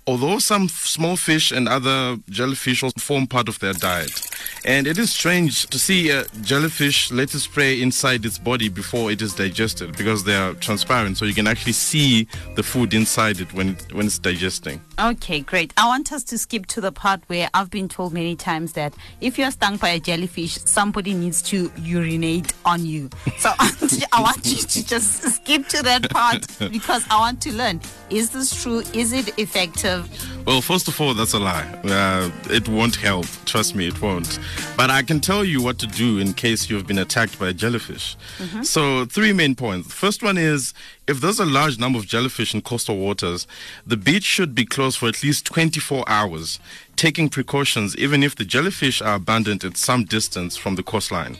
although 0.08 0.38
some 0.38 0.68
small 0.70 1.16
fish 1.16 1.52
and 1.52 1.68
other 1.68 2.16
jellyfish 2.30 2.82
also 2.82 2.98
form 2.98 3.26
part 3.26 3.46
of 3.46 3.58
their 3.58 3.74
diet. 3.74 4.22
And 4.64 4.86
it 4.86 4.96
is 4.96 5.10
strange 5.10 5.66
to 5.66 5.78
see 5.78 6.10
a 6.10 6.24
jellyfish 6.40 7.10
let 7.10 7.34
its 7.34 7.46
prey 7.46 7.82
inside 7.82 8.24
its 8.24 8.38
body 8.38 8.70
before 8.70 9.12
it 9.12 9.20
is 9.20 9.34
digested 9.34 9.96
because 9.98 10.24
they 10.24 10.34
are 10.34 10.54
transparent, 10.54 11.18
so 11.18 11.26
you 11.26 11.34
can 11.34 11.46
actually 11.46 11.72
see 11.72 12.26
the 12.54 12.62
food 12.62 12.94
inside 12.94 13.38
it 13.40 13.52
when, 13.52 13.70
it, 13.70 13.92
when 13.92 14.06
it's 14.06 14.18
digesting. 14.18 14.80
Okay, 14.98 15.40
great. 15.40 15.74
I 15.76 15.86
want 15.86 16.10
us 16.10 16.24
to 16.24 16.38
skip 16.38 16.64
to 16.66 16.80
the 16.80 16.90
part 16.90 17.20
where 17.26 17.50
I've 17.52 17.70
been 17.70 17.88
told 17.88 18.14
many 18.14 18.34
times 18.34 18.72
that 18.72 18.94
if 19.20 19.38
you're 19.38 19.50
stung 19.50 19.76
by 19.76 19.90
a 19.90 20.00
jellyfish, 20.00 20.54
somebody 20.54 21.12
needs 21.12 21.42
to 21.42 21.70
urinate 21.76 22.52
on 22.64 22.86
you. 22.86 23.10
So 23.38 23.52
I 23.58 24.20
want 24.20 24.44
you 24.46 24.56
to 24.56 24.86
just 24.86 25.22
skip 25.22 25.68
to 25.68 25.82
that 25.84 26.10
part 26.10 26.44
because 26.72 27.04
I 27.08 27.20
want 27.20 27.40
to 27.42 27.54
learn 27.54 27.80
is 28.10 28.30
this 28.30 28.62
true? 28.62 28.82
Is 28.92 29.12
it 29.12 29.38
effective? 29.38 29.97
Well, 30.46 30.60
first 30.62 30.88
of 30.88 31.00
all, 31.00 31.14
that's 31.14 31.34
a 31.34 31.38
lie. 31.38 31.66
Uh, 31.84 32.30
it 32.50 32.68
won't 32.68 32.96
help. 32.96 33.26
Trust 33.44 33.74
me, 33.74 33.86
it 33.88 34.00
won't. 34.00 34.38
But 34.76 34.90
I 34.90 35.02
can 35.02 35.20
tell 35.20 35.44
you 35.44 35.62
what 35.62 35.78
to 35.80 35.86
do 35.86 36.18
in 36.18 36.32
case 36.32 36.70
you've 36.70 36.86
been 36.86 36.98
attacked 36.98 37.38
by 37.38 37.48
a 37.48 37.52
jellyfish. 37.52 38.16
So, 38.62 39.04
three 39.04 39.32
main 39.32 39.54
points. 39.54 39.88
The 39.88 39.94
first 39.94 40.22
one 40.22 40.38
is 40.38 40.72
if 41.06 41.20
there's 41.20 41.38
a 41.40 41.46
large 41.46 41.78
number 41.78 41.98
of 41.98 42.06
jellyfish 42.06 42.54
in 42.54 42.62
coastal 42.62 42.96
waters, 42.96 43.46
the 43.86 43.96
beach 43.96 44.24
should 44.24 44.54
be 44.54 44.64
closed 44.64 44.98
for 44.98 45.08
at 45.08 45.22
least 45.22 45.44
24 45.46 46.04
hours, 46.08 46.58
taking 46.98 47.28
precautions 47.28 47.96
even 47.96 48.24
if 48.24 48.34
the 48.34 48.44
jellyfish 48.44 49.00
are 49.00 49.14
abundant 49.14 49.62
at 49.62 49.76
some 49.76 50.04
distance 50.04 50.56
from 50.56 50.74
the 50.74 50.82
coastline. 50.82 51.38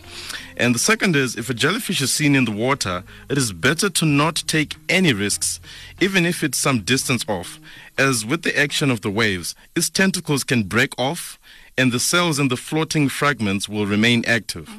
And 0.57 0.73
the 0.73 0.79
second 0.79 1.17
is 1.17 1.37
if 1.37 1.51
a 1.51 1.55
jellyfish 1.55 2.01
is 2.01 2.13
seen 2.13 2.37
in 2.37 2.45
the 2.45 2.53
water, 2.53 3.03
it 3.29 3.37
is 3.37 3.53
better 3.53 3.91
to 3.91 4.07
not 4.07 4.37
take 4.47 4.77
any 4.89 5.13
risks, 5.13 5.61
even 6.01 6.25
if 6.25 6.45
it's 6.45 6.59
some 6.59 6.83
distance 6.83 7.25
off, 7.29 7.59
as 7.99 8.25
with 8.25 8.43
the 8.43 8.57
action 8.57 8.89
of 8.89 9.01
the 9.01 9.11
waves, 9.11 9.57
its 9.75 9.91
tentacles 9.91 10.45
can 10.45 10.63
break 10.63 10.93
off 10.97 11.39
and 11.77 11.91
the 11.91 12.01
cells 12.01 12.39
in 12.39 12.49
the 12.49 12.57
floating 12.57 13.09
fragments 13.09 13.69
will 13.69 13.87
remain 13.87 14.25
active. 14.27 14.71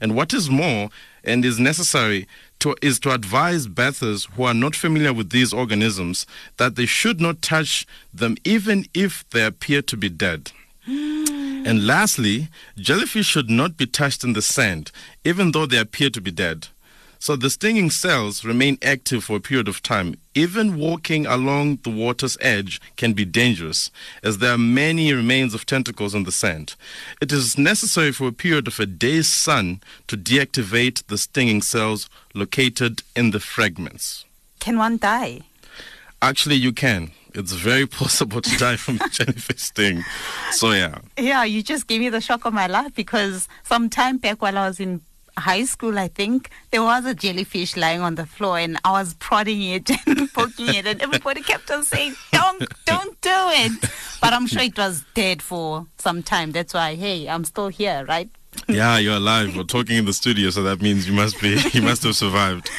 And 0.00 0.14
what 0.14 0.34
is 0.34 0.50
more 0.50 0.90
and 1.24 1.44
is 1.44 1.58
necessary 1.58 2.28
to, 2.60 2.76
is 2.82 2.98
to 3.00 3.12
advise 3.12 3.66
bathers 3.66 4.26
who 4.34 4.44
are 4.44 4.54
not 4.54 4.74
familiar 4.74 5.12
with 5.12 5.30
these 5.30 5.52
organisms 5.52 6.26
that 6.56 6.76
they 6.76 6.86
should 6.86 7.20
not 7.20 7.42
touch 7.42 7.86
them 8.12 8.36
even 8.44 8.84
if 8.94 9.28
they 9.30 9.44
appear 9.44 9.82
to 9.82 9.96
be 9.96 10.08
dead. 10.08 10.52
And 10.86 11.86
lastly, 11.86 12.48
jellyfish 12.76 13.26
should 13.26 13.50
not 13.50 13.76
be 13.76 13.86
touched 13.86 14.24
in 14.24 14.32
the 14.32 14.42
sand, 14.42 14.90
even 15.24 15.52
though 15.52 15.66
they 15.66 15.78
appear 15.78 16.08
to 16.10 16.20
be 16.20 16.30
dead. 16.30 16.68
So 17.20 17.34
the 17.34 17.50
stinging 17.50 17.90
cells 17.90 18.44
remain 18.44 18.78
active 18.82 19.24
for 19.24 19.36
a 19.36 19.40
period 19.40 19.66
of 19.66 19.82
time. 19.82 20.14
Even 20.34 20.78
walking 20.78 21.26
along 21.26 21.80
the 21.82 21.90
water's 21.90 22.38
edge 22.40 22.80
can 22.96 23.12
be 23.12 23.24
dangerous, 23.24 23.90
as 24.22 24.38
there 24.38 24.52
are 24.52 24.58
many 24.58 25.12
remains 25.12 25.52
of 25.52 25.66
tentacles 25.66 26.14
on 26.14 26.22
the 26.22 26.32
sand. 26.32 26.76
It 27.20 27.32
is 27.32 27.58
necessary 27.58 28.12
for 28.12 28.28
a 28.28 28.32
period 28.32 28.68
of 28.68 28.78
a 28.78 28.86
day's 28.86 29.26
sun 29.26 29.80
to 30.06 30.16
deactivate 30.16 31.04
the 31.08 31.18
stinging 31.18 31.60
cells 31.60 32.08
located 32.34 33.02
in 33.16 33.32
the 33.32 33.40
fragments. 33.40 34.24
Can 34.60 34.78
one 34.78 34.96
die? 34.96 35.40
Actually, 36.22 36.56
you 36.56 36.72
can. 36.72 37.10
It's 37.34 37.52
very 37.52 37.86
possible 38.00 38.40
to 38.40 38.58
die 38.58 38.76
from 38.76 39.00
a 39.00 39.08
jellyfish 39.08 39.62
sting. 39.62 40.04
So, 40.52 40.70
yeah. 40.70 40.98
Yeah, 41.16 41.44
you 41.44 41.62
just 41.62 41.88
gave 41.88 42.00
me 42.00 42.10
the 42.10 42.20
shock 42.20 42.44
of 42.44 42.54
my 42.54 42.68
life 42.68 42.94
because 42.94 43.48
some 43.64 43.90
time 43.90 44.18
back 44.18 44.40
while 44.40 44.56
I 44.56 44.68
was 44.68 44.78
in 44.78 45.00
high 45.38 45.64
school, 45.64 45.98
I 45.98 46.08
think, 46.08 46.50
there 46.70 46.82
was 46.82 47.04
a 47.04 47.14
jellyfish 47.14 47.76
lying 47.76 48.00
on 48.00 48.14
the 48.16 48.26
floor 48.26 48.58
and 48.58 48.78
I 48.84 48.92
was 48.92 49.14
prodding 49.14 49.62
it 49.62 49.90
and 50.06 50.32
poking 50.32 50.74
it 50.74 50.86
and 50.86 51.00
everybody 51.02 51.42
kept 51.42 51.70
on 51.70 51.84
saying, 51.84 52.14
don't, 52.32 52.64
don't 52.84 53.20
do 53.20 53.30
it. 53.32 53.72
But 54.20 54.32
I'm 54.32 54.46
sure 54.46 54.62
it 54.62 54.76
was 54.76 55.04
dead 55.14 55.42
for 55.42 55.86
some 55.98 56.22
time. 56.22 56.52
That's 56.52 56.74
why, 56.74 56.94
hey, 56.94 57.28
I'm 57.28 57.44
still 57.44 57.68
here, 57.68 58.04
right? 58.08 58.28
Yeah, 58.66 58.98
you're 58.98 59.16
alive. 59.16 59.56
We're 59.56 59.62
talking 59.64 59.96
in 59.96 60.04
the 60.04 60.12
studio, 60.12 60.50
so 60.50 60.62
that 60.64 60.82
means 60.82 61.08
you 61.08 61.14
must 61.14 61.40
be, 61.40 61.60
you 61.72 61.82
must 61.82 62.02
have 62.02 62.16
survived. 62.16 62.70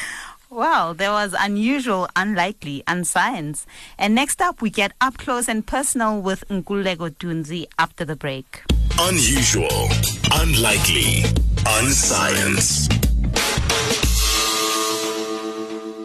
Well, 0.52 0.94
there 0.94 1.12
was 1.12 1.32
unusual, 1.38 2.08
unlikely, 2.16 2.82
unscience. 2.88 3.66
And 3.96 4.16
next 4.16 4.42
up, 4.42 4.60
we 4.60 4.68
get 4.68 4.92
up 5.00 5.16
close 5.16 5.48
and 5.48 5.64
personal 5.64 6.20
with 6.20 6.46
Nkululeko 6.48 7.10
Tunzi 7.16 7.66
after 7.78 8.04
the 8.04 8.16
break. 8.16 8.62
Unusual, 8.98 9.88
unlikely, 10.32 11.22
unscience. 11.78 12.88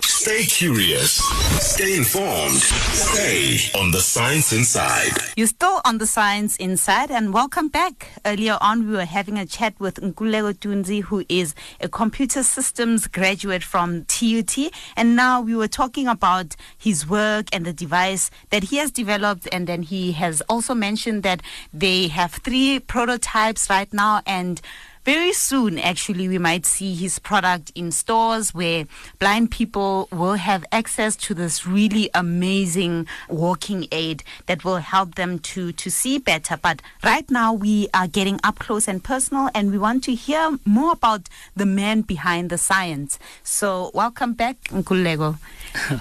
Stay 0.04 0.44
curious. 0.46 1.22
Stay 1.62 1.98
informed. 1.98 2.58
Stay 2.58 3.60
on 3.78 3.92
the 3.92 4.00
science 4.00 4.52
inside. 4.54 5.12
You're 5.36 5.48
still 5.48 5.82
on 5.86 5.98
the 5.98 6.08
Science 6.08 6.56
Inside, 6.56 7.12
and 7.12 7.34
welcome 7.34 7.68
back. 7.68 8.10
Earlier 8.26 8.58
on, 8.60 8.88
we 8.88 8.94
were 8.94 9.06
having 9.06 9.38
a 9.38 9.46
chat 9.46 9.80
with 9.80 9.96
Nkululeko 10.02 10.54
Tunzi, 10.54 11.04
who 11.04 11.24
is 11.30 11.54
a 11.80 11.88
computer 11.88 12.42
systems 12.42 13.08
graduate 13.08 13.64
from 13.64 14.06
TUT, 14.06 14.58
and 14.96 15.16
now 15.16 15.42
we 15.42 15.56
were 15.56 15.68
talking 15.68 16.08
about 16.08 16.56
his 16.78 17.08
work 17.08 17.48
and 17.54 17.66
the 17.66 17.74
device 17.74 18.32
that 18.50 18.66
he 18.66 18.78
has 18.78 18.92
developed, 18.92 19.48
and 19.52 19.68
then 19.68 19.84
he 19.84 20.14
has 20.14 20.42
also 20.50 20.74
mentioned 20.74 21.22
that 21.24 21.42
they 21.74 22.08
have 22.08 22.32
three 22.34 22.80
prototypes 22.80 23.70
right 23.70 23.94
now, 23.94 24.22
and 24.26 24.60
very 25.06 25.34
soon, 25.34 25.78
actually, 25.78 26.28
we 26.28 26.40
might 26.40 26.66
see 26.66 26.96
his 26.96 27.20
product 27.20 27.72
in 27.76 27.92
stores 27.92 28.56
where 28.56 28.88
blind 29.20 29.52
people 29.52 30.10
will 30.12 30.34
have 30.34 30.66
access 30.72 31.16
to 31.18 31.36
this 31.36 31.68
really 31.68 32.10
amazing 32.16 33.06
walking 33.30 33.88
aid 33.92 34.24
that 34.48 34.66
will 34.66 34.78
help 34.78 35.14
them 35.14 35.38
to, 35.40 35.72
to 35.74 35.92
see 35.92 36.18
better. 36.18 36.58
But 36.58 36.82
right 37.04 37.30
now, 37.30 37.54
we 37.54 37.88
are 37.94 38.08
getting 38.08 38.40
up 38.44 38.58
close 38.58 38.88
and 38.88 39.04
personal, 39.04 39.52
and 39.54 39.72
we 39.72 39.78
want 39.78 40.04
to 40.06 40.16
hear 40.16 40.58
more 40.66 40.94
about 40.94 41.30
the 41.56 41.68
man 41.68 42.02
behind 42.02 42.50
the 42.50 42.58
science. 42.58 43.20
So, 43.44 43.92
welcome 43.94 44.34
back, 44.34 44.60
Nkululeko. 44.66 45.38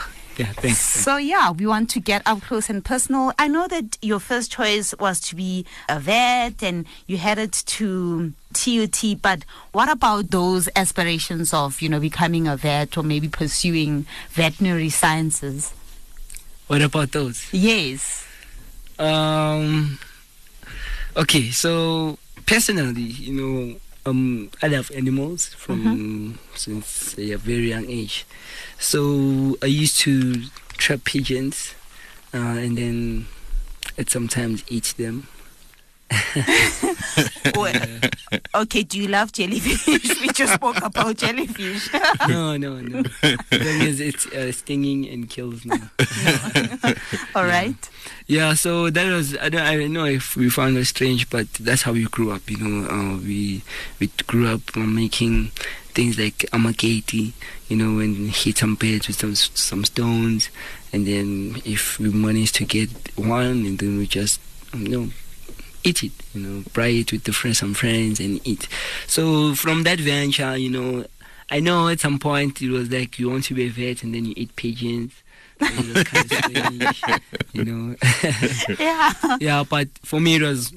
Yeah, 0.36 0.46
thanks. 0.46 0.80
So 0.80 1.16
yeah, 1.16 1.52
we 1.52 1.66
want 1.66 1.90
to 1.90 2.00
get 2.00 2.22
up 2.26 2.42
close 2.42 2.68
and 2.68 2.84
personal. 2.84 3.32
I 3.38 3.46
know 3.46 3.68
that 3.68 3.98
your 4.02 4.18
first 4.18 4.50
choice 4.50 4.94
was 4.98 5.20
to 5.28 5.36
be 5.36 5.64
a 5.88 6.00
vet 6.00 6.62
and 6.62 6.86
you 7.06 7.18
headed 7.18 7.52
to 7.52 8.32
TUT, 8.52 9.22
but 9.22 9.44
what 9.72 9.88
about 9.88 10.30
those 10.30 10.68
aspirations 10.74 11.54
of, 11.54 11.80
you 11.80 11.88
know, 11.88 12.00
becoming 12.00 12.48
a 12.48 12.56
vet 12.56 12.96
or 12.96 13.04
maybe 13.04 13.28
pursuing 13.28 14.06
veterinary 14.30 14.90
sciences? 14.90 15.72
What 16.66 16.82
about 16.82 17.12
those? 17.12 17.46
Yes. 17.52 18.26
Um. 18.98 19.98
Okay, 21.16 21.50
so 21.50 22.18
personally, 22.46 23.02
you 23.02 23.32
know, 23.32 23.76
um, 24.06 24.50
I 24.62 24.68
love 24.68 24.90
animals 24.94 25.46
from 25.48 26.38
since 26.54 27.16
a 27.18 27.34
very 27.36 27.70
young 27.70 27.88
age. 27.88 28.26
So 28.78 29.56
I 29.62 29.66
used 29.66 29.98
to 30.00 30.44
trap 30.76 31.04
pigeons, 31.04 31.74
uh, 32.32 32.38
and 32.38 32.76
then 32.76 33.26
I'd 33.98 34.10
sometimes 34.10 34.64
eat 34.68 34.94
them. 34.96 35.28
Well, 37.54 38.00
okay, 38.54 38.82
do 38.82 38.98
you 38.98 39.06
love 39.08 39.30
jellyfish? 39.32 39.86
we 40.20 40.28
just 40.28 40.54
spoke 40.54 40.82
about 40.82 41.16
jellyfish. 41.16 41.88
no, 42.28 42.56
no, 42.56 42.80
no. 42.80 43.02
Because 43.50 44.00
it's 44.00 44.26
uh, 44.26 44.50
stinging 44.50 45.06
and 45.08 45.28
kills 45.28 45.64
me. 45.64 45.76
All 47.34 47.44
right. 47.44 47.76
Yeah, 48.26 48.54
so 48.54 48.90
that 48.90 49.12
was 49.12 49.36
I 49.36 49.50
don't 49.50 49.62
I 49.62 49.76
don't 49.76 49.92
know 49.92 50.06
if 50.06 50.36
we 50.36 50.48
found 50.48 50.76
it 50.78 50.86
strange, 50.86 51.28
but 51.28 51.52
that's 51.54 51.82
how 51.82 51.92
we 51.92 52.04
grew 52.04 52.32
up. 52.32 52.50
You 52.50 52.56
know, 52.56 52.88
uh, 52.88 53.16
we 53.18 53.62
we 54.00 54.08
grew 54.26 54.48
up 54.48 54.74
making 54.74 55.50
things 55.92 56.18
like 56.18 56.38
amaketi, 56.52 57.32
you 57.68 57.76
know, 57.76 57.98
and 58.00 58.30
hit 58.30 58.58
some 58.58 58.74
beds 58.74 59.06
with 59.06 59.16
some 59.16 59.34
some 59.34 59.84
stones, 59.84 60.48
and 60.92 61.06
then 61.06 61.60
if 61.64 61.98
we 61.98 62.10
managed 62.10 62.56
to 62.56 62.64
get 62.64 62.90
one, 63.16 63.66
and 63.66 63.78
then 63.78 63.98
we 63.98 64.06
just 64.06 64.40
you 64.72 64.88
know 64.88 65.10
eat 65.84 66.02
it, 66.02 66.12
you 66.34 66.40
know, 66.40 66.62
fry 66.72 66.88
it 66.88 67.12
with 67.12 67.24
the 67.24 67.32
friends, 67.32 67.58
some 67.58 67.74
friends, 67.74 68.18
and 68.20 68.40
eat. 68.46 68.66
So 69.06 69.54
from 69.54 69.82
that 69.84 70.00
venture, 70.00 70.56
you 70.56 70.70
know, 70.70 71.04
I 71.50 71.60
know 71.60 71.88
at 71.88 72.00
some 72.00 72.18
point 72.18 72.60
it 72.62 72.70
was 72.70 72.90
like 72.90 73.18
you 73.18 73.30
want 73.30 73.44
to 73.44 73.54
be 73.54 73.66
a 73.66 73.68
vet, 73.68 74.02
and 74.02 74.14
then 74.14 74.24
you 74.24 74.34
eat 74.36 74.56
pigeons. 74.56 75.12
and 75.60 75.78
it 75.78 75.94
was 75.94 76.04
kind 76.04 76.24
of 76.24 76.32
strange, 76.32 77.02
you 77.52 77.64
know. 77.64 77.96
Yeah. 78.78 79.12
yeah, 79.40 79.64
but 79.68 79.88
for 80.02 80.20
me 80.20 80.34
it 80.36 80.42
was 80.42 80.72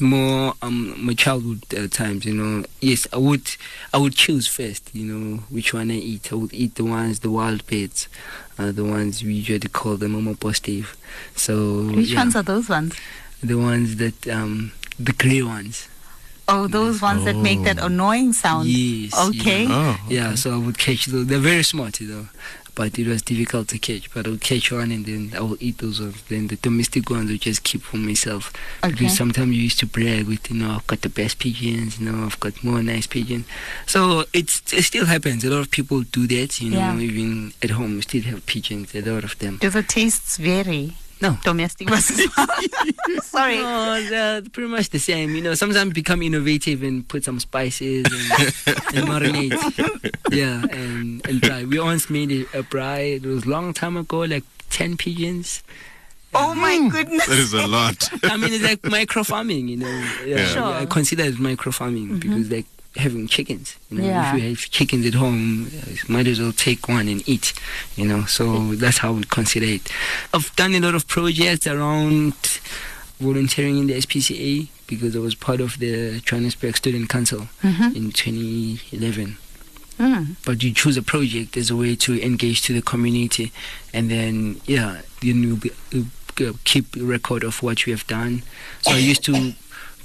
more 0.00 0.54
um 0.62 0.94
my 1.04 1.14
childhood 1.14 1.62
uh, 1.76 1.86
times. 1.88 2.24
You 2.24 2.34
know, 2.34 2.64
yes, 2.80 3.06
I 3.12 3.18
would 3.18 3.48
I 3.92 3.98
would 3.98 4.14
choose 4.14 4.46
first. 4.48 4.90
You 4.94 5.04
know, 5.04 5.36
which 5.50 5.72
one 5.72 5.90
I 5.90 5.94
eat. 5.94 6.32
I 6.32 6.36
would 6.36 6.52
eat 6.52 6.74
the 6.74 6.84
ones 6.84 7.20
the 7.20 7.30
wild 7.30 7.64
birds, 7.66 8.08
uh, 8.58 8.72
the 8.72 8.84
ones 8.84 9.22
we 9.22 9.34
usually 9.34 9.60
call 9.68 9.96
them 9.96 10.12
mama 10.12 10.34
positive. 10.34 10.96
So 11.36 11.82
Which 11.92 12.10
yeah, 12.10 12.20
ones 12.20 12.34
are 12.36 12.42
those 12.42 12.68
ones? 12.68 12.96
The 13.46 13.54
ones 13.56 13.96
that 13.96 14.26
um 14.28 14.72
the 14.98 15.12
grey 15.12 15.42
ones. 15.42 15.88
Oh, 16.46 16.66
those 16.66 17.00
ones 17.00 17.24
that 17.24 17.36
make 17.36 17.62
that 17.64 17.78
annoying 17.78 18.34
sound. 18.34 18.68
Yes. 18.68 19.14
Okay. 19.28 19.64
Yeah. 19.64 19.96
Oh, 19.98 20.06
Yeah, 20.10 20.34
so 20.34 20.52
I 20.54 20.58
would 20.58 20.76
catch 20.76 21.06
those. 21.06 21.26
They're 21.26 21.38
very 21.38 21.62
smart, 21.64 22.00
you 22.02 22.08
know, 22.08 22.28
but 22.74 22.98
it 22.98 23.06
was 23.06 23.22
difficult 23.22 23.68
to 23.68 23.78
catch. 23.78 24.12
But 24.12 24.26
I 24.26 24.30
would 24.30 24.42
catch 24.42 24.70
one 24.70 24.92
and 24.92 25.06
then 25.06 25.32
I 25.34 25.40
will 25.40 25.56
eat 25.58 25.78
those 25.78 26.00
ones. 26.02 26.22
Then 26.28 26.48
the 26.48 26.56
domestic 26.56 27.08
ones 27.08 27.30
I 27.30 27.38
just 27.38 27.64
keep 27.64 27.80
for 27.80 27.96
myself. 27.96 28.52
Okay. 28.84 28.92
Because 28.92 29.16
sometimes 29.16 29.56
you 29.56 29.62
used 29.62 29.78
to 29.80 29.86
brag 29.86 30.26
with, 30.28 30.50
you 30.50 30.58
know, 30.60 30.72
I've 30.72 30.86
got 30.86 31.00
the 31.00 31.08
best 31.08 31.38
pigeons, 31.38 31.98
you 31.98 32.12
know, 32.12 32.26
I've 32.26 32.38
got 32.40 32.62
more 32.62 32.82
nice 32.82 33.06
pigeons. 33.06 33.46
So 33.86 34.24
it's, 34.34 34.60
it 34.70 34.82
still 34.82 35.06
happens. 35.06 35.44
A 35.44 35.48
lot 35.50 35.60
of 35.60 35.70
people 35.70 36.02
do 36.02 36.26
that, 36.26 36.60
you 36.60 36.72
know, 36.72 36.78
Yeah. 36.78 36.98
even 36.98 37.54
at 37.62 37.70
home, 37.70 37.94
we 37.96 38.02
still 38.02 38.22
have 38.24 38.44
pigeons, 38.44 38.94
a 38.94 39.00
lot 39.00 39.24
of 39.24 39.38
them. 39.38 39.56
Do 39.62 39.70
the 39.70 39.82
tastes 39.82 40.36
vary? 40.36 40.98
No. 41.20 41.38
Domestic 41.44 41.88
versus 41.88 42.20
Sorry. 43.22 43.56
No, 43.58 44.02
they're 44.08 44.42
pretty 44.42 44.68
much 44.68 44.90
the 44.90 44.98
same. 44.98 45.34
You 45.34 45.42
know, 45.42 45.54
sometimes 45.54 45.92
become 45.92 46.22
innovative 46.22 46.82
and 46.82 47.06
put 47.06 47.24
some 47.24 47.40
spices 47.40 48.04
and, 48.04 48.96
and 48.96 49.08
marinate. 49.08 50.14
Yeah, 50.30 50.64
and, 50.70 51.26
and 51.26 51.44
fry. 51.44 51.64
We 51.64 51.80
once 51.80 52.10
made 52.10 52.30
a, 52.32 52.58
a 52.58 52.62
fry. 52.64 52.98
It 52.98 53.24
was 53.24 53.44
a 53.44 53.48
long 53.48 53.72
time 53.72 53.96
ago, 53.96 54.20
like 54.20 54.44
10 54.70 54.96
pigeons. 54.96 55.62
Oh 56.34 56.54
my 56.54 56.72
mm. 56.72 56.90
goodness. 56.90 57.26
that 57.26 57.38
is 57.38 57.54
a 57.54 57.66
lot. 57.66 58.10
I 58.24 58.36
mean, 58.36 58.52
it's 58.52 58.64
like 58.64 58.84
micro 58.84 59.22
farming, 59.22 59.68
you 59.68 59.76
know. 59.76 60.04
Yeah, 60.26 60.46
Sure. 60.46 60.64
I 60.64 60.86
consider 60.86 61.24
it 61.24 61.38
micro 61.38 61.70
farming 61.70 62.08
mm-hmm. 62.08 62.18
because, 62.18 62.50
like, 62.50 62.66
having 62.96 63.26
chickens. 63.28 63.76
You 63.90 63.98
know, 63.98 64.04
Yeah. 64.06 64.34
if 64.36 64.42
you 64.42 64.48
have 64.50 64.70
chickens 64.70 65.06
at 65.06 65.14
home, 65.14 65.66
uh, 65.66 65.90
you 65.90 65.98
might 66.08 66.26
as 66.26 66.40
well 66.40 66.52
take 66.52 66.88
one 66.88 67.08
and 67.08 67.22
eat. 67.28 67.52
You 67.96 68.06
know, 68.06 68.24
so 68.26 68.74
that's 68.74 68.98
how 68.98 69.12
we 69.12 69.24
consider 69.24 69.66
it. 69.66 69.88
I've 70.32 70.54
done 70.56 70.74
a 70.74 70.80
lot 70.80 70.94
of 70.94 71.06
projects 71.08 71.66
around 71.66 72.34
volunteering 73.20 73.78
in 73.78 73.86
the 73.86 73.94
SPCA 73.94 74.68
because 74.86 75.16
I 75.16 75.18
was 75.20 75.34
part 75.34 75.60
of 75.60 75.78
the 75.78 76.20
Johannesburg 76.20 76.76
Student 76.76 77.08
Council 77.08 77.48
Mhm. 77.62 77.94
in 77.96 78.12
2011 78.12 79.36
Mm. 79.98 80.34
but 80.44 80.60
you 80.62 80.72
choose 80.72 80.96
a 80.96 81.02
project 81.02 81.56
as 81.56 81.70
a 81.70 81.76
way 81.76 81.94
to 81.94 82.20
engage 82.20 82.62
to 82.62 82.72
the 82.72 82.82
community 82.82 83.52
and 83.92 84.10
then 84.10 84.60
yeah 84.66 85.02
then 85.22 85.42
you'll 85.44 85.56
be 85.56 85.70
you 85.92 86.08
keep 86.64 86.86
record 86.98 87.44
of 87.44 87.62
what 87.62 87.86
you 87.86 87.92
have 87.92 88.04
done 88.08 88.42
so 88.82 88.90
i 88.90 88.98
used 88.98 89.22
to 89.22 89.54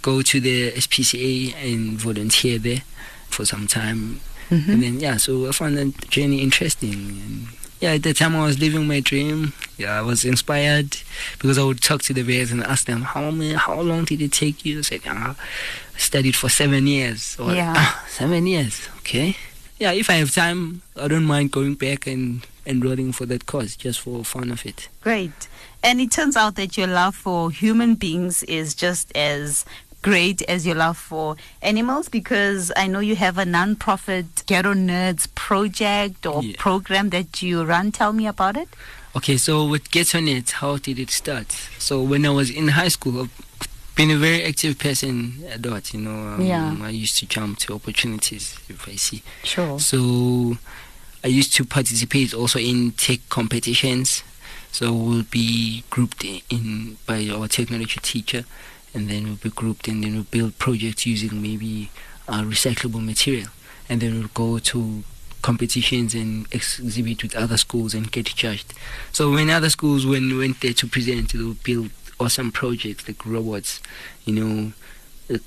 go 0.02 0.22
to 0.22 0.40
the 0.40 0.72
spca 0.74 1.54
and 1.64 1.98
volunteer 2.00 2.58
there 2.60 2.82
for 3.30 3.46
some 3.46 3.68
time 3.68 4.22
Mm-hmm. 4.50 4.72
and 4.72 4.82
then 4.82 5.00
yeah 5.00 5.18
so 5.18 5.48
i 5.48 5.52
found 5.52 5.78
that 5.78 6.10
journey 6.10 6.42
interesting 6.42 6.92
and 6.94 7.48
yeah 7.80 7.92
at 7.94 8.02
the 8.02 8.16
time 8.16 8.36
i 8.36 8.44
was 8.44 8.58
living 8.58 8.88
my 8.88 9.00
dream 9.00 9.54
yeah 9.78 9.94
i 10.00 10.02
was 10.02 10.26
inspired 10.26 10.98
because 11.38 11.60
i 11.60 11.64
would 11.64 11.84
talk 11.84 12.02
to 12.02 12.14
the 12.16 12.24
bears 12.24 12.52
and 12.52 12.64
ask 12.64 12.88
them 12.88 13.04
how 13.04 13.30
many, 13.30 13.54
how 13.54 13.80
long 13.80 14.06
did 14.06 14.20
it 14.24 14.32
take 14.32 14.66
you 14.66 14.80
i 14.80 14.82
said 14.82 15.02
ah, 15.06 15.36
i 15.96 15.98
studied 16.00 16.36
for 16.36 16.50
seven 16.50 16.88
years 16.88 17.38
or 17.40 17.54
Yeah. 17.54 17.76
"Ah, 17.78 18.04
seven 18.10 18.48
years 18.48 18.90
okay 19.06 19.38
yeah, 19.82 19.94
if 19.94 20.10
I 20.10 20.16
have 20.16 20.36
time, 20.36 20.82
I 20.98 21.08
don't 21.08 21.24
mind 21.24 21.52
going 21.54 21.76
back 21.76 22.06
and 22.06 22.46
enrolling 22.66 23.14
for 23.14 23.26
that 23.28 23.46
course 23.46 23.78
just 23.78 24.02
for 24.02 24.26
fun 24.26 24.52
of 24.52 24.66
it. 24.66 24.90
Great. 25.00 25.48
And 25.82 26.02
it 26.02 26.12
turns 26.12 26.36
out 26.36 26.56
that 26.56 26.76
your 26.78 26.88
love 26.88 27.16
for 27.16 27.50
human 27.50 27.96
beings 27.96 28.44
is 28.44 28.74
just 28.76 29.10
as 29.16 29.64
great 30.02 30.42
as 30.44 30.66
your 30.66 30.76
love 30.76 30.98
for 30.98 31.36
animals 31.62 32.10
because 32.10 32.72
I 32.76 32.88
know 32.88 33.00
you 33.00 33.16
have 33.16 33.38
a 33.38 33.46
non-profit 33.46 34.44
Ghetto 34.46 34.74
Nerds 34.74 35.28
project 35.36 36.26
or 36.26 36.44
Yeah. 36.44 36.56
program 36.58 37.10
that 37.10 37.42
you 37.42 37.64
run. 37.64 37.92
Tell 37.92 38.14
me 38.14 38.26
about 38.28 38.56
it. 38.58 38.70
Okay, 39.16 39.38
so 39.38 39.66
with 39.66 39.90
Ghetto 39.92 40.20
Nerds, 40.20 40.52
how 40.52 40.78
did 40.78 41.00
it 41.00 41.10
start? 41.12 41.52
So 41.80 42.02
when 42.02 42.26
I 42.26 42.30
was 42.30 42.50
in 42.50 42.70
high 42.70 42.90
school, 42.90 43.22
I've 43.24 43.68
been 43.96 44.12
a 44.12 44.18
very 44.18 44.44
active 44.46 44.78
person 44.80 45.44
at 45.50 45.62
that, 45.64 45.94
you 45.94 46.00
know. 46.00 46.34
Um, 46.36 46.42
Yeah. 46.42 46.76
I 46.82 46.90
used 46.90 47.18
to 47.18 47.26
jump 47.26 47.58
to 47.60 47.74
opportunities 47.74 48.56
if 48.70 48.88
I 48.88 48.96
see. 48.96 49.22
Sure. 49.44 49.80
So 49.80 50.58
I 51.24 51.28
used 51.28 51.54
to 51.56 51.66
participate 51.66 52.34
also 52.34 52.60
in 52.60 52.92
tech 52.92 53.20
competitions. 53.30 54.24
So 54.72 54.94
we'll 54.94 55.24
be 55.24 55.84
grouped 55.90 56.24
in 56.24 56.98
by 57.08 57.28
our 57.30 57.48
technology 57.48 58.00
teacher, 58.02 58.46
and 58.94 59.10
then 59.10 59.24
we'll 59.26 59.36
be 59.36 59.50
grouped 59.50 59.88
and 59.88 60.04
then 60.04 60.14
we'll 60.14 60.24
build 60.24 60.58
projects 60.58 61.06
using 61.06 61.42
maybe 61.42 61.90
uh, 62.28 62.42
recyclable 62.44 63.04
material, 63.04 63.50
and 63.88 64.02
then 64.02 64.18
we'll 64.20 64.30
go 64.34 64.60
to 64.60 65.04
competitions 65.42 66.14
and 66.14 66.46
exhibit 66.54 67.24
with 67.24 67.36
other 67.36 67.56
schools 67.58 67.94
and 67.94 68.12
get 68.12 68.26
judged. 68.26 68.74
So 69.12 69.32
when 69.32 69.50
other 69.50 69.70
schools 69.70 70.06
when 70.06 70.38
went 70.38 70.60
there 70.62 70.74
to 70.74 70.88
present, 70.88 71.32
they'll 71.34 71.54
build 71.54 71.92
awesome 72.20 72.52
projects 72.52 73.08
like 73.08 73.26
robots, 73.26 73.82
you 74.26 74.34
know, 74.34 74.74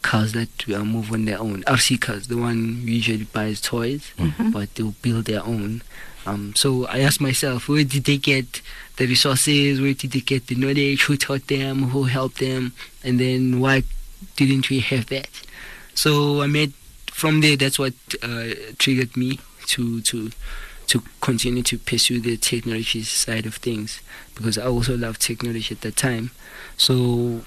cars 0.00 0.32
that 0.32 0.48
uh, 0.74 0.84
move 0.84 1.12
on 1.12 1.24
their 1.26 1.38
own. 1.38 1.62
RC 1.64 2.00
cars, 2.00 2.28
the 2.28 2.36
one 2.38 2.82
usually 2.86 3.24
buys 3.24 3.60
toys, 3.60 4.12
but 4.52 4.74
they'll 4.76 4.94
build 5.02 5.26
their 5.26 5.44
own. 5.44 5.82
Um, 6.26 6.54
so 6.54 6.86
I 6.86 7.00
asked 7.00 7.20
myself, 7.20 7.68
where 7.68 7.84
did 7.84 8.04
they 8.04 8.16
get 8.16 8.62
the 8.96 9.06
resources? 9.06 9.80
Where 9.80 9.94
did 9.94 10.12
they 10.12 10.20
get 10.20 10.46
the 10.46 10.54
knowledge? 10.54 11.02
Who 11.04 11.16
taught 11.16 11.48
them? 11.48 11.90
Who 11.90 12.04
helped 12.04 12.38
them? 12.38 12.72
And 13.02 13.18
then 13.18 13.60
why 13.60 13.82
didn't 14.36 14.70
we 14.70 14.80
have 14.80 15.06
that? 15.06 15.28
So 15.94 16.42
I 16.42 16.46
made 16.46 16.72
from 17.06 17.40
there. 17.40 17.56
That's 17.56 17.78
what 17.78 17.94
uh, 18.22 18.50
triggered 18.78 19.16
me 19.16 19.40
to 19.66 20.00
to 20.02 20.30
to 20.88 21.02
continue 21.20 21.62
to 21.62 21.78
pursue 21.78 22.20
the 22.20 22.36
technology 22.36 23.02
side 23.02 23.46
of 23.46 23.54
things 23.56 24.00
because 24.34 24.58
I 24.58 24.66
also 24.66 24.96
loved 24.96 25.20
technology 25.20 25.74
at 25.74 25.80
that 25.82 25.96
time. 25.96 26.30
So 26.76 27.42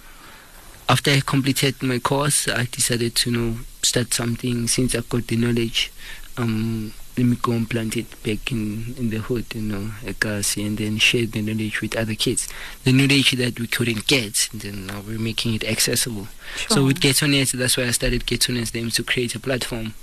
after 0.90 1.12
I 1.12 1.22
completed 1.26 1.82
my 1.82 2.00
course, 2.00 2.48
I 2.48 2.66
decided 2.66 3.16
to 3.16 3.32
you 3.32 3.38
know 3.38 3.58
start 3.82 4.14
something 4.14 4.68
since 4.68 4.96
I 4.96 5.02
got 5.02 5.28
the 5.28 5.38
knowledge. 5.38 5.92
Um, 6.38 6.94
let 7.18 7.26
me 7.26 7.38
go 7.42 7.54
and 7.54 7.70
plant 7.70 7.96
it 7.96 8.12
back 8.24 8.52
in, 8.52 8.94
in 8.98 9.10
the 9.10 9.18
hood, 9.18 9.46
you 9.54 9.62
know, 9.62 9.92
a 10.06 10.14
Kasi, 10.14 10.66
and 10.66 10.78
then 10.78 10.98
share 10.98 11.26
the 11.26 11.42
knowledge 11.42 11.82
with 11.82 11.96
other 11.96 12.16
kids. 12.16 12.48
The 12.84 12.92
knowledge 12.92 13.32
that 13.32 13.60
we 13.60 13.68
couldn't 13.68 14.08
get, 14.08 14.50
then 14.54 14.88
now 14.88 15.02
we're 15.08 15.20
making 15.20 15.54
it 15.54 15.64
accessible. 15.64 16.28
So 16.68 16.86
with 16.86 17.00
Get 17.00 17.20
that's 17.20 17.78
why 17.78 17.84
I 17.84 17.92
started 17.92 18.26
Get 18.26 18.50
On 18.50 18.58
It, 18.58 18.74
them 18.74 18.90
to 18.92 19.04
create 19.04 19.34
a 19.36 19.40
platform 19.40 19.94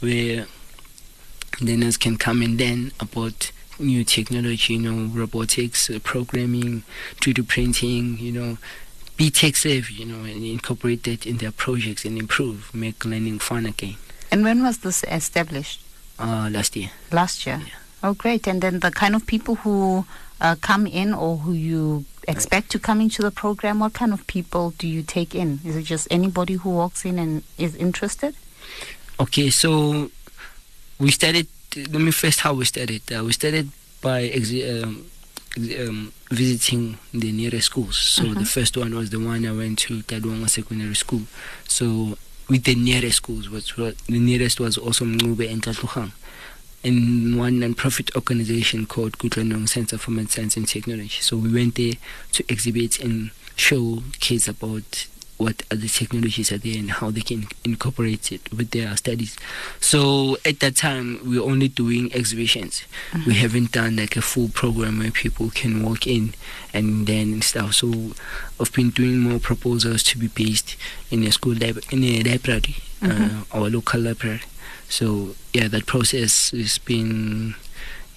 where 0.00 0.46
learners 1.60 1.96
can 1.98 2.16
come 2.16 2.40
and 2.40 2.58
learn 2.58 2.92
about 3.00 3.52
new 3.78 4.04
technology, 4.04 4.74
you 4.74 4.80
know, 4.80 5.10
robotics, 5.12 5.90
uh, 5.90 5.98
programming, 6.02 6.84
3D 7.20 7.46
printing, 7.46 8.18
you 8.18 8.32
know, 8.32 8.58
be 9.16 9.30
tech 9.30 9.56
savvy, 9.56 9.94
you 9.94 10.06
know, 10.06 10.24
and 10.24 10.44
incorporate 10.44 11.02
that 11.04 11.26
in 11.26 11.36
their 11.38 11.52
projects 11.52 12.04
and 12.04 12.16
improve, 12.18 12.74
make 12.74 13.04
learning 13.04 13.38
fun 13.38 13.66
again. 13.66 13.96
And 14.30 14.42
when 14.42 14.62
was 14.62 14.78
this 14.78 15.04
established? 15.04 15.81
Uh, 16.22 16.48
last 16.50 16.76
year. 16.76 16.90
Last 17.10 17.46
year. 17.46 17.60
Yeah. 17.66 17.74
Oh, 18.04 18.14
great. 18.14 18.46
And 18.46 18.62
then 18.62 18.80
the 18.80 18.90
kind 18.90 19.14
of 19.14 19.26
people 19.26 19.56
who 19.56 20.04
uh, 20.40 20.56
come 20.60 20.86
in 20.86 21.12
or 21.14 21.36
who 21.38 21.52
you 21.52 22.04
expect 22.28 22.70
to 22.70 22.78
come 22.78 23.00
into 23.00 23.22
the 23.22 23.30
program, 23.30 23.80
what 23.80 23.92
kind 23.94 24.12
of 24.12 24.26
people 24.26 24.70
do 24.78 24.86
you 24.86 25.02
take 25.02 25.34
in? 25.34 25.60
Is 25.64 25.76
it 25.76 25.82
just 25.82 26.06
anybody 26.10 26.54
who 26.54 26.70
walks 26.70 27.04
in 27.04 27.18
and 27.18 27.42
is 27.58 27.74
interested? 27.76 28.34
Okay, 29.20 29.50
so 29.50 30.10
we 30.98 31.10
started. 31.10 31.46
Let 31.76 32.00
me 32.02 32.10
first 32.12 32.40
how 32.40 32.54
we 32.54 32.64
started. 32.64 33.02
Uh, 33.12 33.24
we 33.24 33.32
started 33.32 33.70
by 34.00 34.28
exi- 34.28 34.82
um, 34.82 35.06
ex- 35.56 35.88
um, 35.88 36.12
visiting 36.30 36.98
the 37.12 37.32
nearest 37.32 37.66
schools. 37.66 37.96
So 37.98 38.34
the 38.34 38.44
first 38.44 38.76
one 38.76 38.94
was 38.94 39.10
the 39.10 39.18
one 39.20 39.46
I 39.46 39.52
went 39.52 39.78
to 39.80 40.02
Tadwanga 40.02 40.48
Secondary 40.48 40.94
School. 40.94 41.22
So 41.68 42.16
with 42.52 42.64
the 42.64 42.74
nearest 42.74 43.16
schools, 43.16 43.48
was 43.48 43.78
what 43.78 43.96
the 44.06 44.18
nearest 44.18 44.60
was 44.60 44.76
also 44.76 45.06
Mngube 45.06 45.50
and 45.50 45.62
Tlatluhang. 45.62 46.12
And 46.84 47.38
one 47.38 47.60
non-profit 47.60 48.14
organization 48.14 48.84
called 48.84 49.16
Kutlanong 49.16 49.68
Center 49.68 49.96
for 49.96 50.10
Math 50.10 50.32
Science 50.32 50.58
and 50.58 50.68
Technology. 50.68 51.20
So 51.22 51.38
we 51.38 51.50
went 51.50 51.76
there 51.76 51.94
to 52.32 52.44
exhibit 52.52 53.00
and 53.00 53.30
show 53.56 54.02
kids 54.20 54.48
about 54.48 55.06
what 55.42 55.62
other 55.70 55.88
technologies 55.88 56.52
are 56.52 56.58
there 56.58 56.78
and 56.78 56.90
how 56.90 57.10
they 57.10 57.20
can 57.20 57.44
incorporate 57.64 58.30
it 58.32 58.40
with 58.52 58.70
their 58.70 58.96
studies. 58.96 59.36
So 59.80 60.36
at 60.44 60.60
that 60.60 60.76
time, 60.76 61.18
we're 61.24 61.42
only 61.42 61.68
doing 61.68 62.12
exhibitions. 62.14 62.84
We 63.26 63.34
haven't 63.34 63.72
done 63.72 63.96
like 63.96 64.16
a 64.16 64.22
full 64.22 64.48
program 64.48 64.98
where 64.98 65.10
people 65.10 65.50
can 65.50 65.82
walk 65.82 66.06
in 66.06 66.34
and 66.72 67.06
then 67.06 67.42
stuff. 67.42 67.74
So 67.74 68.12
I've 68.60 68.72
been 68.72 68.90
doing 68.90 69.18
more 69.18 69.38
proposals 69.38 70.02
to 70.04 70.18
be 70.18 70.28
based 70.28 70.76
in 71.10 71.22
a 71.24 71.32
school 71.32 71.54
lab- 71.54 71.82
in 71.90 72.04
a 72.04 72.22
library, 72.22 72.76
uh, 73.02 73.42
our 73.52 73.68
local 73.68 74.00
library. 74.00 74.42
So 74.88 75.34
yeah, 75.52 75.68
that 75.68 75.86
process 75.86 76.50
has 76.52 76.78
been 76.78 77.54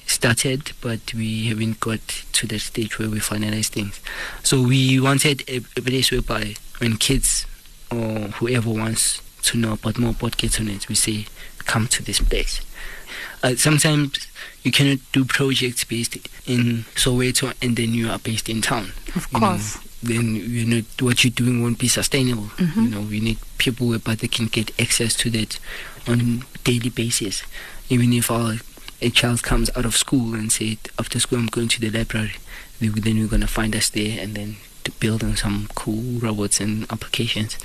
started, 0.05 0.71
but 0.81 1.13
we 1.13 1.45
haven't 1.47 1.79
got 1.79 1.99
to 2.33 2.47
that 2.47 2.59
stage 2.59 2.99
where 2.99 3.09
we 3.09 3.19
finalize 3.19 3.67
things. 3.67 3.99
So 4.43 4.61
we 4.61 4.99
wanted 4.99 5.43
a, 5.49 5.57
a 5.77 5.81
place 5.81 6.11
whereby 6.11 6.55
when 6.79 6.97
kids 6.97 7.45
or 7.91 8.29
whoever 8.39 8.69
wants 8.69 9.21
to 9.43 9.57
know 9.57 9.73
about 9.73 9.97
more 9.97 10.11
about 10.11 10.37
Get 10.37 10.59
On 10.59 10.67
It, 10.69 10.87
we 10.89 10.95
say, 10.95 11.25
come 11.59 11.87
to 11.87 12.03
this 12.03 12.19
place. 12.19 12.61
Uh, 13.43 13.55
sometimes 13.55 14.27
you 14.63 14.71
cannot 14.71 14.97
do 15.11 15.23
projects 15.25 15.83
based 15.83 16.15
in 16.47 16.85
Soweto 16.95 17.53
and 17.61 17.75
then 17.75 17.93
you 17.93 18.09
are 18.09 18.19
based 18.19 18.49
in 18.49 18.61
town. 18.61 18.91
Of 19.15 19.27
You 19.31 19.39
know, 19.39 19.47
course. 19.47 19.77
then 20.01 20.35
you 20.35 20.65
know 20.65 20.81
what 20.99 21.23
you're 21.23 21.31
doing 21.31 21.61
won't 21.61 21.77
be 21.79 21.87
sustainable. 21.87 22.49
You 22.59 22.89
know, 22.89 23.01
we 23.01 23.19
need 23.19 23.37
people 23.57 23.87
whereby 23.87 24.15
they 24.15 24.27
can 24.27 24.47
get 24.47 24.71
access 24.79 25.15
to 25.17 25.29
that 25.31 25.59
on 26.07 26.43
daily 26.63 26.89
basis. 26.89 27.43
Even 27.89 28.13
if 28.13 28.31
our 28.31 28.55
a 29.01 29.09
child 29.09 29.43
comes 29.43 29.69
out 29.75 29.85
of 29.85 29.95
school 29.95 30.33
and 30.35 30.51
say 30.51 30.77
after 30.99 31.19
school 31.19 31.39
I'm 31.39 31.47
going 31.47 31.67
to 31.69 31.79
the 31.81 31.89
library, 31.89 32.33
then 32.79 33.19
we're 33.19 33.27
gonna 33.27 33.47
find 33.47 33.75
us 33.75 33.89
there 33.89 34.19
and 34.19 34.35
then 34.35 34.57
to 34.83 34.91
build 34.91 35.23
on 35.23 35.35
some 35.35 35.67
cool 35.75 36.19
robots 36.19 36.59
and 36.59 36.83
applications. 36.91 37.57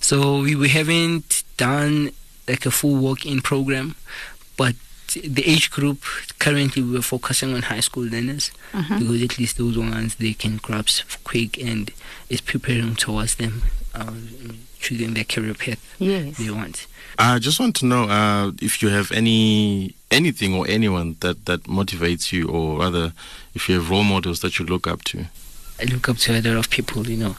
So 0.00 0.40
we, 0.42 0.54
we 0.54 0.68
haven't 0.68 1.42
done 1.56 2.10
like 2.46 2.66
a 2.66 2.70
full 2.70 2.96
walk-in 2.96 3.40
program, 3.40 3.96
but 4.56 4.74
the 5.14 5.42
age 5.46 5.70
group 5.70 6.02
currently 6.38 6.82
we're 6.82 7.00
focusing 7.00 7.54
on 7.54 7.62
high 7.62 7.80
school 7.80 8.04
learners 8.04 8.50
because 8.72 9.22
at 9.22 9.38
least 9.38 9.56
those 9.56 9.78
ones 9.78 10.16
they 10.16 10.34
can 10.34 10.58
grasp 10.58 11.04
quick 11.24 11.56
and 11.62 11.90
is 12.28 12.40
preparing 12.42 12.94
towards 12.96 13.36
them 13.36 13.62
uh, 13.94 14.12
choosing 14.78 15.14
their 15.14 15.24
career 15.24 15.54
path 15.54 15.80
Yes. 15.98 16.36
they 16.36 16.50
want. 16.50 16.86
I 17.18 17.38
just 17.38 17.58
want 17.58 17.76
to 17.76 17.86
know 17.86 18.04
uh, 18.04 18.52
if 18.60 18.82
you 18.82 18.90
have 18.90 19.10
any 19.12 19.94
anything 20.16 20.54
or 20.54 20.66
anyone 20.66 21.16
that, 21.20 21.44
that 21.44 21.64
motivates 21.64 22.32
you, 22.32 22.48
or 22.48 22.80
rather, 22.80 23.12
if 23.54 23.68
you 23.68 23.74
have 23.76 23.90
role 23.90 24.04
models 24.04 24.40
that 24.40 24.58
you 24.58 24.64
look 24.64 24.86
up 24.86 25.04
to. 25.04 25.26
I 25.78 25.84
look 25.84 26.08
up 26.08 26.16
to 26.18 26.32
a 26.32 26.40
lot 26.40 26.56
of 26.56 26.70
people, 26.70 27.06
you 27.06 27.18
know. 27.18 27.36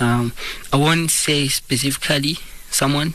Um, 0.00 0.32
I 0.72 0.76
won't 0.76 1.10
say 1.10 1.46
specifically 1.48 2.36
someone 2.70 3.14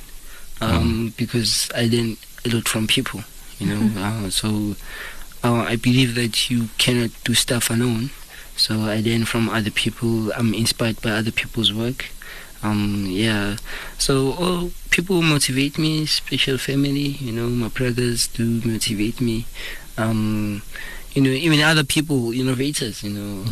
um, 0.62 1.14
because 1.18 1.70
I 1.76 1.86
learn 1.86 2.18
a 2.46 2.50
lot 2.50 2.70
from 2.70 2.88
people, 2.88 3.22
you 3.60 3.68
know. 3.68 4.02
Uh, 4.02 4.30
so 4.30 4.76
uh, 5.44 5.66
I 5.68 5.76
believe 5.76 6.16
that 6.16 6.50
you 6.50 6.70
cannot 6.78 7.12
do 7.26 7.34
stuff 7.34 7.70
alone. 7.70 8.12
So 8.56 8.82
I 8.82 9.02
learn 9.02 9.26
from 9.26 9.50
other 9.50 9.72
people. 9.72 10.32
I'm 10.34 10.54
inspired 10.54 11.02
by 11.02 11.12
other 11.12 11.32
people's 11.32 11.74
work. 11.74 12.10
Um, 12.64 13.06
yeah. 13.10 13.58
So 13.98 14.34
all 14.34 14.72
people 14.90 15.22
motivate 15.22 15.78
me. 15.78 16.06
Special 16.06 16.58
family, 16.58 17.18
you 17.20 17.32
know. 17.32 17.48
My 17.50 17.70
brothers 17.70 18.28
do 18.28 18.62
motivate 18.66 19.22
me. 19.22 19.46
Um, 19.98 20.62
you 21.14 21.22
know, 21.22 21.30
even 21.30 21.60
other 21.62 21.84
people, 21.84 22.32
innovators, 22.32 23.04
you 23.04 23.12
know, 23.12 23.44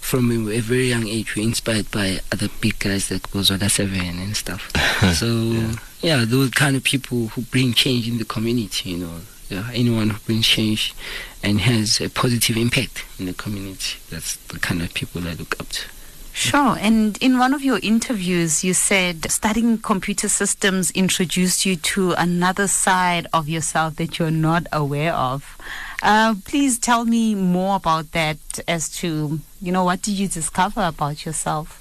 from 0.00 0.30
a, 0.48 0.60
very 0.60 0.88
young 0.88 1.06
age, 1.06 1.36
we're 1.36 1.46
inspired 1.46 1.90
by 1.90 2.20
other 2.32 2.48
big 2.60 2.78
guys 2.78 3.10
like 3.10 3.22
Bozola 3.30 3.70
Seven 3.70 4.18
and 4.18 4.36
stuff. 4.36 4.70
so, 5.14 5.74
yeah. 6.00 6.24
those 6.26 6.50
kind 6.50 6.76
of 6.76 6.84
people 6.84 7.28
who 7.28 7.42
bring 7.42 7.72
change 7.72 8.08
in 8.08 8.18
the 8.18 8.24
community, 8.24 8.90
you 8.90 8.98
know, 8.98 9.20
yeah, 9.48 9.70
anyone 9.74 10.10
who 10.10 10.18
brings 10.20 10.46
change 10.46 10.94
and 11.42 11.60
has 11.60 12.00
a 12.00 12.08
positive 12.08 12.56
impact 12.56 13.04
in 13.18 13.26
the 13.26 13.34
community, 13.34 13.98
that's 14.10 14.36
the 14.36 14.58
kind 14.58 14.82
of 14.82 14.92
people 14.94 15.26
I 15.26 15.34
look 15.34 15.58
up 15.60 15.68
to. 15.68 15.88
Sure. 16.34 16.76
And 16.80 17.18
in 17.20 17.38
one 17.38 17.52
of 17.52 17.62
your 17.62 17.78
interviews, 17.82 18.64
you 18.64 18.72
said 18.72 19.30
studying 19.30 19.78
computer 19.78 20.28
systems 20.28 20.90
introduced 20.92 21.66
you 21.66 21.76
to 21.76 22.12
another 22.12 22.66
side 22.68 23.26
of 23.32 23.48
yourself 23.48 23.96
that 23.96 24.18
you're 24.18 24.30
not 24.30 24.66
aware 24.72 25.12
of. 25.12 25.58
Uh, 26.02 26.34
please 26.44 26.78
tell 26.78 27.04
me 27.04 27.34
more 27.34 27.76
about 27.76 28.12
that 28.12 28.38
as 28.66 28.88
to, 28.88 29.40
you 29.60 29.70
know, 29.70 29.84
what 29.84 30.02
did 30.02 30.12
you 30.12 30.26
discover 30.26 30.82
about 30.82 31.24
yourself? 31.24 31.78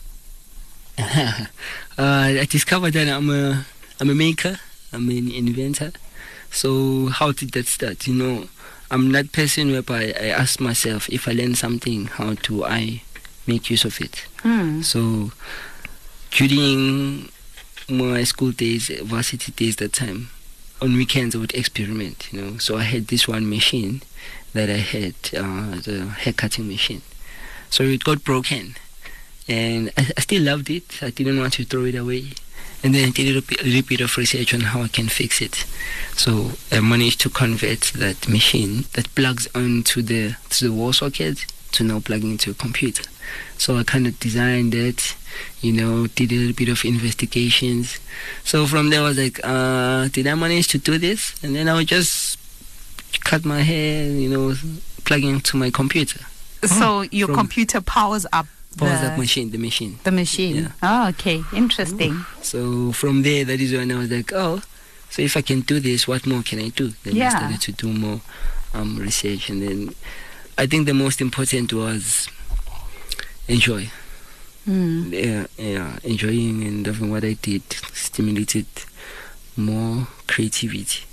uh, 1.00 1.48
I 1.98 2.46
discovered 2.50 2.94
that 2.94 3.08
I'm 3.08 3.30
a 3.30 3.66
I'm 4.00 4.10
a 4.10 4.16
maker. 4.16 4.60
I'm 4.94 5.10
an 5.10 5.32
inventor. 5.32 5.94
So 6.52 7.08
how 7.08 7.32
did 7.32 7.54
that 7.54 7.68
start? 7.68 8.06
You 8.06 8.14
know, 8.14 8.50
I'm 8.92 9.12
that 9.14 9.32
person 9.32 9.72
whereby 9.72 10.14
I 10.20 10.28
ask 10.28 10.60
myself 10.60 11.10
if 11.10 11.28
I 11.28 11.32
learn 11.32 11.56
something, 11.56 12.08
how 12.08 12.34
do 12.34 12.66
I 12.66 13.04
make 13.48 13.70
use 13.70 13.86
of 13.86 14.00
it? 14.02 14.26
Hmm. 14.42 14.82
So 14.82 15.32
during 16.32 17.30
my 17.90 18.24
school 18.24 18.52
days, 18.52 18.90
varsity 19.04 19.52
days, 19.52 19.76
that 19.78 19.94
time, 19.94 20.30
on 20.82 20.96
weekends 20.96 21.36
I 21.36 21.40
would 21.40 21.54
experiment. 21.54 22.30
You 22.32 22.42
know, 22.42 22.58
so 22.58 22.78
I 22.78 22.84
had 22.84 23.08
this 23.08 23.28
one 23.28 23.50
machine 23.50 24.02
that 24.54 24.70
I 24.70 24.78
had, 24.78 25.16
uh, 25.36 25.80
the 25.82 26.08
hair 26.20 26.34
cutting 26.34 26.68
machine. 26.68 27.02
So 27.70 27.84
it 27.84 28.04
got 28.04 28.24
broken, 28.24 28.76
and 29.48 29.92
I, 29.98 30.08
I 30.18 30.22
still 30.22 30.44
loved 30.44 30.70
it. 30.70 31.02
I 31.02 31.10
didn't 31.10 31.40
want 31.40 31.54
to 31.54 31.66
throw 31.66 31.86
it 31.86 31.96
away. 31.96 32.34
And 32.84 32.96
then 32.96 33.08
I 33.08 33.12
did 33.12 33.24
a 33.24 33.34
little 33.34 33.48
bit, 33.48 33.62
a 33.62 33.66
little 33.66 33.88
bit 33.88 34.02
of 34.02 34.18
research 34.18 34.54
on 34.56 34.62
how 34.62 34.82
I 34.82 34.88
can 34.88 35.08
fix 35.08 35.40
it. 35.40 35.66
So 36.16 36.54
I 36.72 36.80
managed 36.80 37.22
to 37.22 37.30
convert 37.30 37.82
that 37.96 38.28
machine 38.28 38.86
that 38.94 39.14
plugs 39.14 39.48
onto 39.54 40.02
the 40.02 40.36
to 40.50 40.66
the 40.68 40.74
wall 40.74 40.92
socket 40.92 41.46
to 41.74 41.84
now 41.84 42.00
plug 42.00 42.24
into 42.24 42.52
a 42.52 42.54
computer. 42.56 43.04
So 43.58 43.78
I 43.78 43.84
kind 43.84 44.08
of 44.08 44.20
designed 44.20 44.74
it, 44.74 45.16
you 45.62 45.72
know, 45.74 46.08
did 46.08 46.32
a 46.32 46.36
little 46.36 46.54
bit 46.56 46.70
of 46.70 46.84
investigations. 46.86 48.00
So 48.44 48.66
from 48.66 48.90
there 48.90 49.02
I 49.02 49.04
was 49.04 49.18
like, 49.18 49.40
uh, 49.44 50.08
did 50.10 50.28
I 50.28 50.36
manage 50.36 50.68
to 50.70 50.78
do 50.78 50.98
this? 50.98 51.36
And 51.44 51.56
then 51.56 51.68
I 51.70 51.76
would 51.76 51.88
just 51.88 52.38
cut 53.24 53.46
my 53.46 53.62
hair, 53.62 54.08
you 54.10 54.30
know, 54.30 54.56
plug 55.06 55.24
into 55.24 55.58
my 55.58 55.70
computer. 55.70 56.20
So 56.64 57.02
your 57.12 57.28
computer 57.34 57.82
powers 57.82 58.26
up 58.32 58.48
Powers 58.78 59.02
the, 59.02 59.08
up 59.12 59.18
machine, 59.20 59.52
the 59.52 59.58
machine. 59.58 60.00
the 60.04 60.12
machine. 60.12 60.56
Yeah. 60.56 60.72
Oh, 60.82 61.10
okay. 61.10 61.44
Interesting. 61.54 62.24
So 62.42 62.94
from 62.94 63.22
there, 63.24 63.44
that 63.44 63.60
is 63.60 63.74
when 63.74 63.92
I 63.92 63.98
was 63.98 64.10
like, 64.10 64.32
oh, 64.34 64.62
so 65.10 65.22
if 65.22 65.36
I 65.36 65.42
can 65.42 65.60
do 65.62 65.82
this, 65.82 66.08
what 66.08 66.26
more 66.26 66.42
can 66.42 66.60
I 66.60 66.70
do? 66.70 66.94
Then 67.04 67.18
Yeah. 67.18 67.28
I 67.28 67.30
started 67.32 67.62
to 67.64 67.72
do 67.74 67.92
more 67.92 68.22
um, 68.74 68.96
research, 68.98 69.50
and 69.50 69.62
then 69.62 69.94
I 70.58 70.68
think 70.68 70.86
the 70.86 70.94
most 70.94 71.20
important 71.20 71.74
was 71.74 72.30
enjoy. 73.48 73.90
Mm. 74.68 75.12
Yeah, 75.12 75.48
yeah, 75.58 76.00
enjoying 76.04 76.64
and 76.64 76.86
loving 76.86 77.10
what 77.10 77.24
I 77.24 77.34
did 77.34 77.64
stimulated 77.94 78.68
more 79.58 80.08
creativity, 80.28 81.04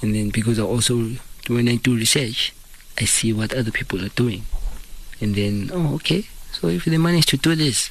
and 0.00 0.14
then 0.14 0.30
because 0.30 0.58
I 0.58 0.62
also 0.62 1.10
when 1.48 1.68
I 1.68 1.76
do 1.76 1.96
research, 1.96 2.52
I 3.00 3.04
see 3.04 3.32
what 3.32 3.52
other 3.52 3.70
people 3.72 4.02
are 4.04 4.08
doing, 4.10 4.44
and 5.20 5.34
then 5.34 5.70
oh, 5.72 5.94
okay, 5.96 6.26
so 6.52 6.68
if 6.68 6.84
they 6.84 6.96
manage 6.98 7.26
to 7.26 7.36
do 7.36 7.54
this, 7.56 7.90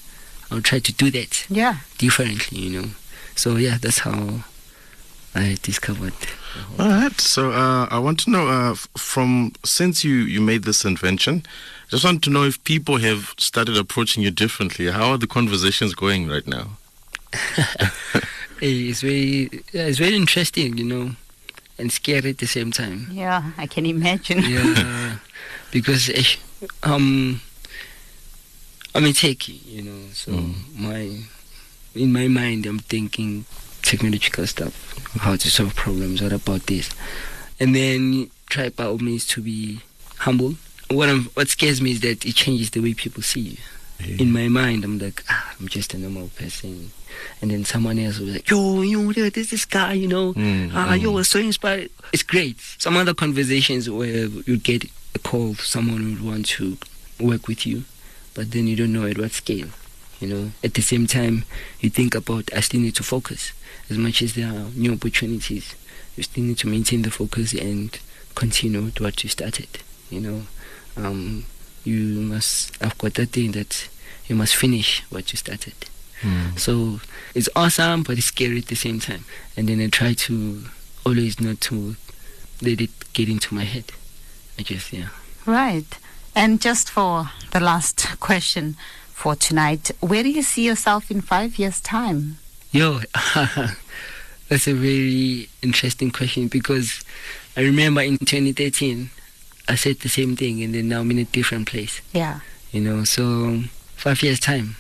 I'll 0.50 0.62
try 0.62 0.80
to 0.80 0.94
do 0.94 1.12
that 1.12 1.46
Yeah. 1.50 1.78
differently, 1.98 2.60
you 2.60 2.82
know. 2.82 2.90
So 3.36 3.58
yeah, 3.58 3.78
that's 3.82 4.00
how 4.00 4.44
I 5.36 5.58
discovered. 5.62 6.14
All 6.80 6.88
right. 6.88 7.20
So 7.20 7.52
uh, 7.52 7.88
I 7.90 8.00
want 8.00 8.20
to 8.22 8.30
know 8.30 8.48
uh, 8.48 8.76
from 8.98 9.52
since 9.66 10.04
you 10.04 10.16
you 10.16 10.40
made 10.40 10.64
this 10.64 10.86
invention, 10.86 11.44
just 11.90 12.04
want 12.06 12.24
to 12.24 12.30
know 12.30 12.44
if 12.44 12.64
people 12.64 12.98
have 12.98 13.34
started 13.38 13.78
approaching 13.78 14.24
you 14.24 14.32
differently. 14.32 14.90
How 14.92 15.12
are 15.12 15.18
the 15.18 15.28
conversations 15.28 15.94
going 15.94 16.28
right 16.28 16.48
now? 16.48 16.78
Hey, 18.60 18.88
it's 18.88 19.02
very, 19.02 19.50
it's 19.74 19.98
very 19.98 20.16
interesting, 20.16 20.78
you 20.78 20.86
know, 20.86 21.12
and 21.78 21.92
scary 21.92 22.30
at 22.30 22.38
the 22.38 22.46
same 22.48 22.72
time. 22.72 23.08
Yeah, 23.12 23.52
I 23.58 23.68
can 23.68 23.86
imagine. 23.86 24.42
Yeah, 24.44 25.18
because 25.72 26.10
um, 26.84 27.42
I'm 28.96 29.04
a 29.04 29.10
techie, 29.10 29.60
you 29.66 29.82
know, 29.82 30.00
so 30.14 30.32
Mm. 30.32 30.56
my 30.78 31.20
in 31.96 32.14
my 32.14 32.28
mind 32.30 32.66
I'm 32.66 32.80
thinking 32.80 33.44
technological 33.82 34.48
stuff, 34.48 34.74
how 35.20 35.36
to 35.36 35.50
solve 35.52 35.76
problems, 35.76 36.22
what 36.22 36.32
about 36.32 36.68
this, 36.68 36.90
and 37.60 37.76
then 37.76 38.30
try 38.48 38.70
by 38.70 38.86
all 38.86 39.00
means 39.00 39.26
to 39.28 39.42
be 39.42 39.80
humble. 40.20 40.56
What 40.96 41.10
I'm, 41.10 41.26
what 41.36 41.48
scares 41.48 41.82
me 41.82 41.92
is 41.92 42.02
that 42.02 42.26
it 42.26 42.36
changes 42.36 42.70
the 42.72 42.80
way 42.82 42.94
people 42.94 43.24
see 43.24 43.42
you. 43.42 43.58
in 44.20 44.32
my 44.34 44.48
mind, 44.50 44.84
I'm 44.84 45.00
like, 45.00 45.24
ah, 45.30 45.56
I'm 45.60 45.68
just 45.70 45.94
a 45.94 45.98
normal 45.98 46.28
person. 46.36 46.92
And 47.42 47.52
then 47.52 47.64
someone 47.64 47.98
else 48.00 48.20
will 48.20 48.26
be 48.28 48.34
like, 48.34 48.50
yo, 48.50 48.82
yo, 48.82 49.12
there- 49.14 49.30
there's 49.30 49.50
this 49.52 49.66
guy, 49.66 49.94
you 49.94 50.08
know, 50.08 50.34
Mm, 50.34 50.72
ah, 50.74 50.88
mm. 50.92 51.02
yo, 51.02 51.12
was 51.12 51.30
so 51.30 51.40
inspired. 51.40 51.90
It's 52.12 52.24
great. 52.24 52.58
Some 52.80 52.98
other 52.98 53.14
conversations 53.14 53.90
where 53.90 54.26
you 54.46 54.58
get 54.58 54.84
a 55.16 55.20
call, 55.20 55.56
someone 55.56 56.04
would 56.06 56.22
want 56.26 56.46
to 56.58 56.78
work 57.20 57.48
with 57.48 57.66
you, 57.66 57.84
but 58.34 58.52
then 58.52 58.68
you 58.68 58.76
don't 58.76 58.92
know 58.92 59.06
at 59.06 59.18
what 59.18 59.32
scale. 59.32 59.68
You 60.20 60.28
know, 60.28 60.52
at 60.64 60.74
the 60.74 60.82
same 60.82 61.08
time, 61.08 61.46
you 61.80 61.90
think 61.90 62.14
about, 62.16 62.50
I 62.54 62.60
still 62.62 62.82
need 62.82 62.96
to 62.96 63.04
focus. 63.04 63.54
As 63.90 63.98
much 63.98 64.22
as 64.22 64.34
there 64.34 64.48
are 64.48 64.68
new 64.76 64.94
opportunities, 64.94 65.76
you 66.18 66.24
still 66.24 66.44
need 66.44 66.58
to 66.60 66.68
maintain 66.68 67.04
the 67.04 67.12
focus 67.12 67.54
and 67.54 67.98
continue 68.36 68.90
to 68.92 69.04
what 69.04 69.24
you 69.24 69.30
started. 69.30 69.68
You 70.10 70.20
know, 70.22 70.42
um, 70.98 71.46
you 71.84 72.22
must, 72.22 72.82
I've 72.84 72.98
got 72.98 73.16
that 73.16 73.30
thing 73.30 73.52
that 73.54 73.90
you 74.28 74.36
must 74.36 74.56
finish 74.56 75.04
what 75.10 75.32
you 75.32 75.38
started. 75.38 75.74
Mm. 76.22 76.58
So 76.58 77.02
it's 77.36 77.50
awesome, 77.56 78.04
but 78.04 78.18
it's 78.18 78.28
scary 78.28 78.60
at 78.60 78.68
the 78.68 78.76
same 78.76 79.00
time. 79.00 79.26
And 79.58 79.68
then 79.68 79.82
I 79.82 79.88
try 79.88 80.14
to 80.14 80.64
always 81.06 81.40
not 81.40 81.62
to 81.62 81.96
let 82.62 82.80
it 82.80 82.92
get 83.14 83.30
into 83.30 83.54
my 83.54 83.64
head. 83.64 83.86
I 84.58 84.64
just, 84.64 84.94
yeah. 84.94 85.10
Right. 85.46 85.98
And 86.36 86.62
just 86.62 86.90
for 86.90 87.30
the 87.52 87.60
last 87.60 88.20
question 88.20 88.76
for 89.12 89.36
tonight, 89.36 89.92
where 90.00 90.24
do 90.24 90.30
you 90.30 90.42
see 90.42 90.66
yourself 90.66 91.12
in 91.12 91.22
five 91.22 91.60
years' 91.60 91.82
time? 91.82 92.38
Yo, 92.72 93.02
that's 94.50 94.68
a 94.68 94.74
very 94.74 95.50
interesting 95.62 96.10
question 96.12 96.48
because 96.48 97.04
I 97.56 97.62
remember 97.62 98.02
in 98.02 98.18
2013, 98.18 99.10
I 99.68 99.76
said 99.76 100.00
the 100.00 100.10
same 100.10 100.36
thing, 100.36 100.62
and 100.64 100.74
then 100.76 100.90
now 100.90 101.00
I'm 101.02 101.12
in 101.12 101.20
a 101.20 101.24
different 101.26 101.68
place. 101.68 102.02
Yeah. 102.14 102.40
You 102.72 102.82
know, 102.82 103.04
so 103.06 103.64
five 103.96 104.22
years 104.24 104.40
time, 104.40 104.76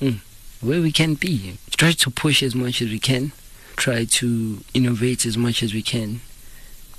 mm, 0.00 0.18
where 0.60 0.80
we 0.82 0.92
can 0.92 1.14
be. 1.14 1.56
Try 1.76 1.92
to 1.92 2.10
push 2.10 2.42
as 2.42 2.54
much 2.54 2.82
as 2.82 2.90
we 2.90 2.98
can. 2.98 3.32
Try 3.76 4.04
to 4.04 4.60
innovate 4.74 5.24
as 5.24 5.36
much 5.38 5.62
as 5.62 5.72
we 5.72 5.80
can, 5.82 6.20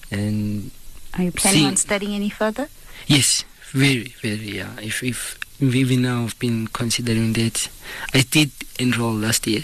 and 0.10 0.72
Are 1.14 1.24
you 1.24 1.32
planning 1.32 1.60
See- 1.62 1.68
on 1.68 1.76
studying 1.78 2.16
any 2.16 2.30
further? 2.30 2.70
Yes, 3.08 3.44
very, 3.72 4.16
very. 4.22 4.58
Yeah. 4.58 4.72
If 4.82 5.04
if 5.04 5.38
even 5.62 6.02
now 6.02 6.24
I've 6.24 6.40
been 6.40 6.68
considering 6.68 7.34
that. 7.34 7.68
I 8.14 8.22
did 8.22 8.50
enroll 8.80 9.14
last 9.14 9.46
year, 9.46 9.64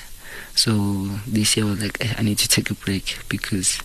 so 0.54 0.72
this 1.26 1.58
year 1.58 1.66
I 1.66 1.70
was 1.72 1.82
like 1.82 1.98
I 2.06 2.16
I 2.20 2.22
need 2.24 2.38
to 2.40 2.48
take 2.48 2.70
a 2.70 2.76
break 2.76 3.18
because 3.30 3.80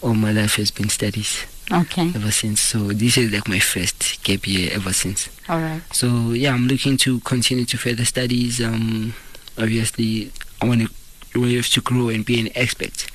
all 0.00 0.14
my 0.14 0.30
life 0.32 0.56
has 0.56 0.70
been 0.70 0.88
studies 0.90 1.44
Okay. 1.72 2.10
ever 2.14 2.30
since. 2.30 2.60
So 2.60 2.78
this 2.88 3.16
is 3.16 3.30
like 3.32 3.48
my 3.48 3.58
first 3.60 4.22
gap 4.24 4.46
year 4.46 4.70
ever 4.72 4.92
since. 4.92 5.28
All 5.48 5.60
right. 5.60 5.82
So 5.92 6.30
yeah, 6.32 6.52
I'm 6.52 6.66
looking 6.66 6.96
to 6.98 7.20
continue 7.20 7.64
to 7.66 7.76
further 7.78 8.04
studies. 8.04 8.60
Um, 8.60 9.14
obviously 9.58 10.32
I 10.60 10.66
want 10.66 10.82
to. 10.82 10.90
We 11.40 11.54
have 11.54 11.68
to 11.68 11.80
grow 11.80 12.08
and 12.08 12.24
be 12.24 12.40
an 12.40 12.48
expert. 12.56 13.06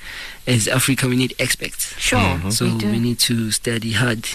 As 0.46 0.68
Africa, 0.68 1.06
we 1.06 1.16
need 1.16 1.34
experts. 1.38 1.94
Sure. 1.98 2.18
Mhm. 2.18 2.50
So 2.52 2.64
we 2.66 2.78
do. 2.78 2.90
we 2.90 2.98
need 2.98 3.18
to 3.20 3.50
study 3.50 3.92
hard. 3.92 4.26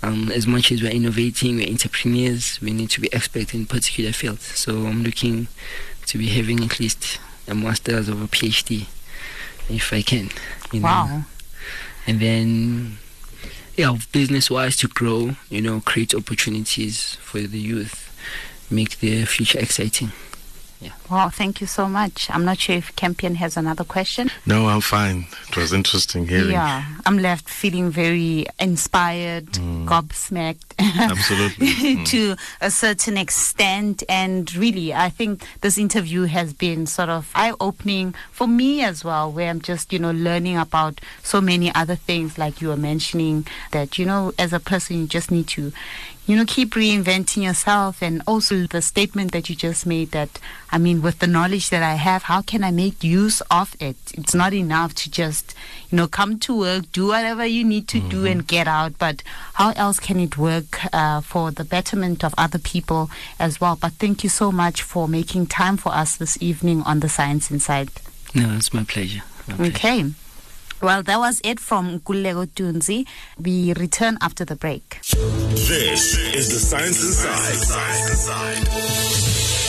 Um, 0.00 0.30
as 0.30 0.46
much 0.46 0.70
as 0.70 0.80
we're 0.80 0.92
innovating, 0.92 1.56
we're 1.56 1.68
entrepreneurs, 1.68 2.60
we 2.62 2.70
need 2.70 2.88
to 2.90 3.00
be 3.00 3.12
expert 3.12 3.52
in 3.54 3.66
particular 3.66 4.12
fields. 4.12 4.44
So 4.56 4.86
I'm 4.86 5.02
looking 5.02 5.48
to 6.06 6.18
be 6.18 6.28
having 6.28 6.62
at 6.62 6.78
least 6.78 7.18
a 7.48 7.54
master's 7.56 8.08
or 8.08 8.12
a 8.12 8.28
PhD, 8.28 8.86
if 9.68 9.92
I 9.92 10.02
can. 10.02 10.30
You 10.72 10.78
know. 10.80 10.86
wow. 10.86 11.22
And 12.06 12.20
then, 12.20 12.98
yeah, 13.78 13.96
business-wise 14.10 14.76
to 14.76 14.88
grow, 14.88 15.36
you 15.48 15.62
know, 15.62 15.80
create 15.80 16.12
opportunities 16.12 17.14
for 17.20 17.38
the 17.38 17.60
youth, 17.60 18.12
make 18.68 18.98
their 18.98 19.24
future 19.24 19.60
exciting. 19.60 20.10
Wow. 21.10 21.28
Thank 21.30 21.60
you 21.60 21.66
so 21.66 21.88
much. 21.88 22.28
I'm 22.30 22.44
not 22.44 22.58
sure 22.58 22.76
if 22.76 22.94
Campion 22.94 23.34
has 23.36 23.56
another 23.56 23.84
question. 23.84 24.30
No, 24.46 24.68
I'm 24.68 24.80
fine. 24.80 25.26
It 25.48 25.56
was 25.56 25.72
interesting 25.72 26.26
hearing. 26.28 26.50
Yeah. 26.50 26.84
I'm 27.06 27.18
left 27.18 27.48
feeling 27.48 27.90
very 27.90 28.46
inspired, 28.60 29.46
gobsmacked. 29.46 30.74
Absolutely. 30.78 31.68
Mm. 31.78 32.06
to 32.06 32.36
a 32.60 32.70
certain 32.70 33.16
extent. 33.16 34.02
And 34.08 34.52
really, 34.54 34.92
I 34.92 35.08
think 35.10 35.42
this 35.60 35.78
interview 35.78 36.24
has 36.24 36.52
been 36.52 36.86
sort 36.86 37.08
of 37.08 37.30
eye 37.34 37.52
opening 37.60 38.14
for 38.30 38.46
me 38.46 38.82
as 38.82 39.04
well, 39.04 39.30
where 39.32 39.48
I'm 39.48 39.60
just, 39.60 39.92
you 39.92 39.98
know, 39.98 40.10
learning 40.10 40.56
about 40.58 41.00
so 41.22 41.40
many 41.40 41.74
other 41.74 41.94
things, 41.94 42.36
like 42.36 42.60
you 42.60 42.68
were 42.68 42.76
mentioning, 42.76 43.46
that, 43.72 43.98
you 43.98 44.04
know, 44.06 44.32
as 44.38 44.52
a 44.52 44.60
person, 44.60 44.98
you 44.98 45.06
just 45.06 45.30
need 45.30 45.46
to, 45.48 45.72
you 46.28 46.36
know, 46.36 46.44
keep 46.46 46.74
reinventing 46.74 47.42
yourself. 47.42 48.02
And 48.02 48.22
also 48.26 48.66
the 48.66 48.82
statement 48.82 49.32
that 49.32 49.48
you 49.48 49.56
just 49.56 49.86
made 49.86 50.10
that, 50.10 50.38
I 50.70 50.76
mean, 50.76 51.00
with 51.00 51.20
the 51.20 51.26
knowledge 51.26 51.70
that 51.70 51.82
I 51.82 51.94
have, 51.94 52.24
how 52.24 52.42
can 52.42 52.62
I 52.62 52.70
make 52.70 53.02
use 53.02 53.40
of 53.50 53.74
it? 53.80 53.96
It's 54.12 54.34
not 54.34 54.52
enough 54.52 54.94
to 54.96 55.10
just, 55.10 55.54
you 55.90 55.96
know, 55.96 56.06
come 56.06 56.38
to 56.40 56.54
work, 56.56 56.92
do 56.92 57.06
whatever 57.06 57.46
you 57.46 57.64
need 57.64 57.88
to 57.88 57.98
mm-hmm. 57.98 58.10
do 58.10 58.26
and 58.26 58.46
get 58.46 58.68
out. 58.68 58.98
But 58.98 59.22
how 59.54 59.72
else 59.74 59.98
can 59.98 60.20
it 60.20 60.36
work 60.36 60.78
uh, 60.92 61.22
for 61.22 61.50
the 61.50 61.64
betterment 61.64 62.22
of 62.22 62.34
other 62.36 62.58
people 62.58 63.10
as 63.38 63.58
well? 63.58 63.76
But 63.80 63.94
thank 63.94 64.22
you 64.22 64.28
so 64.28 64.52
much 64.52 64.82
for 64.82 65.08
making 65.08 65.46
time 65.46 65.78
for 65.78 65.94
us 65.94 66.14
this 66.14 66.36
evening 66.42 66.82
on 66.82 67.00
the 67.00 67.08
Science 67.08 67.50
Inside. 67.50 67.88
No, 68.34 68.54
it's 68.54 68.74
my 68.74 68.84
pleasure. 68.84 69.22
My 69.48 69.54
pleasure. 69.54 69.72
Okay. 69.72 70.04
Well, 70.80 71.02
that 71.02 71.18
was 71.18 71.40
it 71.44 71.58
from 71.58 71.98
Nkululeko 72.00 72.46
Tunzi. 72.46 73.06
We 73.40 73.72
return 73.74 74.16
after 74.20 74.44
the 74.44 74.54
break. 74.54 75.00
This 75.02 76.16
is 76.34 76.48
the 76.50 76.60
Science 76.60 77.02
Inside. 77.02 77.54
Science 77.54 78.10
Inside. 78.10 79.67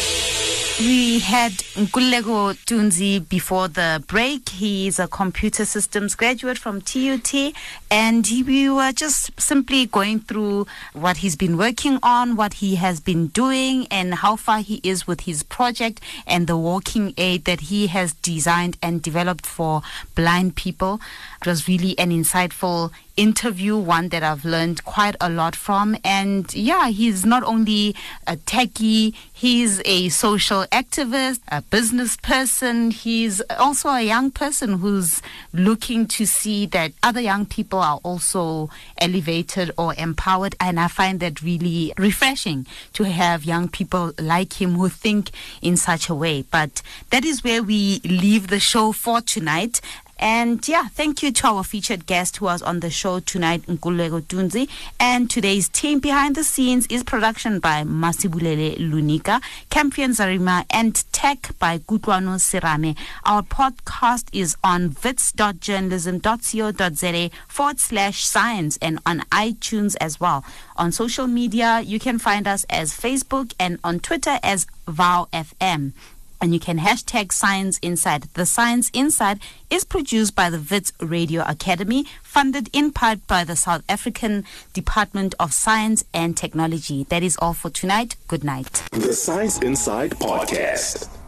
We 0.79 1.19
had 1.19 1.51
Nkululeko 1.75 2.55
Tunzi 2.65 3.27
before 3.27 3.67
the 3.67 4.01
break. 4.07 4.47
He 4.47 4.87
is 4.87 4.97
a 4.97 5.09
computer 5.09 5.65
systems 5.65 6.15
graduate 6.15 6.57
from 6.57 6.79
TUT, 6.79 7.53
and 7.91 8.25
we 8.47 8.69
were 8.69 8.93
just 8.93 9.37
simply 9.37 9.87
going 9.87 10.21
through 10.21 10.67
what 10.93 11.17
he's 11.17 11.35
been 11.35 11.57
working 11.57 11.99
on, 12.01 12.37
what 12.37 12.53
he 12.55 12.75
has 12.75 13.01
been 13.01 13.27
doing, 13.27 13.87
and 13.91 14.15
how 14.15 14.37
far 14.37 14.59
he 14.61 14.79
is 14.81 15.05
with 15.05 15.21
his 15.21 15.43
project 15.43 15.99
and 16.25 16.47
the 16.47 16.55
walking 16.55 17.13
aid 17.17 17.43
that 17.43 17.59
he 17.59 17.87
has 17.87 18.13
designed 18.13 18.77
and 18.81 19.01
developed 19.01 19.45
for 19.45 19.81
blind 20.15 20.55
people. 20.55 21.01
It 21.41 21.47
was 21.47 21.67
really 21.67 21.99
an 21.99 22.09
insightful 22.09 22.91
interview, 23.19 23.77
one 23.77 24.07
that 24.09 24.23
I've 24.23 24.45
learned 24.45 24.85
quite 24.85 25.17
a 25.19 25.29
lot 25.29 25.53
from. 25.53 25.97
And 26.05 26.51
yeah, 26.53 26.87
he's 26.87 27.25
not 27.25 27.43
only 27.43 27.93
a 28.25 28.37
techie, 28.37 29.13
he's 29.33 29.81
a 29.83 30.07
social 30.07 30.63
activist, 30.71 31.41
a 31.49 31.61
business 31.61 32.15
person. 32.15 32.91
He's 32.91 33.41
also 33.59 33.89
a 33.89 34.01
young 34.01 34.31
person 34.31 34.79
who's 34.79 35.21
looking 35.51 36.07
to 36.07 36.25
see 36.25 36.65
that 36.67 36.93
other 37.03 37.19
young 37.19 37.45
people 37.45 37.79
are 37.79 37.99
also 38.03 38.69
elevated 38.97 39.71
or 39.77 39.93
empowered. 39.97 40.55
And 40.61 40.79
I 40.79 40.87
find 40.87 41.19
that 41.19 41.41
really 41.41 41.93
refreshing 41.97 42.67
to 42.93 43.03
have 43.03 43.43
young 43.43 43.67
people 43.67 44.13
like 44.17 44.61
him 44.61 44.75
who 44.75 44.87
think 44.87 45.31
in 45.61 45.75
such 45.75 46.07
a 46.07 46.15
way. 46.15 46.45
But 46.49 46.81
that 47.09 47.25
is 47.25 47.43
where 47.43 47.61
we 47.61 47.99
leave 48.05 48.47
the 48.47 48.61
show 48.61 48.93
for 48.93 49.19
tonight. 49.19 49.81
And 50.19 50.67
yeah, 50.67 50.87
thank 50.89 51.23
you 51.23 51.31
to 51.31 51.47
our 51.47 51.63
featured 51.63 52.05
guest 52.05 52.37
who 52.37 52.45
was 52.45 52.61
on 52.61 52.81
the 52.81 52.89
show 52.89 53.21
tonight, 53.21 53.61
Nkululeko 53.67 54.21
Tunzi. 54.23 54.67
And 54.99 55.29
today's 55.29 55.69
team 55.69 55.99
behind 55.99 56.35
the 56.35 56.43
scenes 56.43 56.85
is 56.87 57.03
production 57.03 57.59
by 57.59 57.83
Masibulele 57.83 58.77
Lunika, 58.77 59.41
Campion 59.69 60.11
Zarima, 60.11 60.65
and 60.69 61.05
tech 61.13 61.57
by 61.57 61.77
Gutwano 61.77 62.35
Sirame. 62.37 62.97
Our 63.25 63.43
podcast 63.43 64.27
is 64.33 64.57
on 64.61 64.93
wits.journalism.co.za 65.03 67.29
forward 67.47 67.79
slash 67.79 68.25
science 68.25 68.77
and 68.81 68.99
on 69.05 69.19
iTunes 69.31 69.95
as 70.01 70.19
well. 70.19 70.43
On 70.75 70.91
social 70.91 71.27
media, 71.27 71.79
you 71.79 71.97
can 71.99 72.19
find 72.19 72.45
us 72.45 72.65
as 72.69 72.91
Facebook 72.91 73.53
and 73.57 73.79
on 73.85 74.01
Twitter 74.01 74.37
as 74.43 74.67
VowFM 74.85 75.93
and 76.41 76.53
you 76.53 76.59
can 76.59 76.79
hashtag 76.79 77.31
Science 77.31 77.79
Inside. 77.79 78.23
The 78.33 78.45
Science 78.45 78.89
Inside 78.93 79.39
is 79.69 79.83
produced 79.83 80.35
by 80.35 80.49
the 80.49 80.59
WITS 80.59 80.93
Radio 80.99 81.43
Academy, 81.47 82.05
funded 82.23 82.69
in 82.73 82.91
part 82.91 83.25
by 83.27 83.43
the 83.43 83.55
South 83.55 83.83
African 83.89 84.45
Department 84.73 85.35
of 85.39 85.53
Science 85.53 86.03
and 86.13 86.35
Technology. 86.35 87.05
That 87.09 87.23
is 87.23 87.37
all 87.41 87.53
for 87.53 87.69
tonight. 87.69 88.15
Good 88.27 88.43
night. 88.43 88.83
The 88.91 89.13
Science 89.13 89.59
Inside 89.59 90.11
Podcast. 90.11 91.18